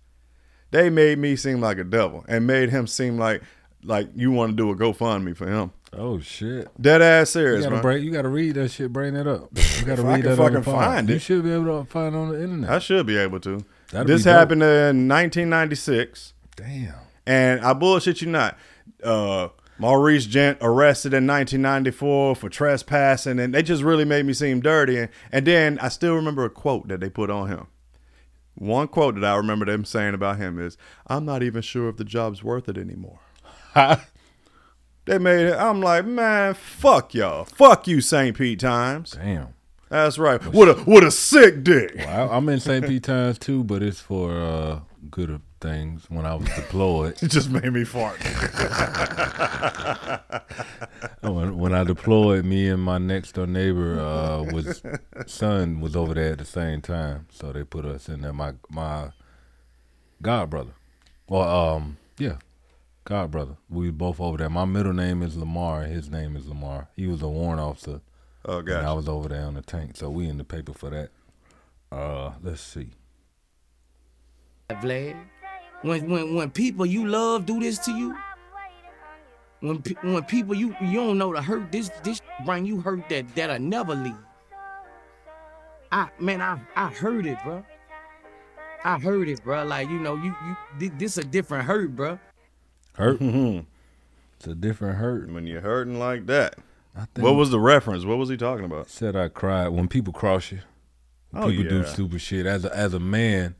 They 0.71 0.89
made 0.89 1.17
me 1.17 1.35
seem 1.35 1.61
like 1.61 1.77
a 1.77 1.83
devil 1.83 2.25
and 2.27 2.45
made 2.45 2.69
him 2.69 2.85
seem 2.87 3.17
like 3.17 3.41
like 3.83 4.09
you 4.13 4.29
want 4.31 4.51
to 4.51 4.55
do 4.57 4.69
a 4.71 4.75
GoFundMe 4.75 5.35
for 5.35 5.47
him. 5.47 5.71
Oh 5.93 6.19
shit. 6.19 6.67
Dead 6.79 7.01
ass 7.01 7.33
You 7.33 7.41
serious, 7.41 7.65
gotta, 7.65 7.81
man. 7.87 8.03
you 8.03 8.11
gotta 8.11 8.27
read 8.27 8.55
that 8.55 8.69
shit, 8.69 8.91
bring 8.91 9.13
that 9.13 9.25
up. 9.25 9.49
You 9.79 9.85
gotta 9.85 10.01
If 10.01 10.07
I 10.07 10.19
can 10.19 10.29
that 10.31 10.37
fucking 10.37 10.63
find 10.63 11.09
You 11.09 11.17
should 11.19 11.43
be 11.43 11.53
able 11.53 11.79
to 11.83 11.89
find 11.89 12.13
it 12.13 12.17
on 12.17 12.29
the 12.29 12.43
internet. 12.43 12.69
I 12.69 12.79
should 12.79 13.05
be 13.05 13.17
able 13.17 13.39
to. 13.39 13.63
That'd 13.91 14.07
this 14.07 14.25
happened 14.25 14.61
in 14.61 15.07
1996, 15.07 16.33
Damn. 16.57 16.93
and 17.25 17.61
I 17.61 17.71
bullshit 17.73 18.21
you 18.21 18.27
not. 18.29 18.57
Uh, 19.03 19.49
Maurice 19.77 20.25
Gent 20.25 20.57
arrested 20.61 21.13
in 21.13 21.25
1994 21.25 22.35
for 22.35 22.49
trespassing, 22.49 23.39
and 23.39 23.53
they 23.53 23.63
just 23.63 23.83
really 23.83 24.05
made 24.05 24.25
me 24.25 24.33
seem 24.33 24.59
dirty. 24.59 24.97
And, 24.97 25.09
and 25.31 25.47
then 25.47 25.79
I 25.79 25.89
still 25.89 26.15
remember 26.15 26.43
a 26.43 26.49
quote 26.49 26.89
that 26.89 26.99
they 26.99 27.09
put 27.09 27.29
on 27.29 27.47
him. 27.47 27.67
One 28.55 28.89
quote 28.89 29.15
that 29.15 29.23
I 29.23 29.35
remember 29.37 29.65
them 29.65 29.85
saying 29.85 30.13
about 30.13 30.37
him 30.37 30.59
is, 30.59 30.77
"I'm 31.07 31.23
not 31.23 31.43
even 31.43 31.61
sure 31.61 31.87
if 31.87 31.95
the 31.95 32.03
job's 32.03 32.43
worth 32.43 32.67
it 32.67 32.77
anymore." 32.77 33.19
They 35.05 35.17
made 35.17 35.47
it. 35.47 35.55
I'm 35.55 35.81
like, 35.81 36.05
man, 36.05 36.53
fuck 36.53 37.15
y'all, 37.15 37.43
fuck 37.43 37.87
you, 37.87 37.99
St. 37.99 38.37
Pete 38.37 38.59
Times. 38.59 39.13
Damn. 39.13 39.55
That's 39.89 40.19
right. 40.19 40.39
What 40.53 40.69
a 40.69 40.73
what 40.73 41.03
a 41.03 41.09
sick 41.09 41.63
dick. 41.63 41.95
Well, 41.97 42.29
I, 42.31 42.35
I'm 42.35 42.47
in 42.47 42.59
St. 42.59 42.85
Pete 42.85 43.03
times 43.03 43.39
too, 43.39 43.63
but 43.63 43.81
it's 43.81 43.99
for 43.99 44.39
uh, 44.39 44.81
good 45.09 45.41
things. 45.59 46.05
When 46.09 46.25
I 46.25 46.35
was 46.35 46.47
deployed, 46.49 47.17
It 47.23 47.29
just 47.29 47.49
made 47.49 47.71
me 47.71 47.83
fart. 47.83 48.17
when, 51.21 51.57
when 51.57 51.73
I 51.73 51.83
deployed, 51.83 52.45
me 52.45 52.69
and 52.69 52.81
my 52.81 52.97
next 52.97 53.33
door 53.33 53.47
neighbor 53.47 53.99
uh, 53.99 54.43
was 54.51 54.81
son 55.27 55.81
was 55.81 55.95
over 55.95 56.13
there 56.13 56.33
at 56.33 56.39
the 56.39 56.45
same 56.45 56.81
time, 56.81 57.27
so 57.31 57.51
they 57.51 57.63
put 57.63 57.85
us 57.85 58.09
in 58.09 58.21
there. 58.21 58.33
My 58.33 58.53
my 58.69 59.09
god 60.21 60.49
brother, 60.49 60.71
well, 61.27 61.75
um, 61.75 61.97
yeah, 62.17 62.37
god 63.05 63.31
brother. 63.31 63.57
We 63.69 63.87
was 63.87 63.95
both 63.95 64.19
over 64.19 64.37
there. 64.37 64.49
My 64.49 64.65
middle 64.65 64.93
name 64.93 65.21
is 65.21 65.37
Lamar. 65.37 65.83
His 65.83 66.09
name 66.09 66.35
is 66.35 66.47
Lamar. 66.47 66.87
He 66.95 67.07
was 67.07 67.21
a 67.21 67.27
warrant 67.27 67.61
officer. 67.61 68.01
Oh 68.45 68.59
And 68.59 68.71
I 68.71 68.93
was 68.93 69.09
over 69.09 69.29
there 69.29 69.43
on 69.43 69.55
the 69.55 69.61
tank, 69.61 69.97
so 69.97 70.09
we 70.09 70.27
in 70.27 70.37
the 70.37 70.45
paper 70.45 70.73
for 70.73 70.89
that. 70.89 71.09
Uh, 71.91 72.33
let's 72.41 72.61
see. 72.61 72.91
Vlad. 74.69 75.17
When 75.81 76.09
when 76.09 76.35
when 76.35 76.49
people 76.51 76.85
you 76.85 77.07
love 77.07 77.45
do 77.45 77.59
this 77.59 77.77
to 77.79 77.91
you, 77.91 78.15
when 79.61 79.81
pe- 79.81 79.95
when 80.01 80.23
people 80.23 80.53
you 80.55 80.75
you 80.81 80.93
don't 80.95 81.17
know 81.17 81.33
the 81.33 81.41
hurt 81.41 81.71
this 81.71 81.89
this 82.03 82.21
bring 82.45 82.65
you 82.65 82.81
hurt 82.81 83.07
that 83.09 83.33
that'll 83.35 83.59
never 83.59 83.95
leave. 83.95 84.15
I 85.91 86.09
man 86.19 86.41
I 86.41 86.59
I 86.75 86.87
heard 86.89 87.25
it, 87.25 87.37
bro. 87.43 87.63
I 88.83 88.99
heard 88.99 89.27
it, 89.29 89.43
bro. 89.43 89.63
Like 89.65 89.89
you 89.89 89.99
know 89.99 90.15
you 90.15 90.35
you 90.47 90.57
thi- 90.79 90.95
this 90.97 91.17
a 91.17 91.23
different 91.23 91.65
hurt, 91.65 91.95
bro. 91.95 92.19
Hurt. 92.95 93.21
it's 93.21 94.47
a 94.47 94.55
different 94.55 94.97
hurt. 94.97 95.29
when 95.31 95.47
you're 95.47 95.61
hurting 95.61 95.97
like 95.99 96.25
that. 96.27 96.55
I 96.95 97.05
think. 97.13 97.19
What 97.25 97.35
was 97.35 97.49
the 97.51 97.59
reference? 97.59 98.03
What 98.03 98.17
was 98.17 98.29
he 98.29 98.35
talking 98.37 98.65
about? 98.65 98.89
said 98.89 99.15
I 99.15 99.29
cried 99.29 99.69
when 99.69 99.87
people 99.87 100.11
cross 100.11 100.51
you. 100.51 100.59
When 101.31 101.43
Oh, 101.43 101.47
people 101.49 101.63
do 101.65 101.77
yeah. 101.79 101.85
stupid 101.85 102.19
shit. 102.19 102.45
As 102.45 102.65
a, 102.65 102.75
as 102.75 102.93
a 102.93 102.99
man, 102.99 103.55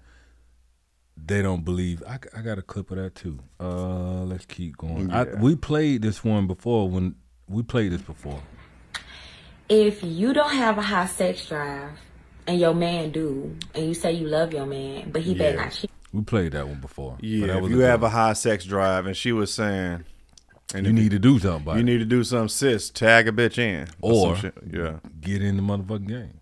they 1.26 1.42
don't 1.42 1.64
believe. 1.66 2.02
I, 2.08 2.20
I 2.38 2.42
got 2.42 2.58
a 2.58 2.62
clip 2.62 2.92
of 2.92 2.98
that 2.98 3.16
too. 3.16 3.40
Uh, 3.60 4.24
let's 4.24 4.46
keep 4.46 4.78
going. 4.78 5.12
I, 5.12 5.24
we 5.36 5.56
played 5.56 6.02
this 6.02 6.24
one 6.24 6.48
before. 6.48 6.90
When 6.90 7.16
we 7.48 7.64
played 7.64 7.92
this 7.92 8.02
before. 8.02 8.42
if 9.68 10.04
you 10.04 10.34
don't 10.34 10.54
have 10.56 10.78
a 10.78 10.82
high 10.82 11.06
sex 11.08 11.48
drive 11.48 11.92
and 12.48 12.60
your 12.60 12.74
man 12.74 13.12
do, 13.12 13.56
and 13.76 13.86
you 13.88 13.94
say 13.94 14.12
you 14.14 14.28
love 14.28 14.54
your 14.54 14.66
man, 14.66 15.12
but 15.12 15.22
he 15.22 15.36
better 15.36 15.58
Yeah. 15.58 15.64
not 15.66 15.74
cheat. 15.74 15.92
We 16.12 16.24
played 16.24 16.54
that 16.54 16.68
one 16.68 16.80
before. 16.80 17.16
But 17.20 17.24
Yeah, 17.24 17.48
that 17.48 17.58
if 17.64 17.70
you 17.70 17.78
good 17.78 17.90
have 17.90 18.02
a 18.04 18.10
high 18.10 18.34
sex 18.34 18.66
drive, 18.66 19.06
and 19.06 19.16
she 19.16 19.32
was 19.32 19.54
saying, 19.54 20.04
and 20.74 20.86
you 20.86 20.92
if 20.92 20.96
need 20.96 21.12
to 21.12 21.20
do 21.20 21.38
something 21.40 21.62
about 21.64 21.76
you 21.76 21.82
it. 21.82 21.84
need 21.84 21.98
to 22.00 22.06
do 22.06 22.24
something, 22.24 22.48
sis. 22.48 22.90
Tag 22.90 23.28
a 23.28 23.32
bitch 23.32 23.58
in, 23.60 23.88
Or- 24.02 24.36
some 24.38 24.52
yeah, 24.72 24.98
get 25.22 25.44
in 25.44 25.58
the 25.58 25.62
motherfucking 25.62 26.08
game. 26.08 26.39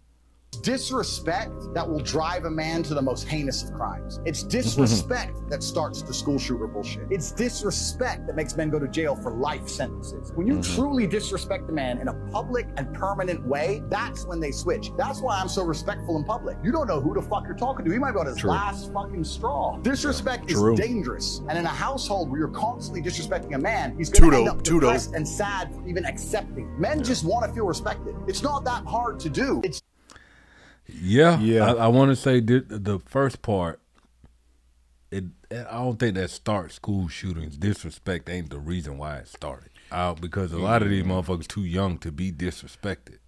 Disrespect 0.57 1.73
that 1.73 1.87
will 1.87 1.99
drive 1.99 2.45
a 2.45 2.49
man 2.49 2.83
to 2.83 2.93
the 2.93 3.01
most 3.01 3.27
heinous 3.27 3.63
of 3.63 3.73
crimes. 3.73 4.19
It's 4.25 4.43
disrespect 4.57 5.49
that 5.49 5.63
starts 5.63 6.01
the 6.01 6.13
school 6.13 6.37
shooter 6.37 6.67
bullshit. 6.67 7.07
It's 7.09 7.31
disrespect 7.31 8.27
that 8.27 8.35
makes 8.35 8.55
men 8.57 8.69
go 8.69 8.79
to 8.79 8.87
jail 8.87 9.15
for 9.15 9.31
life 9.31 9.67
sentences. 9.67 10.31
When 10.35 10.47
you 10.47 10.55
mm-hmm. 10.55 10.75
truly 10.75 11.07
disrespect 11.07 11.69
a 11.69 11.73
man 11.73 11.99
in 11.99 12.07
a 12.07 12.13
public 12.31 12.67
and 12.77 12.93
permanent 12.93 13.45
way, 13.45 13.83
that's 13.89 14.25
when 14.25 14.39
they 14.39 14.51
switch. 14.51 14.91
That's 14.97 15.21
why 15.21 15.39
I'm 15.39 15.49
so 15.49 15.63
respectful 15.63 16.17
in 16.17 16.23
public. 16.23 16.57
You 16.63 16.71
don't 16.71 16.87
know 16.87 16.99
who 16.99 17.13
the 17.13 17.21
fuck 17.21 17.45
you're 17.45 17.55
talking 17.55 17.85
to. 17.85 17.91
He 17.91 17.99
might 17.99 18.11
be 18.11 18.19
on 18.19 18.25
his 18.25 18.37
True. 18.37 18.51
last 18.51 18.91
fucking 18.93 19.23
straw. 19.23 19.77
Disrespect 19.77 20.49
True. 20.49 20.73
is 20.73 20.79
dangerous. 20.79 21.41
And 21.49 21.57
in 21.57 21.65
a 21.65 21.69
household 21.69 22.29
where 22.29 22.39
you're 22.39 22.47
constantly 22.49 23.01
disrespecting 23.01 23.55
a 23.55 23.59
man, 23.59 23.97
he's 23.97 24.09
going 24.09 24.31
to 24.31 24.37
end 24.37 24.49
up 24.49 24.63
Tudo. 24.63 24.81
depressed 24.81 25.13
and 25.13 25.27
sad 25.27 25.73
for 25.73 25.87
even 25.87 26.05
accepting. 26.05 26.79
Men 26.79 27.03
just 27.03 27.23
want 27.23 27.45
to 27.45 27.53
feel 27.53 27.65
respected. 27.65 28.15
It's 28.27 28.41
not 28.41 28.63
that 28.65 28.85
hard 28.85 29.19
to 29.21 29.29
do. 29.29 29.61
It's 29.63 29.81
Yeah, 30.87 31.39
Yeah. 31.39 31.65
I, 31.65 31.73
I 31.73 31.87
want 31.87 32.11
to 32.11 32.15
say 32.15 32.39
the, 32.39 32.59
the 32.59 32.99
first 32.99 33.41
part. 33.41 33.79
It. 35.11 35.25
I 35.51 35.77
don't 35.77 35.97
think 35.97 36.15
that 36.15 36.29
starts 36.29 36.75
school 36.75 37.07
shootings. 37.07 37.57
Disrespect 37.57 38.29
ain't 38.29 38.49
the 38.49 38.59
reason 38.59 38.97
why 38.97 39.17
it 39.17 39.27
started. 39.27 39.69
Uh, 39.89 40.13
because 40.13 40.51
a 40.51 40.57
lot 40.57 40.81
of 40.81 40.89
these 40.89 41.03
motherfuckers 41.05 41.47
too 41.47 41.63
young 41.63 41.97
to 41.99 42.11
be 42.11 42.29
disrespected. 42.31 43.19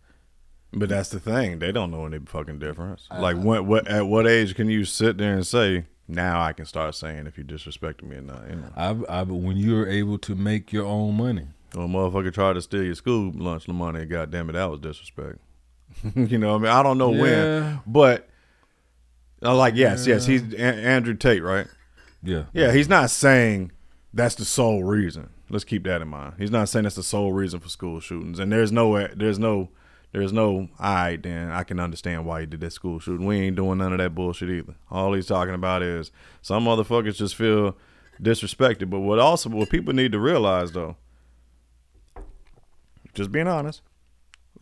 but 0.74 0.89
that's 0.89 1.10
the 1.10 1.20
thing. 1.20 1.60
They 1.60 1.72
don't 1.72 1.89
know 1.91 2.05
any 2.05 2.20
fucking 2.20 2.60
difference. 2.60 3.07
like, 3.18 3.38
what, 3.38 3.66
what, 3.66 3.88
at 3.88 4.07
what 4.07 4.28
age 4.28 4.55
can 4.55 4.70
you 4.70 4.84
sit 4.84 5.18
there 5.18 5.34
and 5.34 5.47
say, 5.47 5.86
now 6.07 6.41
I 6.41 6.51
can 6.51 6.66
start 6.66 6.95
saying 6.95 7.28
if 7.28 7.38
you 7.38 7.45
disrespected 7.45 8.03
me 8.03 8.18
or 8.18 8.22
not? 8.22 8.49
You 8.49 8.55
know, 8.57 8.72
I, 8.76 9.20
I, 9.20 9.24
when 9.24 9.55
you're 9.55 9.88
able 9.88 10.18
to 10.20 10.36
make 10.36 10.74
your 10.74 10.86
own 10.86 11.16
money, 11.16 11.47
or 11.76 11.86
a 11.86 11.88
motherfucker 11.88 12.34
tried 12.34 12.53
to 12.53 12.62
steal 12.62 12.84
your 12.84 12.95
school 12.95 13.32
lunch 13.34 13.68
money. 13.70 14.05
God 14.05 14.32
damn 14.32 14.49
it, 14.49 14.53
that 14.53 14.70
was 14.70 14.80
disrespect. 14.80 15.38
you 16.16 16.38
know, 16.38 16.56
I 16.56 16.58
mean, 16.58 16.68
I 16.72 16.84
don't 16.84 16.97
know 16.97 17.14
Yeah. 17.14 17.22
when, 17.22 17.80
but 17.88 18.30
uh, 19.43 19.56
like, 19.56 19.76
yes, 19.76 20.06
yes, 20.08 20.26
he's 20.26 20.54
a- 20.54 20.60
Andrew 20.60 21.14
Tate, 21.14 21.43
right? 21.43 21.68
yeah, 22.24 22.43
Yeah, 22.54 22.72
he's 22.72 22.89
not 22.89 23.10
saying 23.10 23.72
that's 24.14 24.36
the 24.36 24.45
sole 24.45 24.84
reason. 24.84 25.30
Let's 25.50 25.64
keep 25.64 25.84
that 25.86 26.02
in 26.02 26.08
mind. 26.10 26.34
He's 26.38 26.52
not 26.52 26.70
saying 26.70 26.84
that's 26.84 26.95
the 26.95 27.04
sole 27.04 27.32
reason 27.34 27.60
for 27.60 27.70
school 27.70 28.00
shootings. 28.00 28.38
And 28.39 28.52
there's 28.52 28.72
no, 28.72 29.08
there's 29.16 29.39
no, 29.39 29.70
there's 30.12 30.32
no. 30.34 30.70
All 30.80 30.95
right, 30.95 31.22
then 31.22 31.50
I 31.52 31.64
can 31.64 31.80
understand 31.80 32.26
why 32.26 32.41
he 32.41 32.45
did 32.45 32.60
that 32.62 32.74
school 32.74 33.00
shooting. 33.00 33.26
We 33.26 33.39
ain't 33.39 33.56
doing 33.56 33.78
none 33.80 33.91
of 33.93 33.97
that 34.00 34.14
bullshit 34.14 34.50
either. 34.50 34.76
All 34.91 35.14
he's 35.14 35.26
talking 35.28 35.54
about 35.56 35.82
is 35.82 36.12
some 36.41 36.66
motherfuckers 36.66 37.16
just 37.16 37.36
feel 37.36 37.76
disrespected. 38.22 38.89
But 38.89 39.00
what 39.00 39.18
also, 39.20 39.50
what 39.50 39.70
people 39.70 39.93
need 39.93 40.12
to 40.12 40.20
realize 40.20 40.72
though, 40.72 40.97
just 43.14 43.32
being 43.32 43.47
honest, 43.47 43.82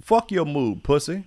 fuck 0.01 0.31
your 0.31 0.45
mood, 0.45 0.83
pussy. 0.83 1.25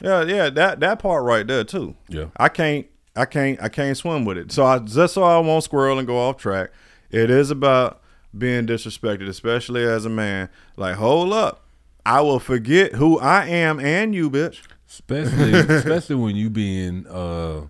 Yeah, 0.00 0.24
yeah, 0.24 0.50
that 0.50 0.80
that 0.80 0.98
part 0.98 1.24
right 1.24 1.46
there 1.46 1.64
too. 1.64 1.94
Yeah. 2.08 2.26
I 2.36 2.48
can't, 2.48 2.86
I 3.14 3.24
can't, 3.24 3.62
I 3.62 3.68
can't 3.68 3.96
swim 3.96 4.24
with 4.24 4.36
it. 4.38 4.50
So 4.52 4.64
I 4.64 4.78
just 4.80 5.14
so 5.14 5.22
I 5.22 5.38
won't 5.38 5.64
squirrel 5.64 5.98
and 5.98 6.06
go 6.06 6.18
off 6.18 6.38
track. 6.38 6.70
It 7.10 7.30
is 7.30 7.50
about 7.50 8.00
being 8.36 8.66
disrespected, 8.66 9.28
especially 9.28 9.84
as 9.84 10.04
a 10.04 10.08
man. 10.08 10.48
Like, 10.76 10.96
hold 10.96 11.32
up, 11.32 11.64
I 12.04 12.20
will 12.22 12.40
forget 12.40 12.94
who 12.94 13.18
I 13.20 13.46
am 13.46 13.78
and 13.78 14.14
you, 14.14 14.30
bitch. 14.30 14.62
especially 14.88 15.52
especially 15.74 16.16
when 16.16 16.34
you 16.36 16.50
being 16.50 17.06
uh, 17.06 17.66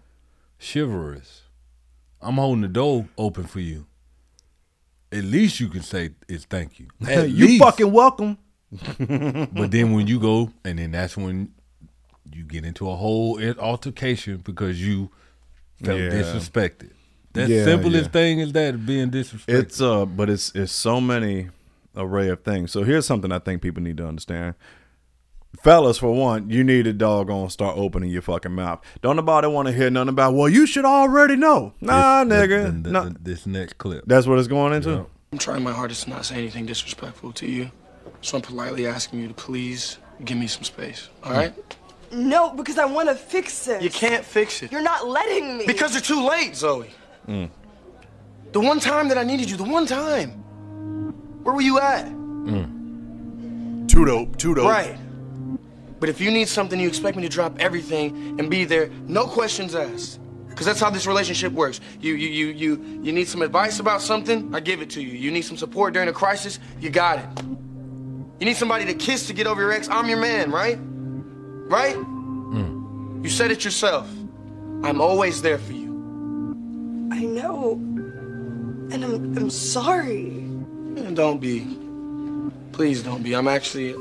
chivalrous. 0.59 1.43
I'm 2.21 2.37
holding 2.37 2.63
the 2.63 2.69
door 2.69 3.09
open 3.19 3.45
for 3.45 3.61
you. 3.61 3.87
At 5.11 5.25
least 5.25 5.61
you 5.61 5.69
can 5.69 5.83
say 5.83 6.11
is 6.29 6.45
thank 6.47 6.79
you. 6.79 6.87
You 7.01 7.47
least. 7.47 7.63
fucking 7.63 7.93
welcome. 7.93 8.39
But 9.53 9.71
then 9.71 9.93
when 9.93 10.07
you 10.07 10.19
go, 10.21 10.51
and 10.65 10.79
then 10.79 10.93
that's 10.93 11.17
when 11.17 11.53
you 12.33 12.45
get 12.45 12.65
into 12.65 12.89
a 12.91 12.97
whole 12.97 13.39
altercation 13.59 14.39
because 14.39 14.81
you 14.87 15.11
felt 15.83 15.99
Yeah. 16.01 16.09
disrespected. 16.11 16.91
That 17.35 17.49
Yeah, 17.49 17.65
simplest 17.65 18.05
yeah. 18.05 18.09
thing 18.11 18.39
is 18.41 18.53
that 18.53 18.85
being 18.87 19.11
disrespected. 19.11 19.49
It's 19.59 19.81
uh, 19.81 20.05
but 20.07 20.29
it's 20.31 20.53
it's 20.55 20.73
so 20.73 21.01
many 21.01 21.49
array 21.97 22.29
of 22.29 22.43
things. 22.43 22.71
So 22.73 22.83
here's 22.85 23.07
something 23.07 23.33
I 23.33 23.39
think 23.39 23.61
people 23.63 23.83
need 23.83 23.97
to 23.99 24.07
understand. 24.07 24.55
Fellas, 25.63 25.99
for 25.99 26.11
one, 26.15 26.49
you 26.49 26.65
need 26.65 26.85
to 26.85 26.95
doggone 26.95 27.51
start 27.51 27.77
opening 27.77 28.09
your 28.11 28.23
fucking 28.23 28.53
mouth. 28.53 28.81
Don't 29.03 29.17
nobody 29.17 29.49
want 29.49 29.69
to 29.69 29.73
hear 29.75 29.91
nothing 29.91 30.09
about. 30.09 30.33
Well, 30.35 30.49
you 30.49 30.67
should 30.67 30.87
already 30.87 31.37
know. 31.37 31.75
Nah, 31.81 32.25
This- 32.25 32.39
nigga. 32.49 32.65
the- 32.67 32.81
the- 32.89 32.91
nah. 32.91 33.11
this 33.21 33.47
next 33.47 33.77
clip. 33.77 34.05
That's 34.07 34.27
what 34.27 34.39
it's 34.39 34.49
going 34.49 34.73
into. 34.73 34.91
Yeah. 34.91 35.03
I'm 35.31 35.39
trying 35.39 35.63
my 35.63 35.73
hardest 35.73 36.05
to 36.05 36.11
not 36.11 36.25
say 36.25 36.37
anything 36.37 36.65
disrespectful 36.67 37.33
to 37.33 37.47
you. 37.47 37.71
So 38.23 38.37
I'm 38.37 38.43
politely 38.43 38.87
asking 38.87 39.21
you 39.21 39.29
to 39.29 39.35
please 39.35 39.99
give 40.25 40.39
me 40.39 40.47
some 40.47 40.63
space. 40.63 41.09
All 41.25 41.33
right? 41.33 41.53
No, 42.13 42.51
because 42.51 42.79
I 42.79 42.85
want 42.85 43.09
to 43.09 43.15
fix 43.15 43.67
this. 43.67 43.83
You 43.83 43.91
can't 43.91 44.25
fix 44.25 44.63
it. 44.63 44.71
You're 44.71 44.83
not 44.83 45.09
letting 45.09 45.59
me. 45.59 45.67
Because 45.67 45.93
you're 45.93 46.03
too 46.03 46.27
late, 46.27 46.55
Zoe. 46.55 46.91
Mm. 47.27 47.51
The 48.53 48.61
one 48.61 48.81
time 48.81 49.09
that 49.09 49.19
I 49.19 49.25
needed 49.25 49.51
you, 49.51 49.57
the 49.57 49.65
one 49.65 49.87
time. 49.87 50.31
Where 51.43 51.55
were 51.55 51.63
you 51.63 51.81
at? 51.81 52.07
Mm. 52.07 53.89
Too 53.89 54.05
dope. 54.05 54.37
Too 54.37 54.55
dope. 54.55 54.67
Right. 54.69 54.97
But 55.99 56.09
if 56.09 56.21
you 56.21 56.31
need 56.31 56.49
something, 56.49 56.79
you 56.79 56.89
expect 56.89 57.17
me 57.17 57.23
to 57.23 57.29
drop 57.29 57.59
everything 57.59 58.39
and 58.39 58.51
be 58.51 58.65
there, 58.65 58.91
no 59.07 59.27
questions 59.27 59.75
asked. 59.75 60.21
Because 60.49 60.67
that's 60.67 60.81
how 60.81 60.91
this 60.91 61.07
relationship 61.07 61.53
works. 61.53 61.81
You, 62.01 62.15
you, 62.15 62.29
you, 62.29 62.47
you, 62.49 63.01
you 63.03 63.13
need 63.13 63.27
some 63.27 63.41
advice 63.41 63.81
about 63.81 64.03
something, 64.03 64.55
I 64.55 64.61
give 64.61 64.83
it 64.83 64.91
to 64.91 65.03
you. 65.03 65.13
You 65.17 65.31
need 65.31 65.43
some 65.43 65.57
support 65.57 65.95
during 65.95 66.09
a 66.09 66.13
crisis, 66.13 66.59
you 66.79 66.91
got 66.91 67.19
it. 67.19 67.45
You 68.43 68.47
need 68.47 68.57
somebody 68.57 68.85
to 68.87 68.95
kiss 68.95 69.29
to 69.29 69.33
get 69.33 69.47
over 69.47 69.63
your 69.63 69.71
ex, 69.71 69.89
I'm 69.89 70.09
your 70.09 70.19
man, 70.19 70.51
right? 70.51 70.77
Right? 70.81 71.95
Hmm. 71.95 73.21
You 73.23 73.31
said 73.31 73.53
it 73.53 73.65
yourself. 73.65 74.11
I'm 74.83 75.01
always 75.01 75.43
there 75.43 75.59
for 75.59 75.73
you. 75.73 75.93
I 77.13 77.21
know. 77.21 77.75
And 78.91 79.05
I'm, 79.05 79.39
I'm 79.39 79.49
sorry. 79.49 80.25
Man, 80.25 81.15
don't 81.15 81.39
be. 81.39 81.61
Please 82.73 83.05
don't 83.05 83.23
be. 83.23 83.37
I'm 83.37 83.47
actually, 83.47 83.95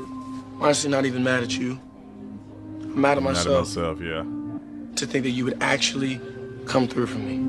honestly, 0.58 0.90
not 0.90 1.06
even 1.06 1.22
mad 1.22 1.44
at 1.44 1.56
you. 1.56 1.78
I'm 2.82 3.00
mad 3.00 3.18
at 3.18 3.22
myself. 3.22 3.46
Mad 3.46 3.52
at 3.52 3.60
myself 3.60 3.68
myself, 3.68 4.00
yeah. 4.00 4.24
to 4.96 5.06
think 5.06 5.22
that 5.22 5.30
you 5.30 5.44
would 5.44 5.62
actually 5.62 6.20
come 6.66 6.88
through 6.88 7.06
for 7.06 7.18
me. 7.18 7.48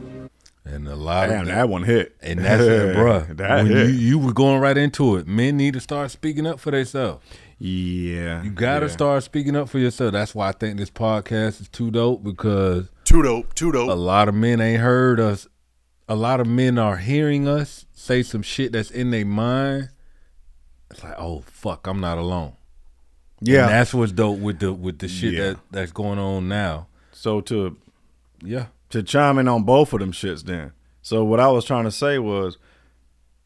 And 0.65 0.87
a 0.87 0.95
lot 0.95 1.27
Damn, 1.27 1.41
of 1.41 1.47
that 1.47 1.67
one 1.67 1.83
hit. 1.83 2.15
And 2.21 2.39
that's 2.39 2.63
it, 2.63 2.95
bruh. 2.95 3.35
That 3.37 3.63
when 3.63 3.67
hit. 3.67 3.87
you 3.89 3.93
you 3.93 4.19
were 4.19 4.31
going 4.33 4.61
right 4.61 4.77
into 4.77 5.17
it, 5.17 5.27
men 5.27 5.57
need 5.57 5.73
to 5.73 5.81
start 5.81 6.09
speaking 6.11 6.47
up 6.47 6.59
for 6.59 6.71
themselves. 6.71 7.23
Yeah, 7.59 8.43
You 8.43 8.51
gotta 8.51 8.87
yeah. 8.87 8.91
start 8.91 9.23
speaking 9.23 9.55
up 9.55 9.69
for 9.69 9.79
yourself. 9.79 10.13
That's 10.13 10.33
why 10.35 10.49
I 10.49 10.51
think 10.53 10.77
this 10.77 10.89
podcast 10.89 11.61
is 11.61 11.69
too 11.69 11.91
dope 11.91 12.23
because 12.23 12.89
Too 13.05 13.21
dope, 13.23 13.53
too 13.55 13.71
dope. 13.71 13.89
a 13.89 13.93
lot 13.93 14.27
of 14.29 14.35
men 14.35 14.59
ain't 14.61 14.81
heard 14.81 15.19
us. 15.19 15.47
A 16.09 16.15
lot 16.15 16.39
of 16.41 16.47
men 16.47 16.77
are 16.77 16.97
hearing 16.97 17.47
us 17.47 17.85
say 17.93 18.23
some 18.23 18.41
shit 18.41 18.71
that's 18.73 18.91
in 18.91 19.11
their 19.11 19.25
mind. 19.25 19.89
It's 20.91 21.03
like, 21.03 21.15
oh 21.17 21.43
fuck, 21.45 21.87
I'm 21.87 21.99
not 22.01 22.17
alone. 22.17 22.53
Yeah. 23.41 23.63
and 23.63 23.69
that's 23.71 23.93
what's 23.93 24.11
dope 24.13 24.39
with 24.39 24.59
the 24.59 24.71
with 24.73 24.99
the 24.99 25.07
shit 25.07 25.33
Yeah. 25.33 25.41
that 25.51 25.59
that's 25.71 25.91
going 25.91 26.19
on 26.19 26.47
now. 26.47 26.87
So 27.11 27.41
to 27.41 27.77
Yeah, 28.43 28.67
to 28.93 29.01
chime 29.01 29.39
in 29.39 29.47
on 29.47 29.63
both 29.63 29.91
of 29.91 29.99
them 29.99 30.11
shits 30.11 30.43
then. 30.43 30.71
So 31.01 31.23
what 31.23 31.39
I 31.39 31.47
was 31.47 31.65
trying 31.65 31.85
to 31.85 31.91
say 31.91 32.19
was, 32.19 32.59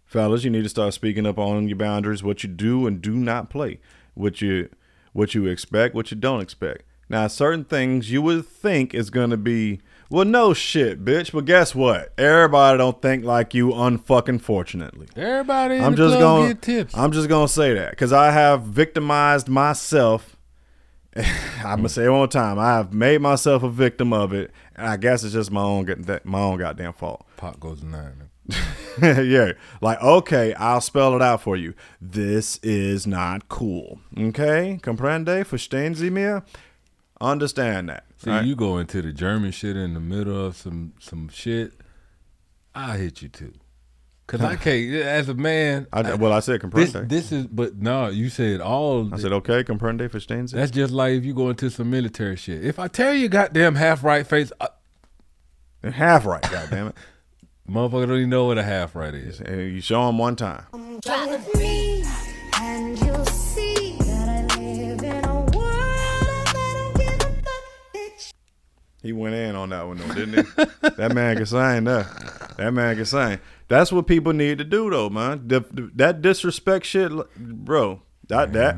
fellas, 0.06 0.43
you 0.43 0.50
need 0.50 0.64
to 0.64 0.70
start 0.70 0.93
speaking 0.93 1.26
up 1.26 1.38
on 1.38 1.70
your 1.70 1.78
boundaries, 1.78 2.22
what 2.22 2.43
you 2.43 2.50
do 2.50 2.86
and 2.86 3.02
do 3.02 3.16
not 3.16 3.50
play, 3.50 3.80
what 4.14 4.41
you 4.41 4.68
what 5.14 5.34
you 5.34 5.45
expect, 5.45 5.95
what 5.95 6.12
you 6.12 6.18
don't 6.18 6.41
expect. 6.41 6.84
Now, 7.08 7.28
certain 7.28 7.64
things 7.64 8.12
you 8.12 8.22
would 8.22 8.45
think 8.45 8.93
is 8.93 9.10
gonna 9.10 9.38
be 9.38 9.80
well, 10.10 10.26
no 10.26 10.54
shit, 10.54 11.06
bitch. 11.06 11.32
But 11.32 11.45
guess 11.45 11.74
what? 11.74 12.12
Everybody 12.18 12.78
don't 12.78 13.02
think 13.02 13.24
like 13.24 13.54
you. 13.54 13.70
Unfucking 13.70 14.41
fortunately, 14.41 15.08
everybody. 15.16 15.78
I'm 15.78 15.95
just 15.95 16.20
gonna. 16.20 16.58
I'm 16.93 17.14
just 17.14 17.30
gonna 17.30 17.48
say 17.48 17.74
that 17.74 17.91
because 17.91 18.12
I 18.12 18.32
have 18.32 18.64
victimized 18.64 19.48
myself. 19.48 20.37
I'm 21.63 21.78
gonna 21.78 21.89
say 21.89 22.05
it 22.05 22.09
one 22.09 22.20
more 22.20 22.28
time. 22.28 22.59
I 22.59 22.76
have 22.76 22.93
made 22.93 23.22
myself 23.22 23.63
a 23.63 23.70
victim 23.70 24.13
of 24.13 24.34
it, 24.34 24.51
and 24.76 24.88
I 24.88 24.97
guess 24.97 25.24
it's 25.24 25.34
just 25.34 25.51
my 25.51 25.61
own 25.61 25.86
my 26.24 26.39
own 26.39 26.57
goddamn 26.57 26.93
fault. 26.93 27.26
Pop 27.38 27.59
goes 27.59 27.84
nine. 27.84 28.30
yeah, 29.01 29.53
like 29.82 30.01
okay, 30.01 30.53
I'll 30.53 30.82
spell 30.82 31.15
it 31.15 31.22
out 31.22 31.41
for 31.41 31.57
you. 31.57 31.74
This 31.99 32.57
is 32.57 33.07
not 33.07 33.49
cool. 33.49 33.99
Okay, 34.18 34.80
comprende? 34.82 35.45
Verstehen 35.45 35.95
Sie 35.95 36.09
mir? 36.09 36.43
Understand 37.20 37.89
that. 37.89 38.05
See, 38.18 38.30
right? 38.30 38.45
you 38.45 38.55
go 38.55 38.78
into 38.78 39.01
the 39.01 39.11
German 39.11 39.51
shit 39.51 39.76
in 39.76 39.93
the 39.93 39.99
middle 39.99 40.45
of 40.45 40.55
some 40.55 40.93
some 40.99 41.30
shit, 41.30 41.74
I 42.76 42.97
hit 42.97 43.22
you 43.22 43.30
too. 43.30 43.53
Cause 44.28 44.41
I 44.41 44.57
can't, 44.57 44.93
as 44.93 45.30
a 45.30 45.34
man. 45.34 45.88
I- 45.93 46.15
well, 46.15 46.34
I 46.34 46.41
said 46.41 46.59
this, 46.61 46.91
comprende. 46.91 47.07
this 47.07 47.32
is, 47.32 47.47
but 47.47 47.78
no, 47.78 48.07
you 48.09 48.28
said 48.30 48.59
all. 48.59 49.13
I 49.13 49.17
said 49.19 49.32
okay, 49.32 49.63
comprende? 49.63 50.09
Verstehen 50.09 50.49
Sie? 50.49 50.57
That's 50.57 50.69
just 50.71 50.91
like 50.91 51.13
if 51.13 51.23
you 51.23 51.34
go 51.34 51.49
into 51.49 51.69
some 51.69 51.89
military 51.89 52.36
shit. 52.36 52.65
If 52.65 52.78
I 52.78 52.89
tell 52.89 53.13
you, 53.13 53.30
goddamn 53.30 53.75
half 53.75 54.03
right 54.03 54.28
face, 54.28 54.51
uh, 54.59 54.67
half 55.89 56.25
right. 56.25 56.41
Goddamn 56.41 56.88
it, 56.88 56.95
motherfucker 57.71 58.07
don't 58.07 58.17
even 58.17 58.30
know 58.30 58.43
what 58.45 58.57
a 58.57 58.63
half 58.63 58.95
right 58.97 59.13
is. 59.13 59.39
and 59.39 59.71
you 59.73 59.80
show 59.80 60.05
them 60.07 60.17
one 60.17 60.36
time. 60.36 60.65
Try 61.05 61.28
to 61.28 61.51
breathe, 61.53 62.05
and 62.59 62.99
you'll 62.99 63.25
see 63.28 63.95
that 63.99 64.28
I 64.28 64.57
live 64.59 65.03
in 65.03 65.23
a 65.25 65.36
world 65.36 65.53
that 65.53 66.51
don't 66.53 66.97
give 66.97 67.13
a 67.13 67.34
fuck, 67.43 67.93
bitch. 67.95 68.34
He 69.01 69.13
went 69.13 69.36
in 69.36 69.55
on 69.55 69.69
that 69.69 69.88
one 69.88 69.97
though, 69.99 70.13
didn't 70.13 70.45
he? 70.45 70.65
that 70.97 71.13
man 71.15 71.38
can 71.38 71.45
sing 71.45 71.86
that. 71.86 72.53
That 72.57 72.73
man 72.73 72.95
can 72.97 73.05
sing. 73.05 73.39
That's 73.68 73.91
what 73.91 74.07
people 74.07 74.34
need 74.34 74.57
to 74.59 74.63
do 74.63 74.89
though, 74.89 75.09
man. 75.09 75.47
The, 75.47 75.61
the- 75.72 75.91
that 75.95 76.22
disrespect 76.22 76.86
shit, 76.86 77.11
bro. 77.38 78.01
That 78.28 78.53
that, 78.53 78.78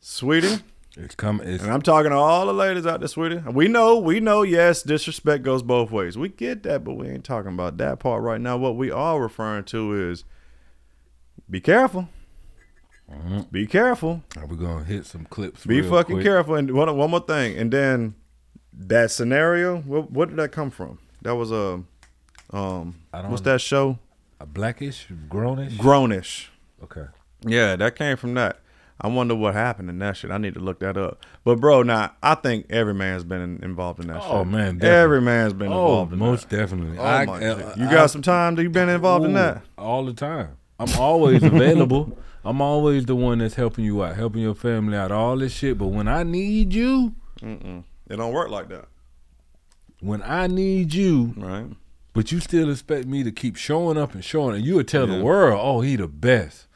sweetie. 0.00 0.58
It's 0.98 1.14
coming. 1.14 1.46
And 1.46 1.70
I'm 1.70 1.82
talking 1.82 2.10
to 2.10 2.16
all 2.16 2.46
the 2.46 2.54
ladies 2.54 2.86
out 2.86 3.00
there, 3.00 3.08
sweetie. 3.08 3.36
We 3.38 3.68
know, 3.68 3.98
we 3.98 4.18
know. 4.18 4.42
Yes, 4.42 4.82
disrespect 4.82 5.42
goes 5.42 5.62
both 5.62 5.90
ways. 5.90 6.16
We 6.16 6.30
get 6.30 6.62
that, 6.62 6.84
but 6.84 6.94
we 6.94 7.06
ain't 7.08 7.24
talking 7.24 7.52
about 7.52 7.76
that 7.78 7.98
part 7.98 8.22
right 8.22 8.40
now. 8.40 8.56
What 8.56 8.76
we 8.76 8.90
are 8.90 9.20
referring 9.20 9.64
to 9.64 9.92
is, 10.10 10.24
be 11.50 11.60
careful. 11.60 12.08
Be 13.52 13.66
careful. 13.66 14.22
We're 14.36 14.56
gonna 14.56 14.84
hit 14.84 15.06
some 15.06 15.26
clips. 15.26 15.64
Be 15.66 15.82
fucking 15.82 16.16
quick. 16.16 16.24
careful. 16.24 16.54
And 16.56 16.72
one, 16.72 16.96
one 16.96 17.10
more 17.10 17.20
thing, 17.20 17.56
and 17.56 17.70
then 17.70 18.14
that 18.72 19.10
scenario. 19.10 19.78
What, 19.78 20.10
what 20.10 20.28
did 20.28 20.38
that 20.38 20.50
come 20.50 20.70
from? 20.70 20.98
That 21.22 21.34
was 21.36 21.52
a, 21.52 21.82
um, 22.50 22.96
I 23.12 23.22
don't 23.22 23.30
what's 23.30 23.44
know. 23.44 23.52
that 23.52 23.60
show? 23.60 23.98
A 24.40 24.46
blackish, 24.46 25.06
grownish. 25.28 25.76
Grownish. 25.78 26.48
Okay. 26.82 27.06
Yeah, 27.46 27.76
that 27.76 27.96
came 27.96 28.16
from 28.16 28.34
that. 28.34 28.60
I 29.00 29.08
wonder 29.08 29.34
what 29.34 29.52
happened 29.54 29.90
in 29.90 29.98
that 29.98 30.16
shit. 30.16 30.30
I 30.30 30.38
need 30.38 30.54
to 30.54 30.60
look 30.60 30.80
that 30.80 30.96
up. 30.96 31.22
But 31.44 31.60
bro, 31.60 31.82
now 31.82 32.12
I 32.22 32.34
think 32.34 32.66
every 32.70 32.94
man's 32.94 33.24
been 33.24 33.60
involved 33.62 34.00
in 34.00 34.06
that 34.08 34.22
shit. 34.22 34.30
Oh 34.30 34.44
man, 34.44 34.78
definitely. 34.78 34.88
every 34.88 35.20
man's 35.20 35.52
been 35.52 35.68
oh, 35.72 35.80
involved 35.80 36.12
in 36.14 36.18
most 36.18 36.48
that. 36.48 36.56
definitely. 36.56 36.98
Oh, 36.98 37.04
I- 37.04 37.26
my 37.26 37.34
uh, 37.46 37.58
shit. 37.70 37.78
you 37.78 37.86
I- 37.86 37.90
got 37.90 38.10
some 38.10 38.22
time 38.22 38.54
that 38.54 38.62
you 38.62 38.70
been 38.70 38.88
involved 38.88 39.24
in 39.26 39.34
that? 39.34 39.62
all 39.76 40.04
the 40.04 40.14
time. 40.14 40.56
I'm 40.78 40.94
always 40.98 41.42
available. 41.42 42.18
I'm 42.44 42.60
always 42.60 43.04
the 43.06 43.16
one 43.16 43.38
that's 43.38 43.54
helping 43.54 43.84
you 43.84 44.04
out, 44.04 44.16
helping 44.16 44.40
your 44.42 44.54
family 44.54 44.96
out, 44.96 45.10
all 45.10 45.36
this 45.36 45.52
shit. 45.52 45.76
But 45.78 45.88
when 45.88 46.06
I 46.08 46.22
need 46.22 46.72
you, 46.72 47.14
Mm-mm. 47.42 47.84
It 48.08 48.16
don't 48.16 48.32
work 48.32 48.50
like 48.50 48.68
that. 48.68 48.86
when 50.00 50.22
I 50.22 50.46
need 50.46 50.94
you, 50.94 51.34
right? 51.36 51.66
But 52.16 52.32
you 52.32 52.40
still 52.40 52.70
expect 52.70 53.06
me 53.06 53.22
to 53.22 53.30
keep 53.30 53.54
showing 53.56 53.96
up 53.98 54.14
and 54.14 54.24
showing, 54.24 54.56
and 54.56 54.64
you 54.64 54.74
would 54.76 54.88
tell 54.88 55.06
Yeah. 55.08 55.18
the 55.18 55.22
world, 55.24 55.60
"Oh, 55.62 55.82
he 55.82 55.94
the 55.96 56.08
best." 56.08 56.66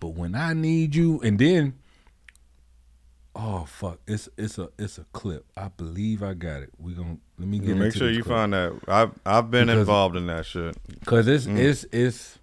But 0.00 0.08
when 0.14 0.34
I 0.34 0.54
need 0.54 0.94
you, 0.94 1.20
and 1.20 1.38
then, 1.38 1.74
oh 3.36 3.64
fuck, 3.66 4.00
it's 4.06 4.28
it's 4.36 4.58
a 4.58 4.70
it's 4.78 4.98
a 4.98 5.04
clip. 5.12 5.44
I 5.56 5.68
believe 5.68 6.22
I 6.22 6.34
got 6.34 6.62
it. 6.62 6.70
We 6.78 6.94
gonna 6.94 7.18
let 7.38 7.48
me 7.48 7.58
get 7.58 7.76
Make 7.76 7.94
sure 7.94 8.08
you 8.10 8.22
clip. 8.22 8.34
find 8.36 8.52
that. 8.54 8.72
I've 8.88 9.10
I've 9.26 9.50
been 9.50 9.66
Because- 9.66 9.80
involved 9.80 10.16
in 10.16 10.26
that 10.28 10.46
shit. 10.46 10.76
Cause 11.04 11.28
it's 11.28 11.46
Mm. 11.46 11.58
it's 11.58 11.84
it's 11.92 12.38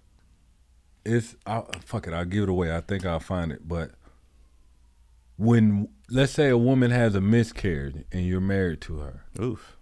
it's 1.04 1.36
I, 1.44 1.62
fuck 1.84 2.06
it. 2.06 2.14
I'll 2.14 2.24
give 2.24 2.44
it 2.44 2.48
away. 2.48 2.74
I 2.74 2.80
think 2.80 3.04
I'll 3.04 3.18
find 3.20 3.50
it. 3.52 3.66
But 3.66 3.92
when 5.36 5.88
let's 6.08 6.32
say 6.32 6.48
a 6.50 6.58
woman 6.58 6.90
has 6.92 7.14
a 7.14 7.20
miscarriage 7.20 8.04
and 8.12 8.24
you're 8.26 8.40
married 8.40 8.80
to 8.82 8.98
her, 8.98 9.24
oof. 9.40 9.76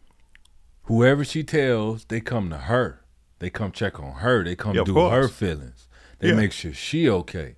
Whoever 0.90 1.24
she 1.24 1.44
tells, 1.44 2.04
they 2.06 2.20
come 2.20 2.50
to 2.50 2.56
her. 2.58 3.00
They 3.38 3.48
come 3.48 3.70
check 3.70 4.00
on 4.00 4.14
her. 4.14 4.42
They 4.42 4.56
come 4.56 4.74
Yeah, 4.74 4.82
do 4.82 4.92
course. 4.94 5.12
her 5.14 5.28
feelings. 5.28 5.86
They 6.18 6.30
Yeah. 6.30 6.34
make 6.34 6.50
sure 6.50 6.72
she 6.72 7.08
okay. 7.08 7.54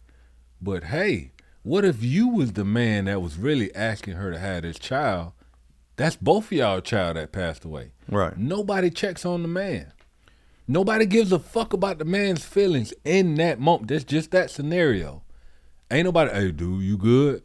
But 0.61 0.85
hey, 0.85 1.33
what 1.63 1.83
if 1.83 2.03
you 2.05 2.29
was 2.29 2.53
the 2.53 2.65
man 2.67 3.07
that 3.07 3.23
was 3.23 3.39
really 3.39 3.75
asking 3.75 4.17
her 4.17 4.31
to 4.31 4.39
have 4.39 4.65
this 4.65 4.79
child? 4.79 5.33
That's 5.97 6.15
both 6.15 6.47
of 6.47 6.53
y'all 6.53 6.81
child 6.83 7.17
that 7.17 7.33
passed 7.33 7.65
away. 7.65 7.93
Right. 8.07 8.37
Nobody 8.37 8.91
checks 8.91 9.25
on 9.25 9.41
the 9.41 9.49
man. 9.49 9.93
Nobody 10.69 11.07
gives 11.07 11.33
a 11.33 11.39
fuck 11.39 11.73
about 11.73 11.99
the 11.99 12.05
man's 12.05 12.45
feelings 12.45 12.93
in 13.03 13.37
that 13.37 13.59
moment. 13.59 13.89
That's 13.89 14.05
just 14.05 14.31
that 14.33 14.51
scenario. 14.51 15.23
Ain't 15.91 16.05
nobody, 16.05 16.31
hey 16.33 16.51
dude, 16.51 16.83
you 16.83 16.99
good? 16.99 17.43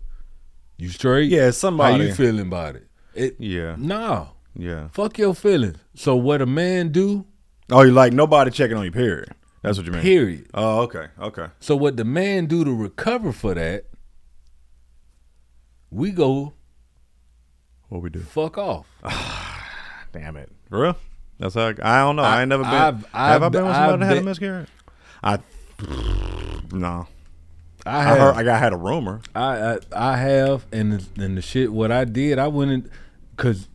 You 0.77 0.89
straight? 0.89 1.31
Yeah, 1.31 1.51
somebody. 1.51 1.93
How 1.93 2.09
you 2.09 2.13
feeling 2.13 2.47
about 2.47 2.75
it? 2.75 2.87
It 3.13 3.37
Yeah. 3.39 3.75
no. 3.79 4.31
Yeah. 4.59 4.87
Fuck 4.89 5.17
your 5.19 5.35
feelings. 5.35 5.77
So 5.93 6.15
what 6.15 6.41
a 6.41 6.45
man 6.45 6.89
do? 6.91 7.25
Oh, 7.71 7.83
you 7.83 7.91
like 7.91 8.11
nobody 8.13 8.49
checking 8.49 8.75
on 8.77 8.85
you? 8.85 8.91
Period. 8.91 9.29
That's 9.61 9.77
what 9.77 9.85
you 9.85 9.91
mean. 9.93 10.01
Period. 10.01 10.47
Oh, 10.53 10.79
okay, 10.81 11.07
okay. 11.19 11.47
So 11.59 11.75
what 11.75 11.97
the 11.97 12.05
man 12.05 12.45
do 12.45 12.63
to 12.63 12.73
recover 12.73 13.31
for 13.31 13.53
that? 13.53 13.85
We 15.91 16.11
go. 16.11 16.53
What 17.89 18.01
we 18.01 18.09
do? 18.09 18.19
Fuck 18.21 18.57
off. 18.57 18.85
Damn 20.11 20.37
it, 20.37 20.51
for 20.69 20.81
real? 20.81 20.97
That's 21.39 21.55
how 21.55 21.67
I, 21.67 21.73
I 21.81 21.99
don't 22.01 22.15
know. 22.15 22.23
I, 22.23 22.37
I- 22.37 22.41
ain't 22.41 22.49
never 22.49 22.63
been. 22.63 22.73
I've- 22.73 22.97
have 23.13 23.13
I 23.13 23.35
I've- 23.45 23.49
been 23.49 23.65
with 23.65 23.75
I've 23.75 23.89
somebody 23.91 23.99
that 23.99 24.05
had 24.07 24.17
a 24.17 24.21
miscarriage? 24.25 24.69
I 25.23 25.39
no. 26.71 27.07
I 27.85 27.99
I, 27.99 28.03
have. 28.03 28.17
heard. 28.17 28.35
I 28.35 28.43
got 28.43 28.59
had 28.59 28.73
a 28.73 28.77
rumor. 28.77 29.21
I 29.35 29.73
I, 29.73 29.77
I 29.93 30.17
have, 30.17 30.65
and 30.73 30.93
the, 30.93 31.23
and 31.23 31.37
the 31.37 31.41
shit. 31.41 31.71
What 31.71 31.91
I 31.91 32.03
did, 32.05 32.37
I 32.39 32.47
went 32.47 32.71
in, 32.71 32.89
cause 33.37 33.69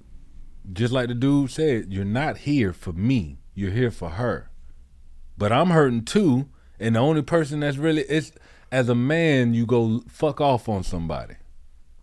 just 0.70 0.92
like 0.92 1.08
the 1.08 1.14
dude 1.14 1.50
said, 1.50 1.92
you're 1.92 2.04
not 2.04 2.38
here 2.38 2.72
for 2.72 2.92
me. 2.92 3.38
You're 3.54 3.70
here 3.70 3.90
for 3.90 4.10
her. 4.10 4.50
But 5.36 5.52
I'm 5.52 5.70
hurting 5.70 6.04
too, 6.04 6.48
and 6.78 6.94
the 6.94 7.00
only 7.00 7.22
person 7.22 7.60
that's 7.60 7.76
really 7.76 8.02
it's 8.02 8.32
as 8.70 8.88
a 8.88 8.94
man, 8.94 9.54
you 9.54 9.66
go 9.66 10.02
fuck 10.08 10.40
off 10.40 10.68
on 10.68 10.82
somebody. 10.82 11.34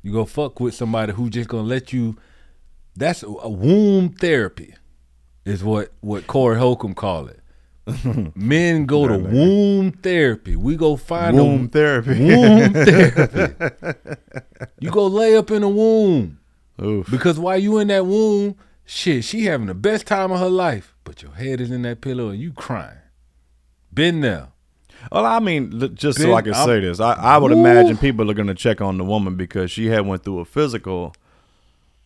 You 0.04 0.14
go 0.14 0.26
fuck 0.26 0.60
with 0.60 0.76
somebody 0.76 1.14
who 1.14 1.30
just 1.30 1.50
gonna 1.50 1.64
let 1.64 1.92
you. 1.92 2.16
That's 2.96 3.24
a, 3.24 3.50
womb 3.50 4.10
therapy, 4.10 4.76
is 5.46 5.64
what 5.64 5.92
what 6.02 6.28
Corey 6.28 6.58
Holcomb 6.58 6.94
call 6.94 7.28
it. 7.28 7.40
Men 8.36 8.86
go 8.86 9.08
to 9.08 9.18
womb 9.18 9.92
therapy. 9.94 10.56
We 10.56 10.76
go 10.76 10.96
find 10.96 11.36
Womb 11.36 11.66
a, 11.66 11.68
therapy. 11.70 12.20
Womb 12.20 12.74
therapy. 12.74 14.00
you 14.80 14.92
go 14.92 15.08
lay 15.08 15.36
up 15.36 15.50
in 15.50 15.64
a 15.64 15.70
womb. 15.70 16.40
Oof. 16.82 17.10
Because 17.10 17.38
while 17.40 17.58
you 17.58 17.78
in 17.80 17.88
that 17.90 18.06
womb, 18.06 18.56
shit, 18.86 19.24
she 19.24 19.46
having 19.46 19.68
the 19.68 19.74
best 19.74 20.08
time 20.08 20.32
of 20.32 20.40
her 20.40 20.50
life, 20.50 20.96
but 21.04 21.22
your 21.22 21.32
head 21.34 21.60
is 21.62 21.72
in 21.72 21.82
that 21.84 22.02
pillow 22.02 22.30
and 22.30 22.40
you 22.40 22.54
crying. 22.54 22.98
Been 23.94 24.22
there. 24.22 24.50
Well, 25.12 25.26
I 25.26 25.40
mean, 25.40 25.96
just 25.96 26.20
so 26.20 26.34
I 26.34 26.42
can 26.42 26.54
I'm- 26.54 26.66
say 26.68 26.80
this, 26.82 27.00
I, 27.00 27.14
I 27.14 27.38
would 27.38 27.52
imagine 27.52 27.98
people 27.98 28.30
are 28.30 28.34
going 28.34 28.48
to 28.48 28.56
check 28.56 28.82
on 28.82 28.98
the 28.98 29.04
woman 29.04 29.36
because 29.36 29.72
she 29.72 29.88
had 29.88 30.06
went 30.06 30.24
through 30.24 30.40
a 30.40 30.46
physical 30.46 31.16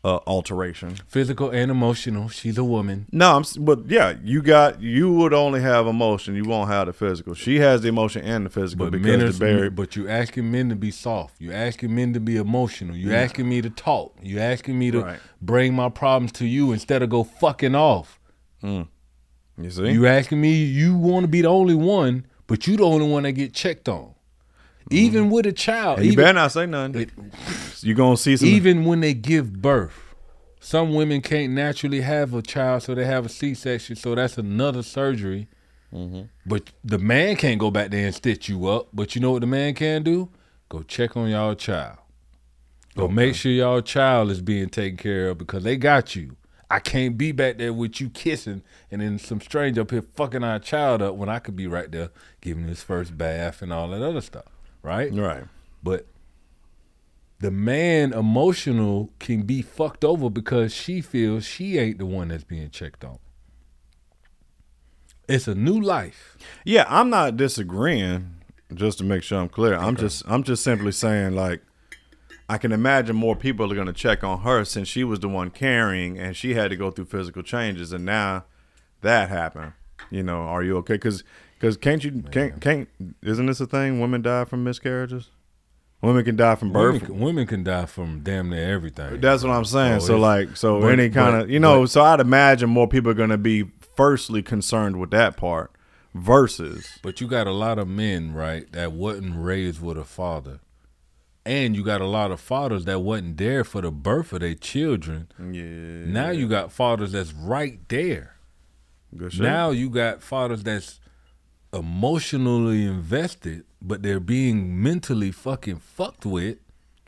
uh, 0.04 0.20
alteration. 0.28 0.96
Physical 1.08 1.50
and 1.50 1.72
emotional. 1.72 2.28
She's 2.28 2.58
a 2.58 2.64
woman. 2.64 3.06
No, 3.12 3.38
I'm, 3.38 3.44
but 3.64 3.86
yeah, 3.88 4.16
you 4.24 4.42
got 4.42 4.82
you 4.82 5.12
would 5.14 5.34
only 5.34 5.62
have 5.62 5.88
emotion, 5.88 6.36
you 6.36 6.44
won't 6.44 6.70
have 6.70 6.88
the 6.88 6.94
physical. 6.94 7.34
She 7.34 7.60
has 7.60 7.82
the 7.82 7.88
emotion 7.88 8.22
and 8.24 8.46
the 8.46 8.50
physical 8.50 8.90
But 8.90 9.00
men 9.00 9.20
because 9.20 9.36
are, 9.36 9.40
the 9.40 9.46
Barry. 9.46 9.70
but 9.70 9.96
you 9.96 10.10
asking 10.10 10.52
men 10.52 10.70
to 10.70 10.76
be 10.76 10.92
soft. 10.92 11.40
You 11.40 11.54
asking 11.54 11.96
men 11.96 12.14
to 12.14 12.20
be 12.20 12.36
emotional. 12.36 12.96
You 12.96 13.14
asking 13.14 13.48
me 13.48 13.62
to 13.62 13.70
talk. 13.70 14.18
You 14.22 14.40
asking 14.40 14.78
me 14.78 14.92
to 14.92 15.02
Right. 15.02 15.20
bring 15.42 15.74
my 15.74 15.88
problems 15.90 16.32
to 16.34 16.46
you 16.46 16.72
instead 16.74 17.02
of 17.02 17.10
go 17.10 17.24
fucking 17.24 17.76
off. 17.76 18.20
You 18.62 19.70
see, 19.70 19.92
You 19.92 20.08
asking 20.08 20.42
me, 20.42 20.64
you 20.64 20.98
want 20.98 21.24
to 21.26 21.28
be 21.28 21.42
the 21.42 21.48
only 21.50 21.76
one, 21.76 22.26
but 22.48 22.66
you 22.68 22.76
the 22.78 22.84
only 22.84 23.08
one 23.08 23.24
that 23.24 23.34
get 23.34 23.54
checked 23.54 23.88
on. 23.88 24.13
Even 24.90 25.30
with 25.30 25.46
a 25.46 25.54
child, 25.54 25.98
And 25.98 26.06
you 26.06 26.14
even, 26.14 26.24
better 26.24 26.34
not 26.34 26.52
say 26.52 26.66
nothing. 26.66 27.12
you 27.82 27.94
gonna 27.94 28.18
see 28.18 28.38
some. 28.38 28.48
even 28.48 28.86
when 28.86 29.00
they 29.00 29.14
give 29.14 29.62
birth, 29.62 30.16
some 30.60 30.94
women 30.94 31.22
can't 31.22 31.54
naturally 31.54 32.02
have 32.02 32.34
a 32.34 32.42
child, 32.42 32.84
so 32.84 32.96
they 32.96 33.06
have 33.06 33.26
a 33.26 33.30
C-section. 33.30 33.96
So 33.96 34.16
that's 34.16 34.38
another 34.38 34.84
surgery. 34.84 35.48
Mm-hmm. 35.94 36.24
But 36.46 36.72
the 36.84 36.98
man 36.98 37.36
can't 37.36 37.60
go 37.60 37.70
back 37.70 37.92
there 37.92 38.06
and 38.06 38.16
stitch 38.16 38.50
you 38.50 38.68
up. 38.68 38.88
But 38.94 39.16
you 39.16 39.22
know 39.22 39.32
what 39.32 39.42
the 39.42 39.48
man 39.48 39.74
can 39.74 40.04
do? 40.04 40.30
Go 40.70 40.82
check 40.82 41.16
on 41.18 41.30
y'all 41.30 41.56
child. 41.56 41.98
Go 42.96 43.08
make 43.08 43.36
sure 43.36 43.52
y'all 43.52 43.82
child 43.82 44.30
is 44.32 44.42
being 44.42 44.70
taken 44.70 44.98
care 44.98 45.30
of 45.30 45.38
because 45.38 45.64
they 45.64 45.78
got 45.78 46.16
you. 46.16 46.36
I 46.70 46.80
can't 46.80 47.18
be 47.18 47.32
back 47.32 47.58
there 47.58 47.74
with 47.74 48.00
you 48.00 48.10
kissing 48.10 48.64
and 48.90 49.02
then 49.02 49.20
some 49.20 49.42
stranger 49.42 49.82
up 49.82 49.92
here 49.92 50.02
fucking 50.02 50.44
our 50.44 50.60
child 50.60 51.02
up 51.02 51.16
when 51.16 51.30
I 51.30 51.40
could 51.40 51.56
be 51.56 51.68
right 51.68 51.92
there 51.92 52.10
giving 52.42 52.68
his 52.68 52.82
first 52.82 53.18
bath 53.18 53.62
and 53.62 53.72
all 53.72 53.90
that 53.90 54.02
other 54.02 54.22
stuff. 54.22 54.46
Right? 54.84 55.12
Right. 55.14 55.46
But 55.82 56.06
the 57.40 57.52
man 57.52 58.14
emotional 58.14 59.10
can 59.20 59.42
be 59.42 59.62
fucked 59.62 60.06
over 60.06 60.30
because 60.30 60.74
she 60.74 61.02
feels 61.02 61.46
she 61.46 61.78
ain't 61.78 61.98
the 61.98 62.06
one 62.06 62.28
that's 62.28 62.44
being 62.44 62.70
checked 62.70 63.04
on. 63.04 63.20
It's 65.28 65.48
a 65.48 65.56
new 65.56 65.80
life. 65.80 66.38
Yeah, 66.66 66.86
I'm 66.88 67.10
not 67.10 67.38
disagreeing. 67.38 68.36
Just 68.74 68.98
to 69.00 69.04
make 69.04 69.24
sure 69.24 69.40
I'm 69.40 69.50
clear, 69.50 69.76
I'm 69.76 69.96
just 69.96 70.24
I'm 70.26 70.44
just 70.44 70.64
simply 70.64 70.92
saying 70.92 71.36
like 71.36 71.62
I 72.50 72.58
can 72.58 72.72
imagine 72.72 73.16
more 73.16 73.36
people 73.36 73.72
are 73.72 73.76
going 73.76 73.88
to 73.88 73.94
check 73.94 74.24
on 74.24 74.42
her 74.42 74.64
since 74.66 74.88
she 74.88 75.04
was 75.04 75.20
the 75.20 75.30
one 75.30 75.50
carrying 75.50 76.18
and 76.18 76.36
she 76.36 76.56
had 76.56 76.70
to 76.72 76.76
go 76.76 76.92
through 76.92 77.06
physical 77.06 77.44
changes 77.44 77.94
and 77.94 78.04
now 78.06 78.46
that 79.02 79.30
happened. 79.30 79.74
You 80.10 80.24
know, 80.24 80.42
are 80.42 80.64
you 80.64 80.78
okay? 80.78 80.96
Because 80.96 81.24
because 81.64 81.78
can't 81.78 82.04
you 82.04 82.22
can't 82.30 82.60
can't 82.60 82.90
isn't 83.22 83.46
this 83.46 83.62
a 83.62 83.66
thing? 83.66 84.02
Women 84.02 84.22
die 84.22 84.44
from 84.44 84.66
miscarriages. 84.66 85.30
Women 86.02 86.26
can 86.26 86.36
die 86.36 86.56
from 86.56 86.74
birth. 86.74 86.96
Women, 86.96 87.08
can- 87.08 87.20
women 87.22 87.48
can 87.48 87.64
die 87.64 87.86
from 87.86 88.20
damn 88.20 88.50
near 88.50 88.74
everything. 88.74 89.22
That's 89.22 89.42
what 89.44 89.54
I'm 89.54 89.64
saying. 89.64 90.02
So 90.02 90.08
so 90.08 90.18
like, 90.18 90.58
so 90.58 90.82
but- 90.82 90.88
any 90.88 91.10
kind 91.10 91.32
but- 91.38 91.42
of, 91.44 91.50
you 91.50 91.62
know, 91.62 91.82
but- 91.84 91.90
so 91.92 92.02
I'd 92.02 92.20
imagine 92.20 92.70
more 92.70 92.90
people 92.90 93.10
are 93.12 93.16
going 93.16 93.30
to 93.30 93.38
be 93.38 93.72
firstly 93.96 94.44
concerned 94.44 95.00
with 95.00 95.12
that 95.12 95.38
part 95.38 95.72
versus. 96.14 97.00
But 97.02 97.22
you 97.22 97.28
got 97.28 97.48
a 97.48 97.52
lot 97.54 97.80
of 97.80 97.88
men, 97.88 98.34
right, 98.34 98.70
that 98.74 98.92
wasn't 98.92 99.36
raised 99.38 99.82
with 99.82 99.98
a 99.98 100.04
father. 100.04 100.60
And 101.46 101.76
you 101.76 101.84
got 101.86 102.02
a 102.02 102.06
lot 102.06 102.32
of 102.32 102.42
fathers 102.42 102.84
that 102.86 103.00
wasn't 103.00 103.38
there 103.38 103.64
for 103.64 103.80
the 103.82 103.92
birth 103.92 104.34
of 104.34 104.42
their 104.42 104.56
children. 104.56 105.28
Yeah. 105.40 106.12
Now 106.12 106.30
you 106.32 106.50
got 106.50 106.74
fathers 106.74 107.14
that's 107.14 107.32
right 107.34 107.80
there. 107.88 108.36
Good 109.16 109.34
shit. 109.34 109.42
Now 109.42 109.70
you 109.72 109.90
got 109.90 110.22
fathers 110.22 110.64
that's 110.64 111.00
emotionally 111.74 112.86
invested, 112.86 113.64
but 113.82 114.04
they're 114.04 114.20
being 114.20 114.82
mentally 114.82 115.32
fucking 115.32 115.78
fucked 115.80 116.26
with. 116.26 116.58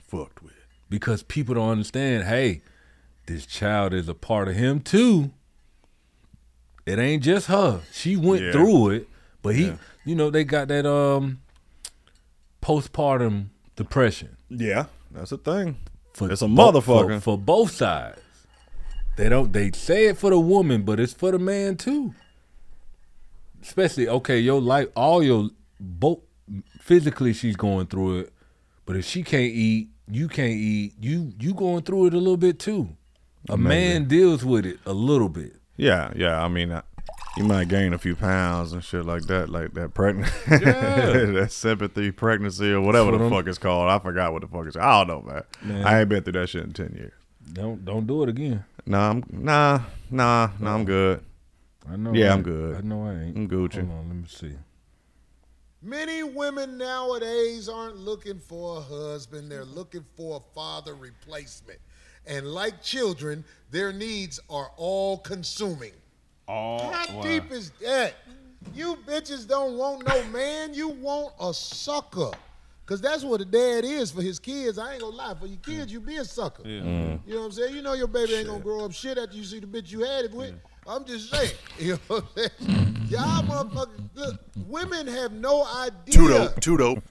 Fucked 0.08 0.42
with. 0.44 0.54
Because 0.90 1.24
people 1.24 1.56
don't 1.56 1.70
understand, 1.70 2.24
hey, 2.26 2.62
this 3.28 3.46
child 3.46 3.94
is 3.94 4.08
a 4.10 4.14
part 4.14 4.48
of 4.48 4.56
him 4.56 4.80
too. 4.80 5.32
It 6.86 7.00
ain't 7.00 7.24
just 7.24 7.48
her. 7.48 7.82
She 7.92 8.16
went 8.16 8.44
Yeah. 8.44 8.52
through 8.52 8.90
it, 8.92 9.10
but 9.42 9.56
he, 9.56 9.68
Yeah. 9.68 9.78
you 10.04 10.16
know, 10.16 10.30
they 10.30 10.44
got 10.44 10.68
that 10.68 10.86
um 10.86 11.40
postpartum 12.62 13.48
depression. 13.76 14.38
Yeah, 14.50 14.86
that's 15.12 15.32
a 15.32 15.38
thing. 15.38 15.78
For 16.14 16.32
It's 16.32 16.42
a 16.42 16.48
bo- 16.48 16.72
motherfucker. 16.72 17.16
for, 17.16 17.20
for 17.22 17.38
both 17.38 17.72
sides. 17.72 18.20
They 19.18 19.30
don't. 19.30 19.52
They 19.54 19.72
say 19.72 20.08
it 20.08 20.18
for 20.18 20.30
the 20.30 20.40
woman, 20.40 20.84
but 20.84 21.00
it's 21.00 21.14
for 21.14 21.32
the 21.32 21.40
man 21.40 21.78
too. 21.78 22.14
Especially 23.66 24.08
okay, 24.08 24.40
your 24.40 24.62
life, 24.62 24.88
all 24.96 25.24
your 25.24 25.50
both 25.80 26.20
physically, 26.80 27.34
she's 27.34 27.56
going 27.56 27.88
through 27.88 28.20
it. 28.20 28.34
But 28.86 28.96
if 28.96 29.06
she 29.06 29.24
can't 29.24 29.52
eat, 29.54 29.90
you 30.10 30.28
can't 30.28 30.54
eat. 30.54 30.94
You 31.00 31.34
you 31.40 31.54
going 31.54 31.82
through 31.84 32.08
it 32.08 32.14
a 32.14 32.18
little 32.18 32.38
bit 32.38 32.60
too. 32.60 32.90
A 33.50 33.58
man 33.58 34.08
deals 34.08 34.44
with 34.46 34.66
it 34.66 34.80
a 34.86 34.94
little 34.94 35.30
bit. 35.30 35.56
Yeah, 35.78 36.12
yeah. 36.16 36.44
I 36.44 36.48
mean, 36.48 36.72
uh, 36.72 36.82
you 37.38 37.44
might 37.44 37.68
gain 37.68 37.94
a 37.94 37.98
few 37.98 38.16
pounds 38.16 38.72
and 38.72 38.84
shit 38.84 39.06
like 39.06 39.24
that, 39.24 39.50
like 39.50 39.74
that 39.74 39.94
pregnant, 39.94 40.32
Yeah. 40.50 40.60
that 40.62 41.52
sympathy 41.52 42.12
pregnancy 42.12 42.72
or 42.72 42.82
whatever 42.82 43.12
That's 43.12 43.20
the 43.20 43.26
I'm- 43.26 43.34
fuck 43.34 43.48
it's 43.48 43.58
called. 43.58 43.90
I 43.90 44.00
forgot 44.00 44.32
what 44.34 44.42
the 44.44 44.48
fuck 44.48 44.66
it's. 44.68 44.78
I 44.78 45.04
don't 45.04 45.08
know, 45.08 45.22
man. 45.32 45.44
Man. 45.64 45.86
I 45.88 46.00
ain't 46.02 46.10
been 46.10 46.24
through 46.24 46.34
that 46.34 46.50
shit 46.50 46.64
in 46.64 46.74
ten 46.74 46.94
years. 46.96 47.14
Don't 47.54 47.84
don't 47.84 48.06
do 48.08 48.24
it 48.24 48.30
again. 48.30 48.64
Nah, 48.86 49.10
I'm 49.10 49.24
nah, 49.30 49.82
nah, 50.12 50.50
nah. 50.60 50.74
I'm 50.76 50.86
good. 50.86 51.22
I 51.92 51.96
know. 51.96 52.14
Yeah, 52.14 52.32
I 52.32 52.34
I'm 52.34 52.42
good. 52.42 52.78
I 52.78 52.82
know 52.82 53.06
I 53.06 53.14
ain't. 53.14 53.38
I'm 53.38 53.48
Gucci. 53.48 53.76
Hold 53.76 53.92
on, 53.92 54.08
let 54.08 54.18
me 54.18 54.28
see. 54.28 54.56
Many 55.82 56.24
women 56.24 56.80
nowadays 56.80 57.70
aren't 57.70 57.98
looking 57.98 58.40
for 58.40 58.78
a 58.78 58.82
husband, 58.82 59.52
they're 59.52 59.66
looking 59.66 60.04
for 60.18 60.38
a 60.38 60.56
father 60.56 60.96
replacement. 60.96 61.80
And 62.26 62.48
like 62.48 62.82
children, 62.82 63.44
their 63.70 63.94
needs 63.94 64.40
are 64.50 64.72
all 64.78 65.20
consuming. 65.20 65.92
All 66.48 66.92
How 66.92 67.22
deep 67.22 67.52
is 67.52 67.70
that? 67.84 68.16
You 68.74 68.98
bitches 69.08 69.48
don't 69.48 69.78
want 69.78 70.08
no 70.08 70.24
man, 70.26 70.74
you 70.74 70.90
want 70.90 71.34
a 71.40 71.54
sucker. 71.54 72.32
Cause 72.88 73.02
that's 73.02 73.24
what 73.24 73.42
a 73.42 73.46
dad 73.46 73.84
is 73.84 74.12
for 74.12 74.22
his 74.22 74.38
kids. 74.38 74.78
I 74.78 74.94
ain't 74.94 75.02
gonna 75.02 75.16
lie. 75.16 75.34
For 75.40 75.48
your 75.48 75.58
kids, 75.58 75.92
you 75.92 76.00
be 76.00 76.18
a 76.18 76.26
sucker. 76.26 76.62
Mm. 76.62 76.84
Mm. 76.84 77.20
You 77.26 77.34
know 77.34 77.40
what 77.40 77.46
I'm 77.48 77.52
saying? 77.52 77.76
You 77.76 77.82
know 77.82 77.94
your 77.94 78.08
baby 78.08 78.36
ain't 78.36 78.48
gonna 78.48 78.60
grow 78.60 78.86
up 78.86 78.92
shit 78.92 79.18
after 79.18 79.36
you 79.36 79.44
see 79.44 79.60
the 79.60 79.66
bitch 79.66 79.92
you 79.92 80.04
had 80.04 80.26
it 80.26 80.32
with. 80.32 80.54
I'm 80.88 81.06
just 81.06 81.32
saying. 81.32 81.52
You 81.80 81.94
know 81.94 82.00
what 82.08 82.24
I'm 82.38 82.50
saying? 82.68 82.98
Y'all 83.10 83.44
motherfuckers, 83.44 84.10
look, 84.16 84.40
women 84.68 85.08
have 85.08 85.34
no 85.34 85.66
idea 85.66 86.14
Too 86.14 86.28
dope. 86.30 86.60
Too 86.62 86.78
dope. 86.78 87.04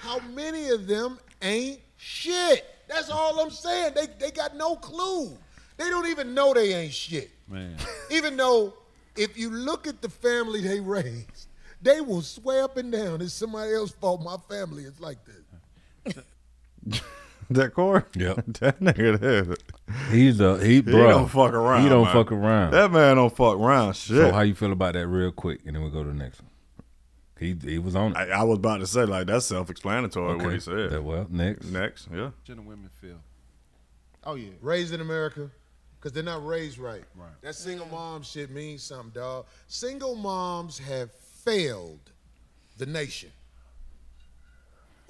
how 0.00 0.18
many 0.20 0.70
of 0.70 0.86
them 0.86 1.18
ain't 1.42 1.80
shit. 1.96 2.64
That's 2.88 3.10
all 3.10 3.38
I'm 3.40 3.50
saying. 3.50 3.92
They 3.94 4.06
they 4.18 4.30
got 4.30 4.56
no 4.56 4.74
clue. 4.76 5.36
They 5.76 5.90
don't 5.90 6.06
even 6.08 6.34
know 6.34 6.54
they 6.54 6.72
ain't 6.74 6.92
shit. 6.94 7.30
Man. 7.46 7.76
Even 8.10 8.36
though 8.36 8.74
if 9.16 9.36
you 9.36 9.50
look 9.50 9.86
at 9.86 10.00
the 10.00 10.08
family 10.08 10.60
they 10.62 10.80
raised, 10.80 11.48
they 11.82 12.00
will 12.00 12.22
swear 12.22 12.64
up 12.64 12.76
and 12.78 12.90
down 12.90 13.20
it's 13.20 13.34
somebody 13.34 13.74
else's 13.74 13.94
fault. 13.96 14.22
My 14.22 14.36
family 14.48 14.84
is 14.84 14.98
like 14.98 15.18
this. 15.24 16.24
that 17.50 17.74
core. 17.74 18.06
Yep. 18.14 18.36
that 18.60 18.80
nigga 18.80 19.18
there. 19.20 19.56
He's 20.10 20.40
a 20.40 20.58
he, 20.64 20.74
He 20.76 20.80
bro. 20.82 21.08
don't 21.10 21.28
fuck 21.28 21.52
around. 21.52 21.82
He 21.82 21.88
don't 21.88 22.04
man. 22.04 22.12
fuck 22.12 22.32
around. 22.32 22.70
That 22.72 22.90
man 22.90 23.16
don't 23.16 23.34
fuck 23.34 23.56
around. 23.56 23.94
Shit. 23.96 24.16
So 24.16 24.32
how 24.32 24.40
you 24.42 24.54
feel 24.54 24.72
about 24.72 24.94
that, 24.94 25.06
real 25.06 25.30
quick, 25.32 25.60
and 25.66 25.74
then 25.74 25.82
we'll 25.82 25.90
go 25.92 26.02
to 26.02 26.08
the 26.08 26.14
next 26.14 26.40
one. 26.42 26.50
He 27.38 27.56
he 27.62 27.78
was 27.78 27.96
on. 27.96 28.12
it. 28.12 28.16
I, 28.16 28.40
I 28.40 28.42
was 28.44 28.58
about 28.58 28.78
to 28.80 28.86
say 28.86 29.04
like 29.04 29.26
that's 29.26 29.46
self-explanatory 29.46 30.36
what 30.36 30.52
he 30.52 30.60
said. 30.60 30.90
That- 30.90 31.02
well, 31.02 31.26
next. 31.30 31.66
Next, 31.66 32.08
yeah. 32.12 32.30
General 32.44 32.66
women 32.66 32.90
feel. 33.00 33.20
Oh 34.24 34.34
yeah, 34.34 34.50
raised 34.60 34.92
in 34.92 35.00
America, 35.00 35.50
because 35.98 36.12
they're 36.12 36.22
not 36.22 36.46
raised 36.46 36.76
right. 36.78 37.02
Right. 37.16 37.30
That 37.40 37.54
single 37.54 37.86
mom 37.86 38.22
shit 38.22 38.50
means 38.50 38.82
something, 38.82 39.10
dog. 39.10 39.46
Single 39.68 40.14
moms 40.14 40.78
have 40.78 41.10
failed 41.12 42.10
the 42.76 42.84
nation. 42.84 43.30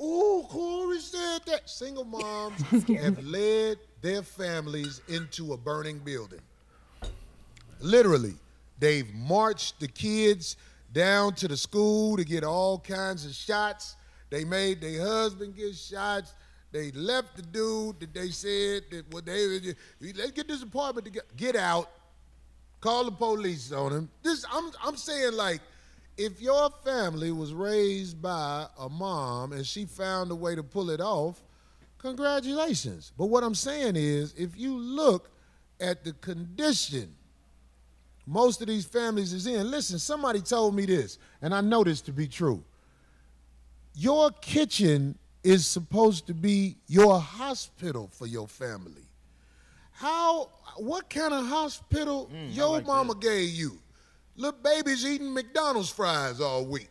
Ooh, 0.01 0.45
Corey 0.49 1.01
said 1.01 1.41
that. 1.47 1.69
Single 1.69 2.05
moms 2.05 2.61
have 2.89 3.23
led 3.25 3.79
their 4.01 4.23
families 4.23 5.03
into 5.09 5.53
a 5.53 5.57
burning 5.57 5.99
building. 5.99 6.41
Literally, 7.81 8.35
they've 8.79 9.13
marched 9.15 9.81
the 9.81 9.89
kids 9.89 10.57
down 10.93 11.35
to 11.35 11.49
the 11.49 11.57
school 11.57 12.17
to 12.17 12.25
get 12.25 12.45
all 12.45 12.79
kinds 12.79 13.25
of 13.25 13.35
shots. 13.35 13.97
They 14.31 14.45
made 14.45 14.81
their 14.81 15.03
husband 15.03 15.57
get 15.57 15.75
shots. 15.75 16.35
They 16.73 16.93
left 16.93 17.37
the 17.37 17.43
dude 17.43 18.01
that 18.01 18.15
they 18.15 18.29
said 18.29 18.85
that 18.91 19.13
what 19.13 19.27
they 19.27 19.75
let's 20.01 20.31
get 20.31 20.47
this 20.47 20.63
apartment 20.63 21.05
to 21.07 21.11
get, 21.11 21.37
get 21.37 21.57
out. 21.57 21.91
Call 22.81 23.05
the 23.05 23.11
police 23.13 23.73
on 23.73 23.93
him. 23.93 24.11
This 24.23 24.45
I'm 24.51 24.71
I'm 24.83 24.97
saying 24.97 25.33
like 25.35 25.61
if 26.17 26.41
your 26.41 26.71
family 26.85 27.33
was 27.33 27.53
raised 27.53 28.21
by 28.21 28.67
a 28.79 28.89
mom 28.89 29.53
and 29.53 29.67
she 29.67 29.85
found 29.87 30.31
a 30.31 30.35
way 30.35 30.55
to 30.55 30.63
pull 30.63 30.91
it 30.91 31.01
off, 31.01 31.43
congratulations. 31.99 33.13
But 33.17 33.27
what 33.27 33.43
I'm 33.45 33.55
saying 33.55 33.97
is 33.97 34.35
if 34.37 34.59
you 34.59 34.77
look 34.77 35.31
at 35.81 36.05
the 36.05 36.13
condition 36.15 37.15
most 38.27 38.61
of 38.61 38.69
these 38.69 38.85
families 38.87 39.33
is 39.33 39.47
in. 39.47 39.71
Listen, 39.71 39.99
somebody 39.99 40.41
told 40.41 40.75
me 40.75 40.87
this, 40.87 41.19
and 41.43 41.53
I 41.55 41.61
know 41.61 41.83
this 41.83 42.01
to 42.03 42.13
be 42.13 42.29
true. 42.29 42.63
your 43.95 44.31
kitchen 44.41 45.19
is 45.43 45.67
supposed 45.67 46.27
to 46.29 46.35
be 46.35 46.77
your 46.87 47.19
hospital 47.21 48.09
for 48.13 48.27
your 48.27 48.47
family. 48.47 49.03
How? 49.93 50.49
What 50.77 51.11
kind 51.11 51.35
of 51.35 51.47
hospital 51.47 52.27
hmm, 52.27 52.51
your 52.51 52.81
mama 52.83 53.15
gave 53.17 53.51
you? 53.51 53.79
Little 54.41 54.59
babies 54.63 55.05
eating 55.05 55.35
McDonald's 55.35 55.91
fries 55.91 56.41
all 56.41 56.65
week. 56.65 56.89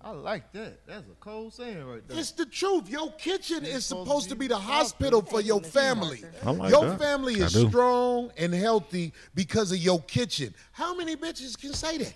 I 0.00 0.10
like 0.10 0.52
that. 0.52 0.84
That's 0.86 1.08
a 1.08 1.14
cold 1.20 1.54
saying 1.54 1.86
right 1.86 2.06
there. 2.08 2.18
It's 2.18 2.32
the 2.32 2.46
truth. 2.46 2.88
Your 2.88 3.12
kitchen 3.12 3.64
is 3.64 3.86
supposed 3.86 4.28
to 4.30 4.34
be 4.34 4.48
the 4.48 4.58
hospital 4.58 5.22
for 5.22 5.40
your 5.40 5.60
family. 5.60 6.24
I 6.44 6.50
like 6.50 6.72
your 6.72 6.86
that. 6.86 6.98
family 6.98 7.34
is 7.34 7.56
strong 7.68 8.32
and 8.36 8.52
healthy 8.52 9.12
because 9.36 9.70
of 9.70 9.78
your 9.78 10.02
kitchen. 10.02 10.52
How 10.72 10.96
many 10.96 11.14
bitches 11.14 11.56
can 11.56 11.72
say 11.72 11.98
that? 11.98 12.14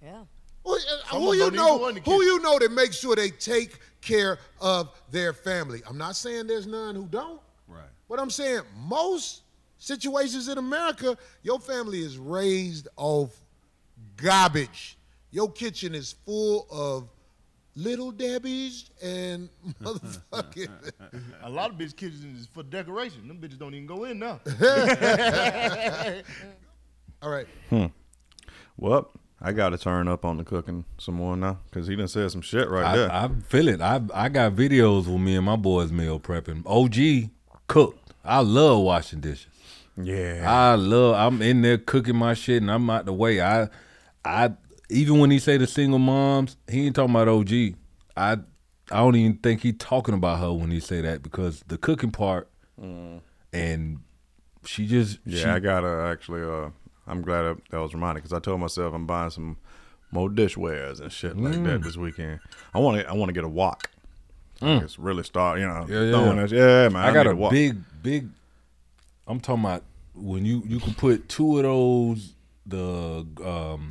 Yeah. 0.00 0.22
Who, 0.64 0.76
uh, 0.76 0.78
who 1.10 1.34
you 1.34 1.38
know? 1.38 1.46
even 1.46 1.54
go 1.54 1.88
in 1.88 1.94
the 1.96 2.00
Who 2.02 2.22
you 2.22 2.38
know 2.40 2.58
that 2.60 2.70
makes 2.70 3.00
sure 3.00 3.16
they 3.16 3.30
take 3.30 3.80
care 4.00 4.38
of 4.60 4.94
their 5.10 5.32
family? 5.32 5.82
I'm 5.88 5.98
not 5.98 6.14
saying 6.14 6.46
there's 6.46 6.68
none 6.68 6.94
who 6.94 7.06
don't. 7.06 7.40
Right. 7.66 7.82
But 8.08 8.20
I'm 8.20 8.30
saying 8.30 8.60
most 8.76 9.42
situations 9.78 10.48
in 10.48 10.58
America, 10.58 11.16
your 11.42 11.58
family 11.58 12.00
is 12.00 12.18
raised 12.18 12.88
off 12.96 13.34
garbage. 14.16 14.98
Your 15.30 15.50
kitchen 15.50 15.94
is 15.94 16.12
full 16.24 16.66
of 16.70 17.08
little 17.74 18.10
Debbie's 18.10 18.90
and 19.02 19.48
motherfucking. 19.82 20.70
A 21.42 21.50
lot 21.50 21.70
of 21.70 21.76
bitch 21.76 21.96
kitchens 21.96 22.40
is 22.40 22.46
for 22.46 22.62
decoration. 22.62 23.28
Them 23.28 23.38
bitches 23.38 23.58
don't 23.58 23.74
even 23.74 23.86
go 23.86 24.04
in 24.04 24.18
now. 24.18 24.40
All 27.22 27.30
right. 27.30 27.46
Hmm. 27.70 27.86
Well, 28.76 29.10
I 29.40 29.52
got 29.52 29.70
to 29.70 29.78
turn 29.78 30.08
up 30.08 30.24
on 30.24 30.36
the 30.36 30.44
cooking 30.44 30.84
some 30.98 31.14
more 31.16 31.36
now 31.36 31.58
because 31.70 31.86
he 31.86 31.96
done 31.96 32.08
said 32.08 32.30
some 32.30 32.40
shit 32.42 32.68
right 32.68 32.94
there. 32.94 33.12
I, 33.12 33.24
I 33.24 33.28
feel 33.46 33.68
it. 33.68 33.80
I 33.80 34.00
I 34.14 34.28
got 34.28 34.52
videos 34.54 35.06
with 35.06 35.20
me 35.20 35.36
and 35.36 35.44
my 35.44 35.56
boys 35.56 35.92
meal 35.92 36.18
prepping. 36.20 36.62
OG 36.66 37.30
cooked. 37.66 38.12
I 38.24 38.40
love 38.40 38.82
washing 38.82 39.20
dishes. 39.20 39.46
Yeah. 40.00 40.44
I 40.46 40.74
love. 40.74 41.14
I'm 41.16 41.42
in 41.42 41.62
there 41.62 41.78
cooking 41.78 42.16
my 42.16 42.34
shit, 42.34 42.62
and 42.62 42.70
I'm 42.70 42.88
out 42.90 43.04
the 43.06 43.12
way. 43.12 43.40
I, 43.40 43.68
I 44.24 44.52
even 44.90 45.18
when 45.18 45.30
he 45.30 45.38
say 45.38 45.56
the 45.56 45.66
single 45.66 45.98
moms, 45.98 46.56
he 46.68 46.86
ain't 46.86 46.96
talking 46.96 47.14
about 47.14 47.28
OG. 47.28 47.50
I, 48.16 48.32
I 48.90 48.96
don't 48.98 49.16
even 49.16 49.36
think 49.38 49.62
he 49.62 49.72
talking 49.72 50.14
about 50.14 50.38
her 50.40 50.52
when 50.52 50.70
he 50.70 50.80
say 50.80 51.00
that 51.02 51.22
because 51.22 51.62
the 51.68 51.76
cooking 51.78 52.10
part, 52.10 52.48
and 53.52 53.98
she 54.64 54.86
just 54.86 55.18
yeah, 55.24 55.42
she, 55.42 55.48
I 55.48 55.58
gotta 55.58 56.08
actually. 56.10 56.42
Uh, 56.42 56.70
I'm 57.06 57.22
glad 57.22 57.42
that, 57.42 57.56
that 57.70 57.78
was 57.80 57.94
reminded 57.94 58.22
because 58.22 58.34
I 58.36 58.40
told 58.40 58.60
myself 58.60 58.92
I'm 58.94 59.06
buying 59.06 59.30
some 59.30 59.56
more 60.10 60.28
dishwares 60.28 61.00
and 61.00 61.10
shit 61.12 61.36
like 61.38 61.52
that 61.54 61.80
Mm. 61.80 61.84
this 61.84 61.96
weekend. 61.96 62.40
I 62.74 62.78
want 62.78 63.00
to. 63.00 63.08
I 63.08 63.12
want 63.14 63.28
to 63.30 63.32
get 63.32 63.44
a 63.44 63.48
wok. 63.48 63.90
Mm. 64.60 64.82
It's 64.82 64.98
really 64.98 65.22
start. 65.22 65.58
You 65.60 65.66
know, 65.68 65.86
Yeah, 65.88 66.02
yeah. 66.02 66.10
throwing 66.12 66.36
that- 66.38 66.50
yeah, 66.50 66.88
man. 66.88 66.96
I 67.04 67.12
got 67.12 67.26
need 67.26 67.32
a 67.32 67.36
wok. 67.36 67.50
big, 67.52 67.76
big. 68.02 68.28
I'm 69.26 69.40
talking 69.40 69.64
about 69.64 69.84
when 70.20 70.44
you 70.44 70.62
you 70.66 70.80
can 70.80 70.94
put 70.94 71.28
two 71.28 71.58
of 71.58 71.62
those 71.64 72.34
the 72.66 73.26
um, 73.44 73.90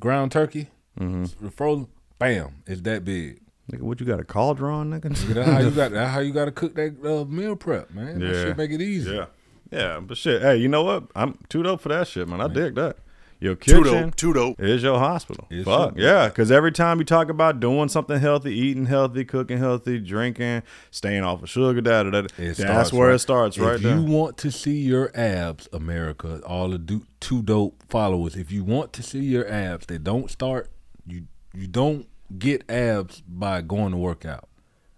ground 0.00 0.32
turkey, 0.32 0.68
the 0.96 1.50
frozen. 1.54 1.88
Bam, 2.18 2.62
it's 2.66 2.80
that 2.82 3.04
big. 3.04 3.40
Nigga, 3.70 3.82
what 3.82 4.00
you 4.00 4.06
got 4.06 4.18
a 4.18 4.24
cauldron, 4.24 4.90
nigga? 4.90 5.14
That's 5.34 5.48
how 5.50 5.58
you 5.60 5.70
got. 5.70 5.90
That's 5.92 6.10
how 6.12 6.20
you 6.20 6.32
got 6.32 6.46
to 6.46 6.50
cook 6.52 6.74
that 6.74 6.96
uh, 7.04 7.24
meal 7.26 7.54
prep, 7.54 7.90
man. 7.92 8.18
That 8.18 8.26
Yeah. 8.26 8.44
shit 8.44 8.56
make 8.56 8.70
it 8.72 8.80
easy. 8.80 9.12
Yeah. 9.12 9.26
Yeah, 9.70 10.00
but 10.00 10.16
shit, 10.16 10.40
hey, 10.40 10.56
you 10.56 10.66
know 10.68 10.82
what? 10.82 11.04
I'm 11.14 11.38
too 11.50 11.62
dope 11.62 11.82
for 11.82 11.90
that 11.90 12.08
shit, 12.08 12.26
man. 12.26 12.40
I 12.40 12.48
dig 12.48 12.74
that. 12.76 12.96
Your 13.40 13.54
kitchen 13.54 14.10
too 14.12 14.32
dope. 14.32 14.60
is 14.60 14.82
your 14.82 14.98
hospital. 14.98 15.46
Fuck 15.64 15.94
yeah, 15.96 16.28
because 16.28 16.50
every 16.50 16.72
time 16.72 16.98
you 16.98 17.04
talk 17.04 17.28
about 17.28 17.60
doing 17.60 17.88
something 17.88 18.18
healthy, 18.18 18.52
eating 18.52 18.86
healthy, 18.86 19.24
cooking 19.24 19.58
healthy, 19.58 20.00
drinking, 20.00 20.62
staying 20.90 21.22
off 21.22 21.42
of 21.42 21.48
sugar, 21.48 21.80
da 21.80 22.02
da 22.02 22.10
da, 22.10 22.22
that's 22.36 22.58
starts 22.60 22.92
where 22.92 23.08
right- 23.08 23.14
it 23.14 23.18
starts, 23.20 23.56
if 23.56 23.62
right 23.62 23.80
you 23.80 23.88
there. 23.88 24.00
want 24.00 24.36
to 24.38 24.50
see 24.50 24.78
your 24.80 25.12
abs, 25.14 25.68
America, 25.72 26.40
all 26.44 26.68
the 26.70 26.78
do, 26.78 27.06
two 27.20 27.42
dope 27.42 27.82
followers. 27.88 28.34
If 28.34 28.50
you 28.50 28.64
want 28.64 28.92
to 28.94 29.02
see 29.02 29.20
your 29.20 29.48
abs, 29.48 29.86
they 29.86 29.98
don't 29.98 30.30
start. 30.30 30.68
You 31.06 31.26
you 31.54 31.68
don't 31.68 32.08
get 32.38 32.68
abs 32.70 33.22
by 33.26 33.60
going 33.62 33.92
to 33.92 33.98
work 33.98 34.24
out. 34.24 34.48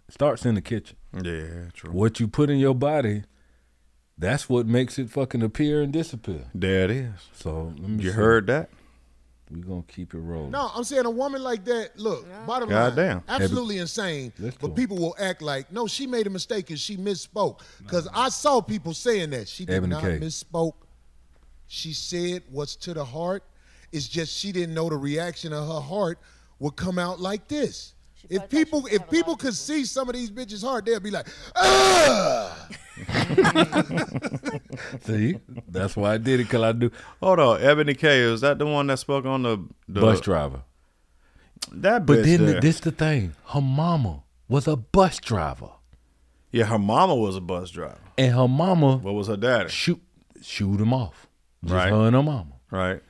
It 0.09 0.15
starts 0.15 0.47
in 0.47 0.55
the 0.55 0.63
kitchen. 0.63 0.97
Yeah, 1.13 1.69
true. 1.75 1.91
What 1.93 2.19
you 2.21 2.27
put 2.27 2.49
in 2.51 2.59
your 2.59 2.75
body, 2.75 3.23
that's 4.21 4.49
what 4.49 4.67
makes 4.67 4.99
it 4.99 5.11
fucking 5.11 5.43
appear 5.43 5.83
and 5.83 5.93
disappear. 5.93 6.45
There 6.55 6.85
it 6.85 6.91
is. 6.91 7.11
So 7.33 7.73
let 7.79 7.89
me 7.89 8.05
You 8.05 8.11
see. 8.11 8.17
heard 8.17 8.47
that? 8.49 8.71
We're 9.51 9.65
gonna 9.65 9.83
keep 9.89 10.15
it 10.15 10.19
rolling. 10.19 10.53
No, 10.53 10.71
I'm 10.73 10.85
saying 10.85 11.07
a 11.07 11.11
woman 11.11 11.43
like 11.43 11.65
that, 11.65 11.99
look, 11.99 12.25
bottom 12.47 12.69
Goddamn. 12.69 13.17
line, 13.17 13.23
absolutely 13.27 13.79
insane. 13.79 14.33
But 14.61 14.77
people 14.77 14.97
will 14.97 15.17
act 15.19 15.43
like, 15.43 15.73
no, 15.73 15.89
she 15.89 16.07
made 16.07 16.29
a 16.29 16.31
mistake 16.31 16.71
and 16.71 16.79
she 16.79 16.97
misspoke. 16.97 17.61
Because 17.83 18.07
I 18.15 18.29
saw 18.29 18.61
people 18.61 18.95
saying 18.95 19.31
that. 19.31 19.49
She 19.49 19.65
did 19.65 19.75
Ebony 19.75 19.95
not 19.95 20.05
misspoke. 20.05 20.75
She 21.67 21.93
said 21.93 22.43
what's 22.51 22.77
to 22.77 22.95
the 22.95 23.05
heart. 23.05 23.43
It's 23.91 24.07
just 24.07 24.37
she 24.39 24.53
didn't 24.53 24.75
know 24.75 24.89
the 24.89 24.97
reaction 24.97 25.53
of 25.53 25.67
her 25.67 25.81
heart 25.81 26.19
would 26.61 26.77
come 26.77 26.99
out 26.99 27.19
like 27.19 27.49
this. 27.49 27.95
If 28.29 28.49
people 28.49 28.87
if 28.91 29.09
people 29.11 29.37
could 29.37 29.55
see 29.55 29.85
some 29.85 30.09
of 30.09 30.15
these 30.15 30.31
bitches' 30.31 30.63
heart, 30.63 30.87
they'd 30.87 31.03
be 31.03 31.11
like, 31.11 31.27
ah. 31.57 32.69
See, 35.05 35.37
that's 35.69 35.97
why 35.97 36.15
I 36.15 36.19
did 36.19 36.41
it. 36.41 36.49
Cause 36.49 36.63
I 36.63 36.73
do 36.73 36.91
Hold 37.23 37.41
on, 37.41 37.63
Ebony 37.63 37.95
K, 37.95 38.21
is 38.21 38.41
that 38.43 38.59
the 38.59 38.67
one 38.67 38.87
that 38.89 38.99
spoke 38.99 39.25
on 39.25 39.43
the, 39.43 39.59
the 39.89 40.01
bus 40.01 40.21
driver. 40.21 40.63
That 41.73 42.07
But 42.07 42.25
then 42.25 42.47
there. 42.47 42.61
this 42.61 42.81
the 42.81 42.91
thing. 42.91 43.35
Her 43.47 43.61
mama 43.61 44.23
was 44.49 44.67
a 44.67 44.77
bus 44.77 45.19
driver, 45.19 45.71
yeah, 46.51 46.65
her 46.65 46.79
mama 46.79 47.15
was 47.15 47.37
a 47.37 47.41
bus 47.41 47.71
driver. 47.71 47.99
and 48.19 48.35
her 48.35 48.49
mama 48.49 48.97
What 48.97 49.15
was 49.15 49.29
her 49.29 49.37
daddy? 49.37 49.69
shoot 49.71 50.01
shoot 50.43 50.81
him 50.81 50.93
off. 50.93 51.27
Just 51.63 51.75
Right. 51.75 51.91
her 51.91 52.07
and 52.07 52.17
her 52.17 52.23
mama. 52.23 52.53
Right. 52.71 53.01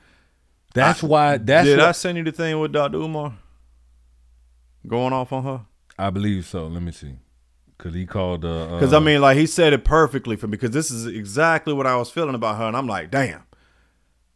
That's 0.73 1.03
I- 1.03 1.07
why. 1.07 1.37
That's 1.37 1.67
Did 1.67 1.79
what, 1.79 1.87
I 1.87 1.91
send 1.93 2.17
you 2.17 2.23
the 2.23 2.31
thing 2.31 2.59
with 2.59 2.71
Dr. 2.71 2.97
Umar 2.97 3.33
going 4.87 5.13
off 5.13 5.31
on 5.33 5.43
her? 5.43 5.61
I 5.97 6.09
believe 6.09 6.45
so. 6.45 6.67
Let 6.67 6.81
me 6.81 6.91
see. 6.91 7.15
Cause 7.77 7.93
he 7.95 8.05
called. 8.05 8.45
Uh, 8.45 8.75
Because 8.75 8.93
uh, 8.93 8.97
I 8.97 8.99
mean, 8.99 9.21
like 9.21 9.37
he 9.37 9.47
said 9.47 9.73
it 9.73 9.83
perfectly 9.83 10.35
for 10.35 10.47
me. 10.47 10.51
Because 10.51 10.69
this 10.71 10.91
is 10.91 11.07
exactly 11.07 11.73
what 11.73 11.87
I 11.87 11.95
was 11.95 12.11
feeling 12.11 12.35
about 12.35 12.57
her, 12.57 12.65
and 12.65 12.77
I'm 12.77 12.85
like, 12.87 13.09
damn, 13.09 13.43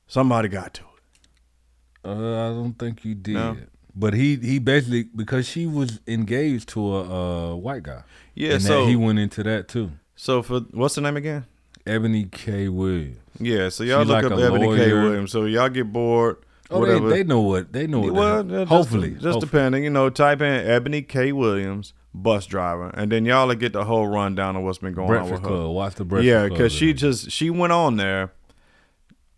somebody 0.07 0.47
got 0.47 0.73
to 0.75 0.81
it. 0.81 2.09
Uh, 2.09 2.47
I 2.47 2.49
don't 2.49 2.73
think 2.73 3.05
you 3.05 3.13
did. 3.13 3.35
No? 3.35 3.57
But 3.95 4.13
he 4.13 4.35
he 4.37 4.59
basically 4.59 5.03
because 5.03 5.47
she 5.47 5.65
was 5.67 5.99
engaged 6.07 6.69
to 6.69 6.95
a 6.95 7.51
uh, 7.51 7.55
white 7.55 7.83
guy. 7.83 8.03
Yeah, 8.33 8.53
and 8.53 8.63
so- 8.63 8.87
he 8.87 8.95
went 8.95 9.19
into 9.19 9.43
that 9.43 9.67
too. 9.67 9.91
So 10.15 10.41
for 10.41 10.61
what's 10.71 10.95
the 10.95 11.01
name 11.01 11.17
again? 11.17 11.45
Ebony 11.85 12.25
K. 12.25 12.67
Williams. 12.67 13.19
Yeah, 13.39 13.69
so 13.69 13.83
y'all 13.83 14.01
She's 14.01 14.09
look 14.09 14.23
like 14.23 14.31
up 14.31 14.39
a 14.39 14.43
Ebony 14.43 14.75
K. 14.75 14.93
Williams. 14.93 15.31
So 15.31 15.45
y'all 15.45 15.69
get 15.69 15.91
bored. 15.91 16.37
Oh, 16.71 16.79
whatever. 16.79 17.09
they, 17.09 17.17
they 17.17 17.23
know 17.23 17.41
what 17.41 17.71
they 17.73 17.85
know 17.87 17.99
what. 17.99 18.13
well, 18.13 18.43
just- 18.43 18.69
hopefully, 18.69 19.11
just 19.11 19.23
hopefully. 19.23 19.39
depending, 19.41 19.83
you 19.83 19.89
know, 19.89 20.09
type 20.09 20.41
in 20.41 20.67
Ebony 20.67 21.01
K. 21.03 21.31
Williams, 21.31 21.93
bus 22.13 22.45
driver, 22.47 22.89
and 22.95 23.11
then 23.11 23.25
y'all 23.25 23.47
will 23.47 23.55
get 23.55 23.73
the 23.73 23.85
whole 23.85 24.07
rundown 24.07 24.55
of 24.55 24.63
what's 24.63 24.79
been 24.79 24.93
going 24.93 25.07
Breakfast 25.07 25.33
on 25.33 25.41
with 25.41 25.49
her. 25.51 25.57
Club. 25.57 25.71
Watch 25.75 25.95
the 25.95 26.05
Breakfast 26.05 26.27
yeah, 26.27 26.47
because 26.47 26.71
she 26.71 26.93
just 26.93 27.29
she 27.29 27.49
went 27.49 27.71
on 27.71 27.97
there 27.97 28.33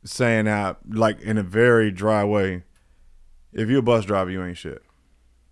saying 0.06 0.46
that 0.46 0.78
like 0.90 1.20
in 1.22 1.38
a 1.38 1.44
very 1.44 1.92
dry 1.92 2.24
way, 2.24 2.64
if 3.52 3.70
you're 3.70 3.80
a 3.80 3.84
bus 3.84 4.06
driver, 4.06 4.30
you 4.32 4.44
ain't 4.44 4.58
shit, 4.58 4.82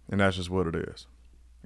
and 0.09 0.21
that's 0.21 0.38
just 0.38 0.49
what 0.49 0.67
it 0.67 0.76
is. 0.76 1.07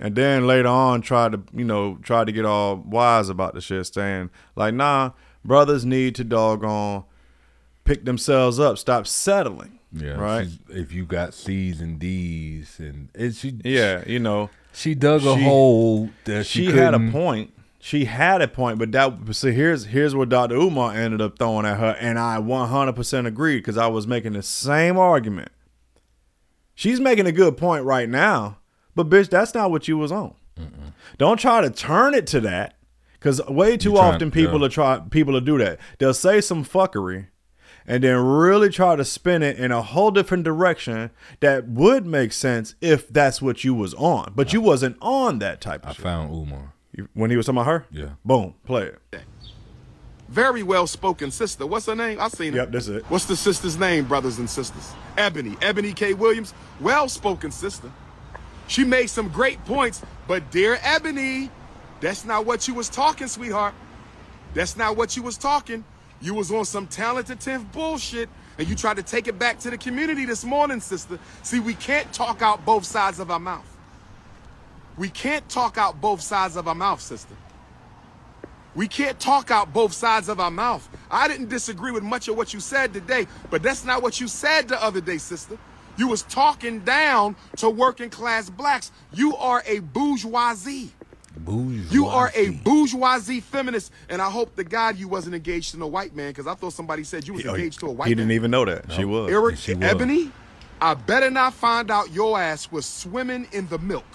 And 0.01 0.15
then 0.15 0.47
later 0.47 0.69
on, 0.69 1.01
tried 1.01 1.33
to 1.33 1.43
you 1.53 1.65
know 1.65 1.99
tried 2.01 2.25
to 2.27 2.31
get 2.31 2.45
all 2.45 2.77
wise 2.77 3.29
about 3.29 3.53
the 3.53 3.61
shit, 3.61 3.85
saying 3.85 4.31
like, 4.55 4.73
nah, 4.73 5.11
brothers 5.45 5.85
need 5.85 6.15
to 6.15 6.23
doggone 6.23 7.03
pick 7.89 8.05
themselves 8.05 8.59
up, 8.59 8.77
stop 8.77 9.07
settling. 9.07 9.78
Yeah, 9.91 10.11
right. 10.11 10.47
If 10.69 10.91
you 10.93 11.05
got 11.05 11.33
C's 11.33 11.81
and 11.81 11.97
D's, 11.99 12.79
and 12.79 13.09
it, 13.15 13.35
she, 13.35 13.57
Yeah, 13.63 14.03
you 14.05 14.19
know, 14.19 14.49
she 14.73 14.93
dug 14.95 15.21
a 15.25 15.35
she- 15.35 15.43
hole 15.43 16.09
that 16.25 16.45
she, 16.45 16.67
she 16.67 16.71
had 16.71 16.93
a 16.93 16.99
point. 17.11 17.53
She 17.81 18.05
had 18.05 18.41
a 18.41 18.47
point, 18.47 18.77
but 18.77 18.91
that 18.91 19.13
so 19.31 19.51
here's 19.51 19.85
here's 19.85 20.13
what 20.13 20.27
Dr. 20.29 20.55
Umar 20.55 20.93
ended 20.93 21.21
up 21.21 21.39
throwing 21.39 21.65
at 21.65 21.79
her, 21.79 21.95
and 21.99 22.19
I 22.19 22.37
100% 22.37 23.25
agreed 23.25 23.57
because 23.59 23.77
I 23.77 23.87
was 23.87 24.05
making 24.05 24.33
the 24.33 24.43
same 24.43 24.97
argument. 24.97 25.49
She's 26.75 26.99
making 26.99 27.25
a 27.25 27.31
good 27.31 27.57
point 27.57 27.85
right 27.85 28.07
now, 28.09 28.57
but 28.95 29.09
bitch, 29.09 29.29
that's 29.29 29.53
not 29.53 29.71
what 29.71 29.87
you 29.87 29.97
was 29.97 30.11
on. 30.11 30.35
Don't 31.17 31.39
try 31.39 31.61
to 31.61 31.69
turn 31.69 32.13
it 32.13 32.27
to 32.27 32.41
that, 32.41 32.75
because 33.13 33.41
way 33.47 33.77
too 33.77 33.91
trying- 33.93 34.13
often 34.15 34.29
people 34.31 34.59
yeah. 34.59 34.65
are 34.65 34.69
try 34.69 34.99
people 35.09 35.33
will 35.33 35.41
do 35.41 35.57
that. 35.57 35.79
They'll 35.99 36.13
say 36.13 36.41
some 36.41 36.65
fuckery, 36.65 37.27
and 37.89 38.03
then 38.03 38.15
really 38.17 38.69
try 38.69 38.95
to 38.95 39.03
spin 39.03 39.43
it 39.43 39.57
in 39.57 39.71
a 39.71 39.81
whole 39.81 40.11
different 40.11 40.43
direction 40.45 41.09
that 41.41 41.67
would 41.67 42.05
make 42.05 42.31
sense 42.31 42.75
if 42.79 43.09
that's 43.09 43.41
what 43.41 43.63
you 43.65 43.73
was 43.73 43.93
on, 43.95 44.31
but 44.35 44.53
you 44.53 44.61
wasn't 44.61 44.95
on 45.01 45.39
that 45.39 45.59
type 45.59 45.83
of 45.83 45.89
I 45.89 45.93
shit. 45.93 46.03
found 46.03 46.31
Umar. 46.33 46.73
You- 46.95 47.09
When 47.13 47.29
he 47.31 47.35
was 47.37 47.47
talking 47.47 47.57
about 47.61 47.69
her? 47.69 47.85
Yeah. 47.91 48.09
Boom, 48.23 48.53
play 48.65 48.83
it. 48.83 48.99
Very 50.27 50.61
well 50.61 50.85
spoken 50.85 51.31
sister. 51.31 51.65
What's 51.65 51.87
her 51.87 51.95
name? 51.95 52.21
I 52.21 52.27
seen 52.27 52.53
her. 52.53 52.59
Yep, 52.59 52.71
that's 52.71 52.87
it. 52.87 53.03
What's 53.09 53.25
the 53.25 53.35
sister's 53.35 53.79
name, 53.79 54.05
brothers 54.05 54.37
and 54.37 54.47
sisters? 54.47 54.93
Ebony. 55.17 55.57
Ebony 55.61 55.91
K. 55.91 56.13
Williams. 56.13 56.53
Well 56.79 57.09
spoken 57.09 57.49
sister. 57.51 57.91
She 58.67 58.83
made 58.83 59.07
some 59.07 59.29
great 59.29 59.63
points, 59.65 60.03
but 60.27 60.51
dear 60.51 60.77
Ebony, 60.83 61.49
that's 61.99 62.25
not 62.25 62.45
what 62.45 62.67
you 62.67 62.75
was 62.75 62.87
talking, 62.89 63.25
sweetheart. 63.27 63.73
That's 64.53 64.77
not 64.77 64.95
what 64.95 65.17
you 65.17 65.23
was 65.23 65.37
talking. 65.39 65.83
You 66.21 66.33
was 66.33 66.51
on 66.51 66.65
some 66.65 66.87
talented 66.87 67.39
10th 67.39 67.71
bullshit, 67.71 68.29
and 68.57 68.67
you 68.67 68.75
tried 68.75 68.97
to 68.97 69.03
take 69.03 69.27
it 69.27 69.39
back 69.39 69.59
to 69.59 69.69
the 69.69 69.77
community 69.77 70.25
this 70.25 70.43
morning, 70.43 70.81
sister. 70.81 71.17
See, 71.43 71.59
we 71.59 71.73
can't 71.73 72.11
talk 72.11 72.41
out 72.41 72.65
both 72.65 72.83
sides 72.83 73.19
of 73.19 73.31
our 73.31 73.39
mouth. 73.39 73.65
We 74.97 75.09
can't 75.09 75.47
talk 75.47 75.77
out 75.77 76.01
both 76.01 76.19
sides 76.19 76.57
of 76.57 76.67
our 76.67 76.75
mouth, 76.75 76.99
sister. 76.99 77.35
We 78.75 78.87
can't 78.87 79.19
talk 79.19 79.49
out 79.49 79.73
both 79.73 79.93
sides 79.93 80.27
of 80.27 80.39
our 80.39 80.51
mouth. 80.51 80.87
I 81.09 81.27
didn't 81.27 81.49
disagree 81.49 81.91
with 81.91 82.03
much 82.03 82.27
of 82.27 82.35
what 82.37 82.53
you 82.53 82.59
said 82.59 82.93
today, 82.93 83.27
but 83.49 83.63
that's 83.63 83.85
not 83.85 84.01
what 84.03 84.19
you 84.19 84.27
said 84.27 84.67
the 84.67 84.81
other 84.83 85.01
day, 85.01 85.17
sister. 85.17 85.57
You 85.97 86.07
was 86.07 86.23
talking 86.23 86.79
down 86.79 87.35
to 87.57 87.69
working 87.69 88.09
class 88.09 88.49
blacks. 88.49 88.91
You 89.13 89.35
are 89.37 89.63
a 89.65 89.79
bourgeoisie. 89.79 90.91
Bourgeoisie. 91.45 91.93
You 91.93 92.05
are 92.07 92.31
a 92.35 92.49
bourgeoisie 92.49 93.39
feminist, 93.39 93.91
and 94.09 94.21
I 94.21 94.29
hope 94.29 94.55
to 94.55 94.63
God 94.63 94.97
you 94.97 95.07
wasn't 95.07 95.35
engaged 95.35 95.73
to 95.73 95.83
a 95.83 95.87
white 95.87 96.15
man, 96.15 96.29
because 96.29 96.47
I 96.47 96.53
thought 96.55 96.73
somebody 96.73 97.03
said 97.03 97.27
you 97.27 97.33
was 97.33 97.45
Oh, 97.45 97.55
engaged 97.55 97.79
to 97.79 97.87
a 97.87 97.91
white 97.91 98.05
man. 98.05 98.07
he 98.09 98.15
man. 98.15 98.27
didn't 98.27 98.35
even 98.35 98.51
know 98.51 98.65
that. 98.65 98.91
She 98.91 99.05
was. 99.05 99.31
Eric 99.31 99.57
She 99.57 99.73
was. 99.73 99.83
Ebony, 99.83 100.31
I 100.81 100.93
better 100.93 101.29
not 101.29 101.53
find 101.53 101.89
out 101.91 102.11
your 102.11 102.39
ass 102.39 102.71
was 102.71 102.85
swimming 102.85 103.47
in 103.51 103.67
the 103.67 103.77
milk. 103.79 104.05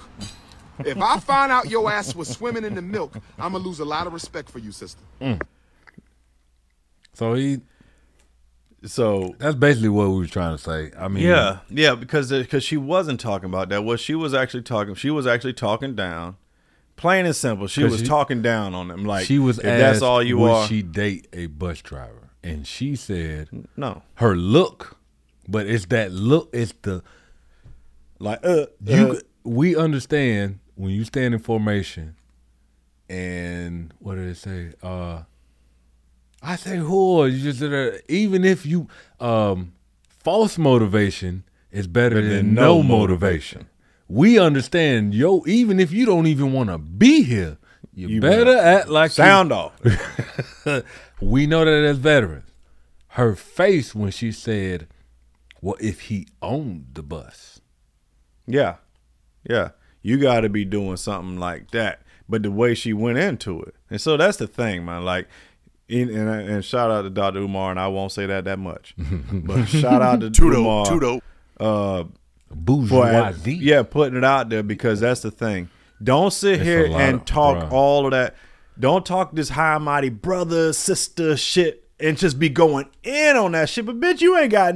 If 0.84 1.00
I 1.00 1.18
find 1.20 1.52
out 1.52 1.68
your 1.70 1.90
ass 1.90 2.14
was 2.16 2.28
swimming 2.28 2.64
in 2.64 2.74
the 2.74 2.82
milk, 2.82 3.16
I'm 3.38 3.52
gonna 3.52 3.58
lose 3.64 3.78
a 3.80 3.84
lot 3.84 4.06
of 4.06 4.12
respect 4.12 4.50
for 4.50 4.58
you, 4.58 4.72
sister. 4.72 5.00
Mm. 5.20 5.40
So 7.12 7.34
he. 7.34 7.60
So 8.84 9.34
that's 9.38 9.54
basically 9.54 9.88
what 9.88 10.10
we 10.10 10.16
were 10.18 10.26
trying 10.26 10.56
to 10.56 10.62
say. 10.62 10.90
I 10.98 11.08
mean, 11.08 11.24
yeah, 11.24 11.60
yeah, 11.70 11.94
because 11.94 12.30
uh, 12.32 12.40
because 12.40 12.64
she 12.64 12.76
wasn't 12.76 13.18
talking 13.18 13.46
about 13.46 13.70
that. 13.70 13.82
What 13.82 13.98
she 14.00 14.14
was 14.14 14.34
actually 14.34 14.62
talking, 14.62 14.94
she 14.94 15.10
was 15.10 15.26
actually 15.26 15.54
talking 15.54 15.94
down. 15.94 16.36
Plain 16.96 17.26
and 17.26 17.34
simple, 17.36 17.66
She 17.66 17.84
was 17.84 18.00
she- 18.00 18.06
talking 18.06 18.40
down 18.42 18.74
on 18.74 18.88
them. 18.88 19.04
Like 19.04 19.26
she 19.26 19.38
was 19.38 19.58
if 19.58 19.64
that's 19.64 20.00
all 20.02 20.22
you 20.22 20.38
would 20.38 20.50
are. 20.50 20.66
she 20.68 20.82
date 20.82 21.26
a 21.32 21.46
bus 21.46 21.80
driver? 21.82 22.30
And 22.42 22.66
she 22.66 22.94
said, 22.94 23.48
no. 23.76 24.02
Her 24.16 24.36
look, 24.36 24.98
but 25.48 25.66
it's 25.66 25.86
that 25.86 26.12
look. 26.12 26.50
It's 26.52 26.74
the 26.82 27.02
like 28.18 28.40
uh, 28.44 28.66
you. 28.84 29.12
uh, 29.12 29.20
we 29.44 29.74
understand 29.76 30.60
when 30.74 30.90
you 30.90 31.04
stand 31.04 31.34
in 31.34 31.40
formation, 31.40 32.16
and 33.08 33.92
what 33.98 34.16
did 34.16 34.28
it 34.28 34.36
say? 34.36 34.72
Uh, 34.82 35.22
I 36.42 36.56
say 36.56 36.76
whore. 36.76 37.30
You 37.32 37.40
just 37.52 37.62
uh, 37.62 37.98
even 38.08 38.44
if 38.44 38.66
you 38.66 38.88
um, 39.20 39.72
false 40.06 40.58
motivation 40.58 41.44
is 41.72 41.86
better 41.86 42.20
than, 42.20 42.30
than 42.30 42.54
no 42.54 42.76
no 42.78 42.82
motivation. 42.82 43.68
We 44.14 44.38
understand, 44.38 45.12
yo. 45.12 45.42
Even 45.46 45.80
if 45.80 45.90
you 45.90 46.06
don't 46.06 46.28
even 46.28 46.52
want 46.52 46.70
to 46.70 46.78
be 46.78 47.22
here, 47.24 47.58
you, 47.92 48.06
You 48.08 48.20
better 48.20 48.44
better 48.44 48.58
act 48.58 48.88
like 48.88 49.10
you- 49.10 49.14
sound 49.24 49.50
off. 49.52 49.72
we 51.20 51.46
know 51.46 51.64
that 51.64 51.84
as 51.84 51.98
veterans. 51.98 52.48
Her 53.08 53.34
face 53.34 53.94
when 53.94 54.10
she 54.12 54.30
said, 54.32 54.86
"Well, 55.60 55.76
if 55.80 56.02
he 56.02 56.28
owned 56.42 56.86
the 56.94 57.02
bus." 57.02 57.60
Yeah, 58.46 58.76
yeah. 59.48 59.70
You 60.02 60.18
got 60.18 60.40
to 60.40 60.48
be 60.48 60.64
doing 60.64 60.96
something 60.96 61.38
like 61.38 61.70
that. 61.72 62.02
But 62.28 62.42
the 62.44 62.50
way 62.50 62.74
she 62.74 62.92
went 62.92 63.18
into 63.18 63.60
it, 63.62 63.74
and 63.90 64.00
so 64.00 64.16
that's 64.16 64.36
the 64.38 64.46
thing, 64.46 64.84
man. 64.84 65.04
Like, 65.04 65.28
in, 65.88 66.08
and, 66.08 66.28
and 66.28 66.64
shout 66.64 66.90
out 66.90 67.02
to 67.02 67.10
Dr. 67.10 67.40
Umar, 67.40 67.70
and 67.70 67.78
I 67.80 67.88
won't 67.88 68.12
say 68.12 68.26
that 68.26 68.44
that 68.44 68.58
much, 68.58 68.94
but 69.32 69.66
shout 69.66 70.02
out 70.02 70.20
to 70.20 70.30
Tudo, 70.30 70.58
Umar, 70.58 70.86
Tudo. 70.86 71.20
uh, 71.60 72.04
bourgeoisie. 72.54 73.56
for- 73.58 73.62
yeah, 73.62 73.82
putting 73.82 74.16
it 74.16 74.24
out 74.24 74.48
there 74.48 74.62
because 74.62 75.00
that's 75.00 75.20
the 75.22 75.30
thing. 75.30 75.68
Don't 76.02 76.32
sit 76.32 76.54
It's 76.54 76.62
here 76.64 76.86
and 76.86 77.16
of- 77.16 77.24
talk 77.24 77.64
bruh. 77.64 77.72
all 77.72 78.04
of 78.06 78.10
that. 78.12 78.34
Don't 78.78 79.06
talk 79.06 79.34
this 79.34 79.50
high 79.50 79.78
mighty 79.78 80.08
brother 80.08 80.72
sister 80.72 81.36
shit 81.36 81.84
and 82.00 82.18
just 82.18 82.38
be 82.38 82.48
going 82.48 82.86
in 83.04 83.36
on 83.36 83.52
that 83.52 83.68
shit. 83.68 83.86
But 83.86 84.00
bitch, 84.00 84.20
you 84.20 84.36
ain't 84.36 84.50
got 84.50 84.74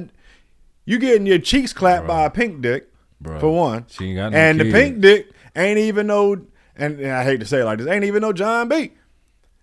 you 0.84 0.98
getting 0.98 1.26
your 1.26 1.38
cheeks 1.38 1.72
clapped 1.72 2.06
by 2.06 2.24
a 2.24 2.30
pink 2.30 2.62
dick 2.62 2.88
Bruh. 3.22 3.40
for 3.40 3.54
one. 3.54 3.84
She 3.88 4.06
ain't 4.10 4.16
got 4.16 4.32
no 4.32 4.38
and 4.38 4.60
the 4.60 4.70
pink 4.70 5.00
dick 5.00 5.28
ain't 5.56 5.78
even 5.78 6.06
no. 6.06 6.46
And, 6.76 7.00
and 7.00 7.10
I 7.10 7.24
hate 7.24 7.40
to 7.40 7.46
say 7.46 7.60
it 7.60 7.64
like 7.64 7.78
this, 7.78 7.88
ain't 7.88 8.04
even 8.04 8.20
no 8.22 8.32
John 8.32 8.68
B. 8.68 8.92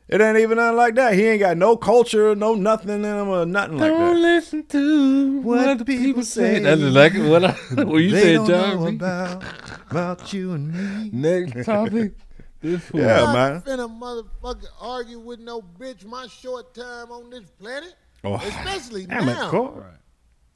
It 0.08 0.22
ain't 0.22 0.38
even 0.38 0.58
nothing 0.58 0.78
like 0.78 0.96
that. 0.96 1.16
He 1.16 1.26
ain't 1.26 1.40
got 1.40 1.58
no 1.58 1.76
culture, 1.76 2.36
no 2.36 2.54
nothing 2.54 2.90
in 2.92 3.04
him 3.04 3.28
or 3.28 3.46
nothing 3.46 3.80
like 3.80 3.92
that. 3.92 3.98
Don't 3.98 4.16
that. 4.16 4.22
listen 4.22 4.66
to 4.68 5.42
what, 5.42 5.80
the 5.80 5.86
people 5.86 6.22
say. 6.24 6.60
That's 6.60 6.80
say. 6.80 6.88
exactly 6.88 7.28
what 7.28 7.44
I 7.44 7.52
what 7.84 7.98
you 7.98 8.12
They 8.12 8.22
said, 8.22 8.34
don't 8.36 8.48
John. 8.48 8.80
know 8.84 8.88
about, 8.88 9.44
about 9.90 10.34
you 10.34 10.52
and 10.54 10.72
me. 10.72 11.10
Next 11.12 11.66
topic. 11.66 12.14
This 12.62 12.84
fool. 12.84 13.02
Yeah, 13.02 13.26
I'm 13.26 13.34
man. 13.34 13.54
not 13.56 13.66
finna 13.66 14.00
motherfucker 14.00 14.68
argue 14.80 15.20
with 15.20 15.40
no 15.40 15.62
bitch 15.62 16.06
my 16.06 16.28
short 16.28 16.74
time 16.76 17.12
on 17.12 17.32
this 17.32 17.50
planet. 17.60 17.96
Oh, 18.24 18.36
Especially 18.36 19.06
damn 19.08 19.28
it, 19.28 19.34
now. 19.34 19.50
Cor- 19.50 19.86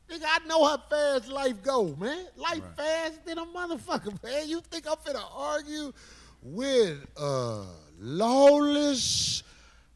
Nigga, 0.09 0.23
I 0.25 0.39
know 0.47 0.65
how 0.65 0.77
fast 0.89 1.27
life 1.27 1.61
go, 1.61 1.95
man. 1.99 2.25
Life 2.35 2.63
fast 2.75 3.25
than 3.25 3.37
a 3.37 3.45
motherfucker, 3.45 4.23
man. 4.23 4.47
You 4.49 4.61
think 4.61 4.87
I'm 4.87 4.95
finna 4.97 5.23
argue 5.35 5.91
with 6.41 7.05
a 7.17 7.65
lawless 7.99 9.43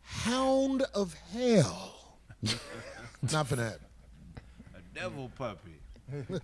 hound 0.01 0.83
of 0.93 1.13
hell? 1.31 2.17
Not 2.43 3.47
finna 3.47 3.71
happen. 3.71 3.79
A 4.75 4.81
devil 4.99 5.31
puppy. 5.37 5.71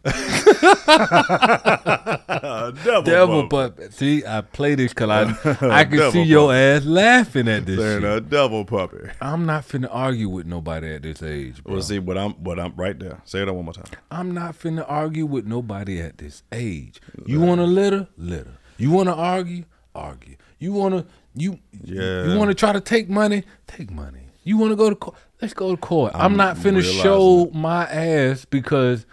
devil, 2.83 3.01
Devil 3.03 3.47
puppy. 3.47 3.81
puppy. 3.83 3.91
See, 3.91 4.25
I 4.25 4.41
play 4.41 4.75
this 4.75 4.93
because 4.93 5.09
I, 5.09 5.21
I 5.61 5.83
can 5.85 5.97
Devil 5.97 6.11
see 6.11 6.23
your 6.23 6.53
ass 6.53 6.85
laughing 6.85 7.47
at 7.47 7.65
this 7.65 7.77
Saying 7.79 8.01
shit. 8.01 8.11
a 8.11 8.21
devil 8.21 8.65
puppy. 8.65 9.09
I'm 9.21 9.45
not 9.45 9.67
finna 9.67 9.87
argue 9.91 10.29
with 10.29 10.45
nobody 10.45 10.91
at 10.93 11.03
this 11.03 11.21
age, 11.21 11.63
bro. 11.63 11.73
Well, 11.75 11.83
see, 11.83 11.99
but 11.99 12.17
I'm, 12.17 12.33
but 12.39 12.59
I'm 12.59 12.73
right 12.75 12.97
there. 12.97 13.21
Say 13.25 13.43
that 13.45 13.53
one 13.53 13.65
more 13.65 13.73
time. 13.73 13.85
I'm 14.09 14.33
not 14.33 14.57
finna 14.57 14.85
argue 14.87 15.25
with 15.25 15.45
nobody 15.45 16.01
at 16.01 16.17
this 16.17 16.43
age. 16.51 17.01
You 17.25 17.41
want 17.41 17.59
to 17.59 17.65
litter? 17.65 18.07
Litter. 18.17 18.57
You 18.77 18.91
want 18.91 19.09
to 19.09 19.13
argue? 19.15 19.65
Argue. 19.99 20.35
You 20.59 20.73
want 20.73 20.95
to 20.95 21.05
you 21.35 21.59
Yeah. 21.83 22.31
you 22.31 22.37
want 22.37 22.49
to 22.49 22.55
try 22.55 22.71
to 22.71 22.81
take 22.81 23.09
money? 23.09 23.43
Take 23.67 23.91
money. 23.91 24.27
You 24.43 24.57
want 24.57 24.71
to 24.71 24.75
go 24.75 24.89
to 24.89 24.95
court? 24.95 25.17
Let's 25.41 25.53
go 25.53 25.75
to 25.75 25.77
court. 25.77 26.13
I'm, 26.15 26.21
I'm 26.21 26.37
not 26.37 26.57
finna 26.57 26.83
show 26.83 27.49
my 27.53 27.85
ass 27.85 28.45
because 28.45 29.05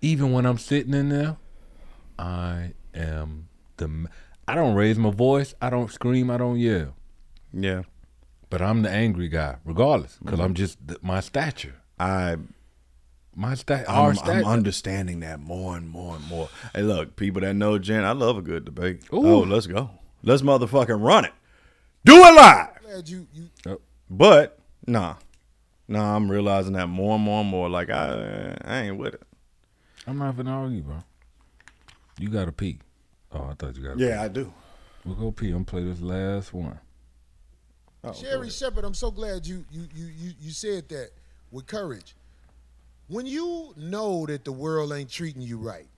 even 0.00 0.32
when 0.32 0.46
I'm 0.46 0.58
sitting 0.58 0.94
in 0.94 1.08
there, 1.08 1.36
I 2.18 2.72
am 2.94 3.48
the. 3.76 4.08
I 4.46 4.54
don't 4.54 4.74
raise 4.74 4.98
my 4.98 5.10
voice. 5.10 5.54
I 5.60 5.70
don't 5.70 5.90
scream. 5.90 6.30
I 6.30 6.36
don't 6.36 6.58
yell. 6.58 6.94
Yeah. 7.52 7.82
But 8.50 8.62
I'm 8.62 8.82
the 8.82 8.90
angry 8.90 9.28
guy, 9.28 9.56
regardless, 9.64 10.18
because 10.22 10.38
I'm 10.38 10.54
mm-hmm. 10.54 10.54
just 10.54 10.78
my 11.02 11.20
stature. 11.20 11.74
I 11.98 12.36
My 13.34 13.54
stat. 13.54 13.86
I'm, 13.88 14.16
I'm 14.18 14.44
understanding 14.44 15.20
that 15.20 15.40
more 15.40 15.76
and 15.76 15.88
more 15.88 16.16
and 16.16 16.24
more. 16.28 16.48
Hey, 16.74 16.82
look, 16.82 17.16
people 17.16 17.40
that 17.40 17.54
know 17.54 17.78
Jen, 17.78 18.04
I 18.04 18.12
love 18.12 18.36
a 18.36 18.42
good 18.42 18.64
debate. 18.64 19.02
Ooh. 19.12 19.26
Oh, 19.26 19.38
let's 19.40 19.66
go. 19.66 19.90
Let's 20.24 20.40
motherfucking 20.42 21.04
run 21.04 21.26
it. 21.26 21.32
Do 22.04 22.16
it 22.16 22.34
live. 22.34 22.68
Glad 22.82 23.08
you, 23.08 23.26
you 23.34 23.48
Oh, 23.66 23.80
But 24.08 24.58
nah, 24.86 25.16
nah, 25.86 26.16
I'm 26.16 26.30
realizing 26.30 26.72
that 26.72 26.86
more 26.86 27.16
and 27.16 27.24
more 27.24 27.42
and 27.42 27.50
more. 27.50 27.68
Like 27.68 27.90
I, 27.90 28.56
I 28.64 28.80
ain't 28.82 28.96
with 28.96 29.14
it. 29.14 29.22
I'm 30.06 30.18
not 30.18 30.36
finna 30.36 30.50
argue, 30.50 30.82
bro. 30.82 31.04
You 32.18 32.28
got 32.28 32.46
to 32.46 32.52
pee. 32.52 32.78
Oh, 33.32 33.48
I 33.50 33.54
thought 33.54 33.76
you 33.76 33.82
gotta. 33.82 33.98
Yeah, 33.98 34.22
I 34.22 34.28
do. 34.28 34.52
We'll 35.04 35.14
go 35.14 35.30
pee. 35.30 35.48
I'm 35.48 35.52
gonna 35.52 35.64
play 35.64 35.84
this 35.84 36.00
last 36.00 36.54
one. 36.54 36.78
Oh, 38.02 38.10
oh 38.10 38.12
Sherri 38.12 38.48
Shepherd, 38.48 38.84
I'm 38.84 38.94
so 38.94 39.10
glad 39.10 39.46
you 39.46 39.64
you 39.70 39.86
you 39.94 40.06
you 40.06 40.32
you 40.40 40.50
said 40.50 40.88
that 40.88 41.10
with 41.50 41.66
courage. 41.66 42.14
When 43.08 43.26
you 43.26 43.74
know 43.76 44.24
that 44.26 44.44
the 44.44 44.52
world 44.52 44.92
ain't 44.92 45.10
treating 45.10 45.42
you 45.42 45.58
right, 45.58 45.88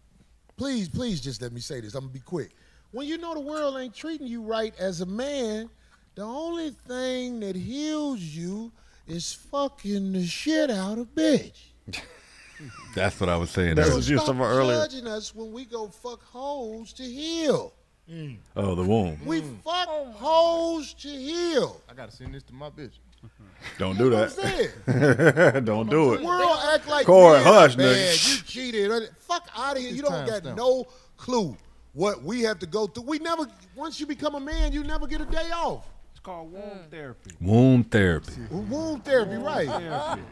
please, 0.57 0.89
please 0.89 1.21
just 1.21 1.41
let 1.43 1.53
me 1.53 1.61
say 1.61 1.81
this. 1.81 1.95
I'm 1.95 2.03
gonna 2.03 2.13
be 2.13 2.21
quick. 2.21 2.51
When 2.97 3.07
you 3.07 3.19
know 3.19 3.35
the 3.35 3.41
world 3.41 3.77
ain't 3.77 3.95
treating 3.95 4.27
you 4.27 4.41
right 4.41 4.75
as 4.79 5.03
a 5.03 5.07
man, 5.07 5.69
the 6.15 6.23
only 6.23 6.71
thing 6.89 7.41
that 7.41 7.55
heals 7.55 8.21
you 8.21 8.73
is 9.07 9.35
fucking 9.35 10.15
the 10.15 10.25
shit 10.25 10.71
out 10.71 10.97
of 10.97 11.15
bitch. 11.15 11.59
That's 12.95 13.21
what 13.21 13.29
I 13.29 13.37
was 13.37 13.51
saying. 13.51 13.75
That 13.75 13.83
earlier. 13.83 13.95
what 13.97 14.09
you 14.09 14.15
was 14.15 14.25
Stop 14.25 14.37
talking 14.37 14.51
earlier. 14.51 14.77
judging 14.79 15.07
us 15.07 15.35
when 15.35 15.53
we 15.53 15.67
go 15.67 15.89
fuck 15.89 16.23
holes 16.23 16.95
to 16.95 17.03
heal. 17.03 17.75
Mm. 18.11 18.39
Oh, 18.57 18.75
the 18.75 18.85
womb. 18.85 19.19
We 19.27 19.43
mm. 19.43 19.63
fuck 19.63 19.89
oh 19.91 20.13
holes 20.13 20.95
to 20.95 21.09
heal. 21.09 21.83
I 21.91 21.93
gotta 21.93 22.13
send 22.13 22.35
this 22.35 22.45
to 22.45 22.55
my 22.55 22.71
bitch. 22.71 22.95
Don't 23.79 23.99
do 23.99 24.09
that. 24.09 25.63
Don't 25.67 25.91
do 25.91 26.15
it. 26.15 26.17
The 26.17 26.23
it. 26.23 26.27
world 26.27 26.59
act 26.73 26.89
like 26.89 27.05
Corey, 27.05 27.41
man, 27.41 27.45
hush, 27.45 27.77
bad, 27.77 27.95
nigga. 27.95 28.37
You 28.39 28.43
cheated. 28.45 29.11
Fuck 29.19 29.51
out 29.55 29.77
of 29.77 29.83
here. 29.83 29.93
You 29.93 30.01
don't 30.01 30.27
got 30.27 30.57
no 30.57 30.87
clue 31.19 31.59
what 31.97 32.23
we 32.23 32.43
have 32.43 32.59
to 32.61 32.67
go 32.67 32.87
through. 32.87 33.05
We 33.05 33.19
never. 33.19 33.47
Once 33.75 33.99
you 33.99 34.07
become 34.07 34.35
a 34.35 34.41
man, 34.41 34.73
you 34.73 34.85
never 34.85 35.07
get 35.07 35.21
a 35.23 35.25
day 35.25 35.51
off. 35.51 35.89
It's 36.13 36.21
called 36.21 36.53
womb 36.53 36.81
therapy. 36.91 37.31
Womb 37.41 37.85
therapy. 37.85 38.33
Womb 38.51 39.01
therapy, 39.01 39.37
right? 39.37 39.67
Therapy. 39.69 40.23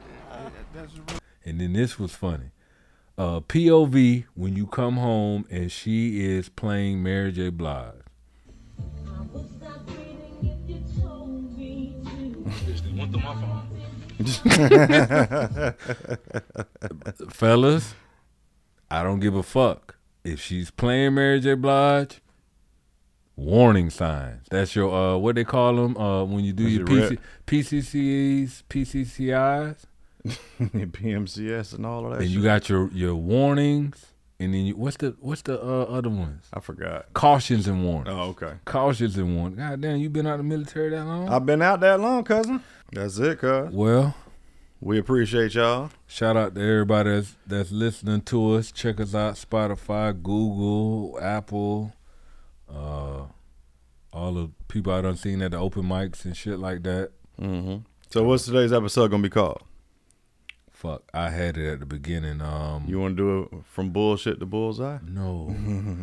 And 1.44 1.60
then 1.60 1.72
this 1.72 1.98
was 1.98 2.12
funny. 2.12 2.50
uh, 3.16 3.40
POV 3.40 4.24
when 4.34 4.56
you 4.56 4.66
come 4.66 4.96
home 4.96 5.46
and 5.50 5.70
she 5.70 6.24
is 6.24 6.48
playing 6.48 7.02
Mary 7.02 7.32
J. 7.32 7.48
Blige. 7.50 7.94
Went 12.96 13.10
through 13.10 13.22
my 13.22 13.34
phone. 13.34 13.62
Fellas, 17.30 17.94
I 18.90 19.02
don't 19.02 19.18
give 19.20 19.34
a 19.34 19.42
fuck. 19.42 19.96
If 20.24 20.40
she's 20.40 20.70
playing 20.70 21.14
Mary 21.14 21.38
J. 21.40 21.54
Blige, 21.54 22.20
warning 23.36 23.90
signs. 23.90 24.46
That's 24.50 24.74
your 24.74 24.92
uh 24.94 25.16
what 25.18 25.34
they 25.34 25.44
call 25.44 25.76
them 25.76 25.96
uh 25.96 26.24
when 26.24 26.44
you 26.44 26.52
do 26.52 26.68
your 26.68 26.86
PC. 26.86 27.18
PCCs, 27.46 28.62
PCCIs, 28.70 29.76
PMCS 30.50 31.74
and 31.74 31.86
all 31.86 32.06
of 32.06 32.12
that. 32.12 32.22
and 32.22 32.30
you 32.30 32.42
got 32.42 32.68
your 32.68 32.88
your 32.92 33.14
warnings, 33.14 34.06
and 34.40 34.54
then 34.54 34.64
you 34.66 34.76
what's 34.76 34.96
the 34.96 35.14
what's 35.20 35.42
the 35.42 35.60
uh, 35.60 35.82
other 35.84 36.08
ones? 36.10 36.46
I 36.54 36.60
forgot. 36.60 37.12
Cautions 37.12 37.66
and 37.68 37.84
warnings. 37.84 38.16
Oh, 38.16 38.30
okay. 38.30 38.54
Cautions 38.64 39.16
and 39.18 39.36
warnings. 39.36 39.58
God 39.58 39.80
damn, 39.80 39.98
you 39.98 40.08
been 40.08 40.26
out 40.26 40.34
of 40.34 40.38
the 40.38 40.44
military 40.44 40.90
that 40.90 41.04
long? 41.04 41.28
I've 41.28 41.44
been 41.44 41.60
out 41.62 41.80
that 41.80 42.00
long, 42.00 42.24
cousin. 42.24 42.62
That's 42.92 43.18
it, 43.18 43.40
cuz. 43.40 43.70
Well, 43.72 44.14
we 44.85 44.99
appreciate 44.99 45.55
y'all. 45.55 45.91
Shout 46.07 46.37
out 46.37 46.55
to 46.55 46.61
everybody 46.61 47.11
that's 47.11 47.35
that's 47.47 47.72
listening 47.72 48.20
to 48.22 48.53
us. 48.55 48.70
Check 48.70 49.01
us 49.01 49.14
out 49.14 49.35
Spotify, 49.35 50.12
Google, 50.12 51.18
Apple, 51.22 51.95
uh, 52.68 53.22
all 54.12 54.35
the 54.35 54.51
people 54.68 54.93
I 54.93 55.01
done 55.01 55.16
seen 55.16 55.41
at 55.41 55.53
the 55.53 55.57
open 55.59 55.85
mics 55.85 56.24
and 56.26 56.37
shit 56.37 56.59
like 56.59 56.82
that. 56.82 57.12
Mm-hmm. 57.41 57.78
So 58.11 58.24
what's 58.24 58.45
today's 58.45 58.72
episode 58.74 59.11
gonna 59.11 59.22
be 59.22 59.30
called? 59.30 59.62
Fuck, 60.70 61.03
I 61.14 61.30
had 61.30 61.57
it 61.57 61.66
at 61.72 61.80
the 61.80 61.87
beginning. 61.87 62.43
Um, 62.43 62.85
You 62.87 63.01
want 63.01 63.16
to 63.16 63.22
do 63.51 63.57
it 63.59 63.64
from 63.64 63.89
bullshit 63.91 64.39
to 64.41 64.45
bullseye? 64.47 64.99
No, 65.09 65.57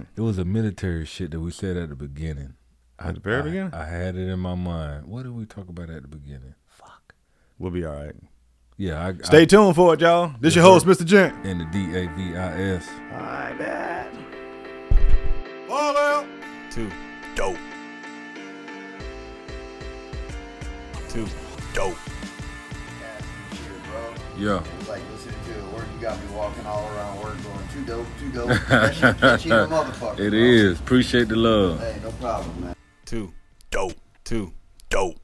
it 0.18 0.22
was 0.22 0.40
a 0.40 0.46
military 0.46 1.06
shit 1.06 1.30
that 1.32 1.40
we 1.40 1.52
said 1.52 1.78
at 1.78 1.90
the 1.90 1.96
beginning. 1.96 2.56
At 2.98 3.14
the 3.16 3.20
very 3.22 3.42
I- 3.42 3.44
beginning? 3.44 3.74
I 3.76 3.86
had 3.86 4.16
it 4.16 4.28
in 4.28 4.40
my 4.40 4.56
mind. 4.56 5.06
What 5.06 5.22
did 5.24 5.34
we 5.34 5.46
talk 5.46 5.70
about 5.70 5.92
at 5.92 6.02
the 6.02 6.08
beginning? 6.08 6.56
Fuck. 6.66 7.14
We'll 7.60 7.70
be 7.70 7.86
all 7.86 7.94
right. 7.94 8.16
Yeah, 8.82 9.10
I, 9.10 9.14
Stay 9.24 9.44
I- 9.44 9.46
tuned 9.46 9.76
for 9.76 9.94
it, 9.94 10.02
y'all. 10.02 10.30
This 10.40 10.56
Yes, 10.56 10.56
your 10.56 10.64
host, 10.64 10.88
sir. 10.88 10.92
Mr. 10.92 11.06
Gent. 11.06 11.46
And 11.46 11.62
the 11.62 11.66
D 11.66 11.96
A 11.96 12.08
V 12.16 12.36
I 12.36 12.62
S. 12.78 12.90
I 13.14 13.54
bet. 13.54 14.12
Dad. 14.12 15.68
Ball 15.68 15.96
out. 15.98 16.26
Two. 16.72 16.90
Dope. 17.36 17.58
Two. 21.10 21.28
Dope. 21.76 21.96
Yeah. 24.36 24.64
It's 24.80 24.90
like 24.90 25.04
listening 25.12 25.36
to 25.46 25.60
it 25.60 25.74
work. 25.74 25.86
You 25.94 26.02
got 26.02 26.20
me 26.20 26.36
walking 26.36 26.66
all 26.66 26.88
around 26.88 27.22
work 27.22 27.38
going, 27.44 27.68
too 27.72 27.86
dope, 27.86 28.08
too 28.20 28.32
dope. 28.32 28.48
That 28.68 28.96
shit 28.96 29.18
catchy 29.20 29.52
as 29.52 29.70
motherfucker. 29.70 30.20
It 30.20 30.32
bro. 30.32 30.40
is. 30.40 30.80
Appreciate 30.80 31.28
the 31.28 31.36
love. 31.36 31.80
Hey, 31.82 31.98
no 32.02 32.12
problem, 32.14 32.62
man. 32.62 32.76
Two. 33.06 33.32
Dope. 33.70 33.94
Two. 34.24 34.52
Dope. 34.90 35.22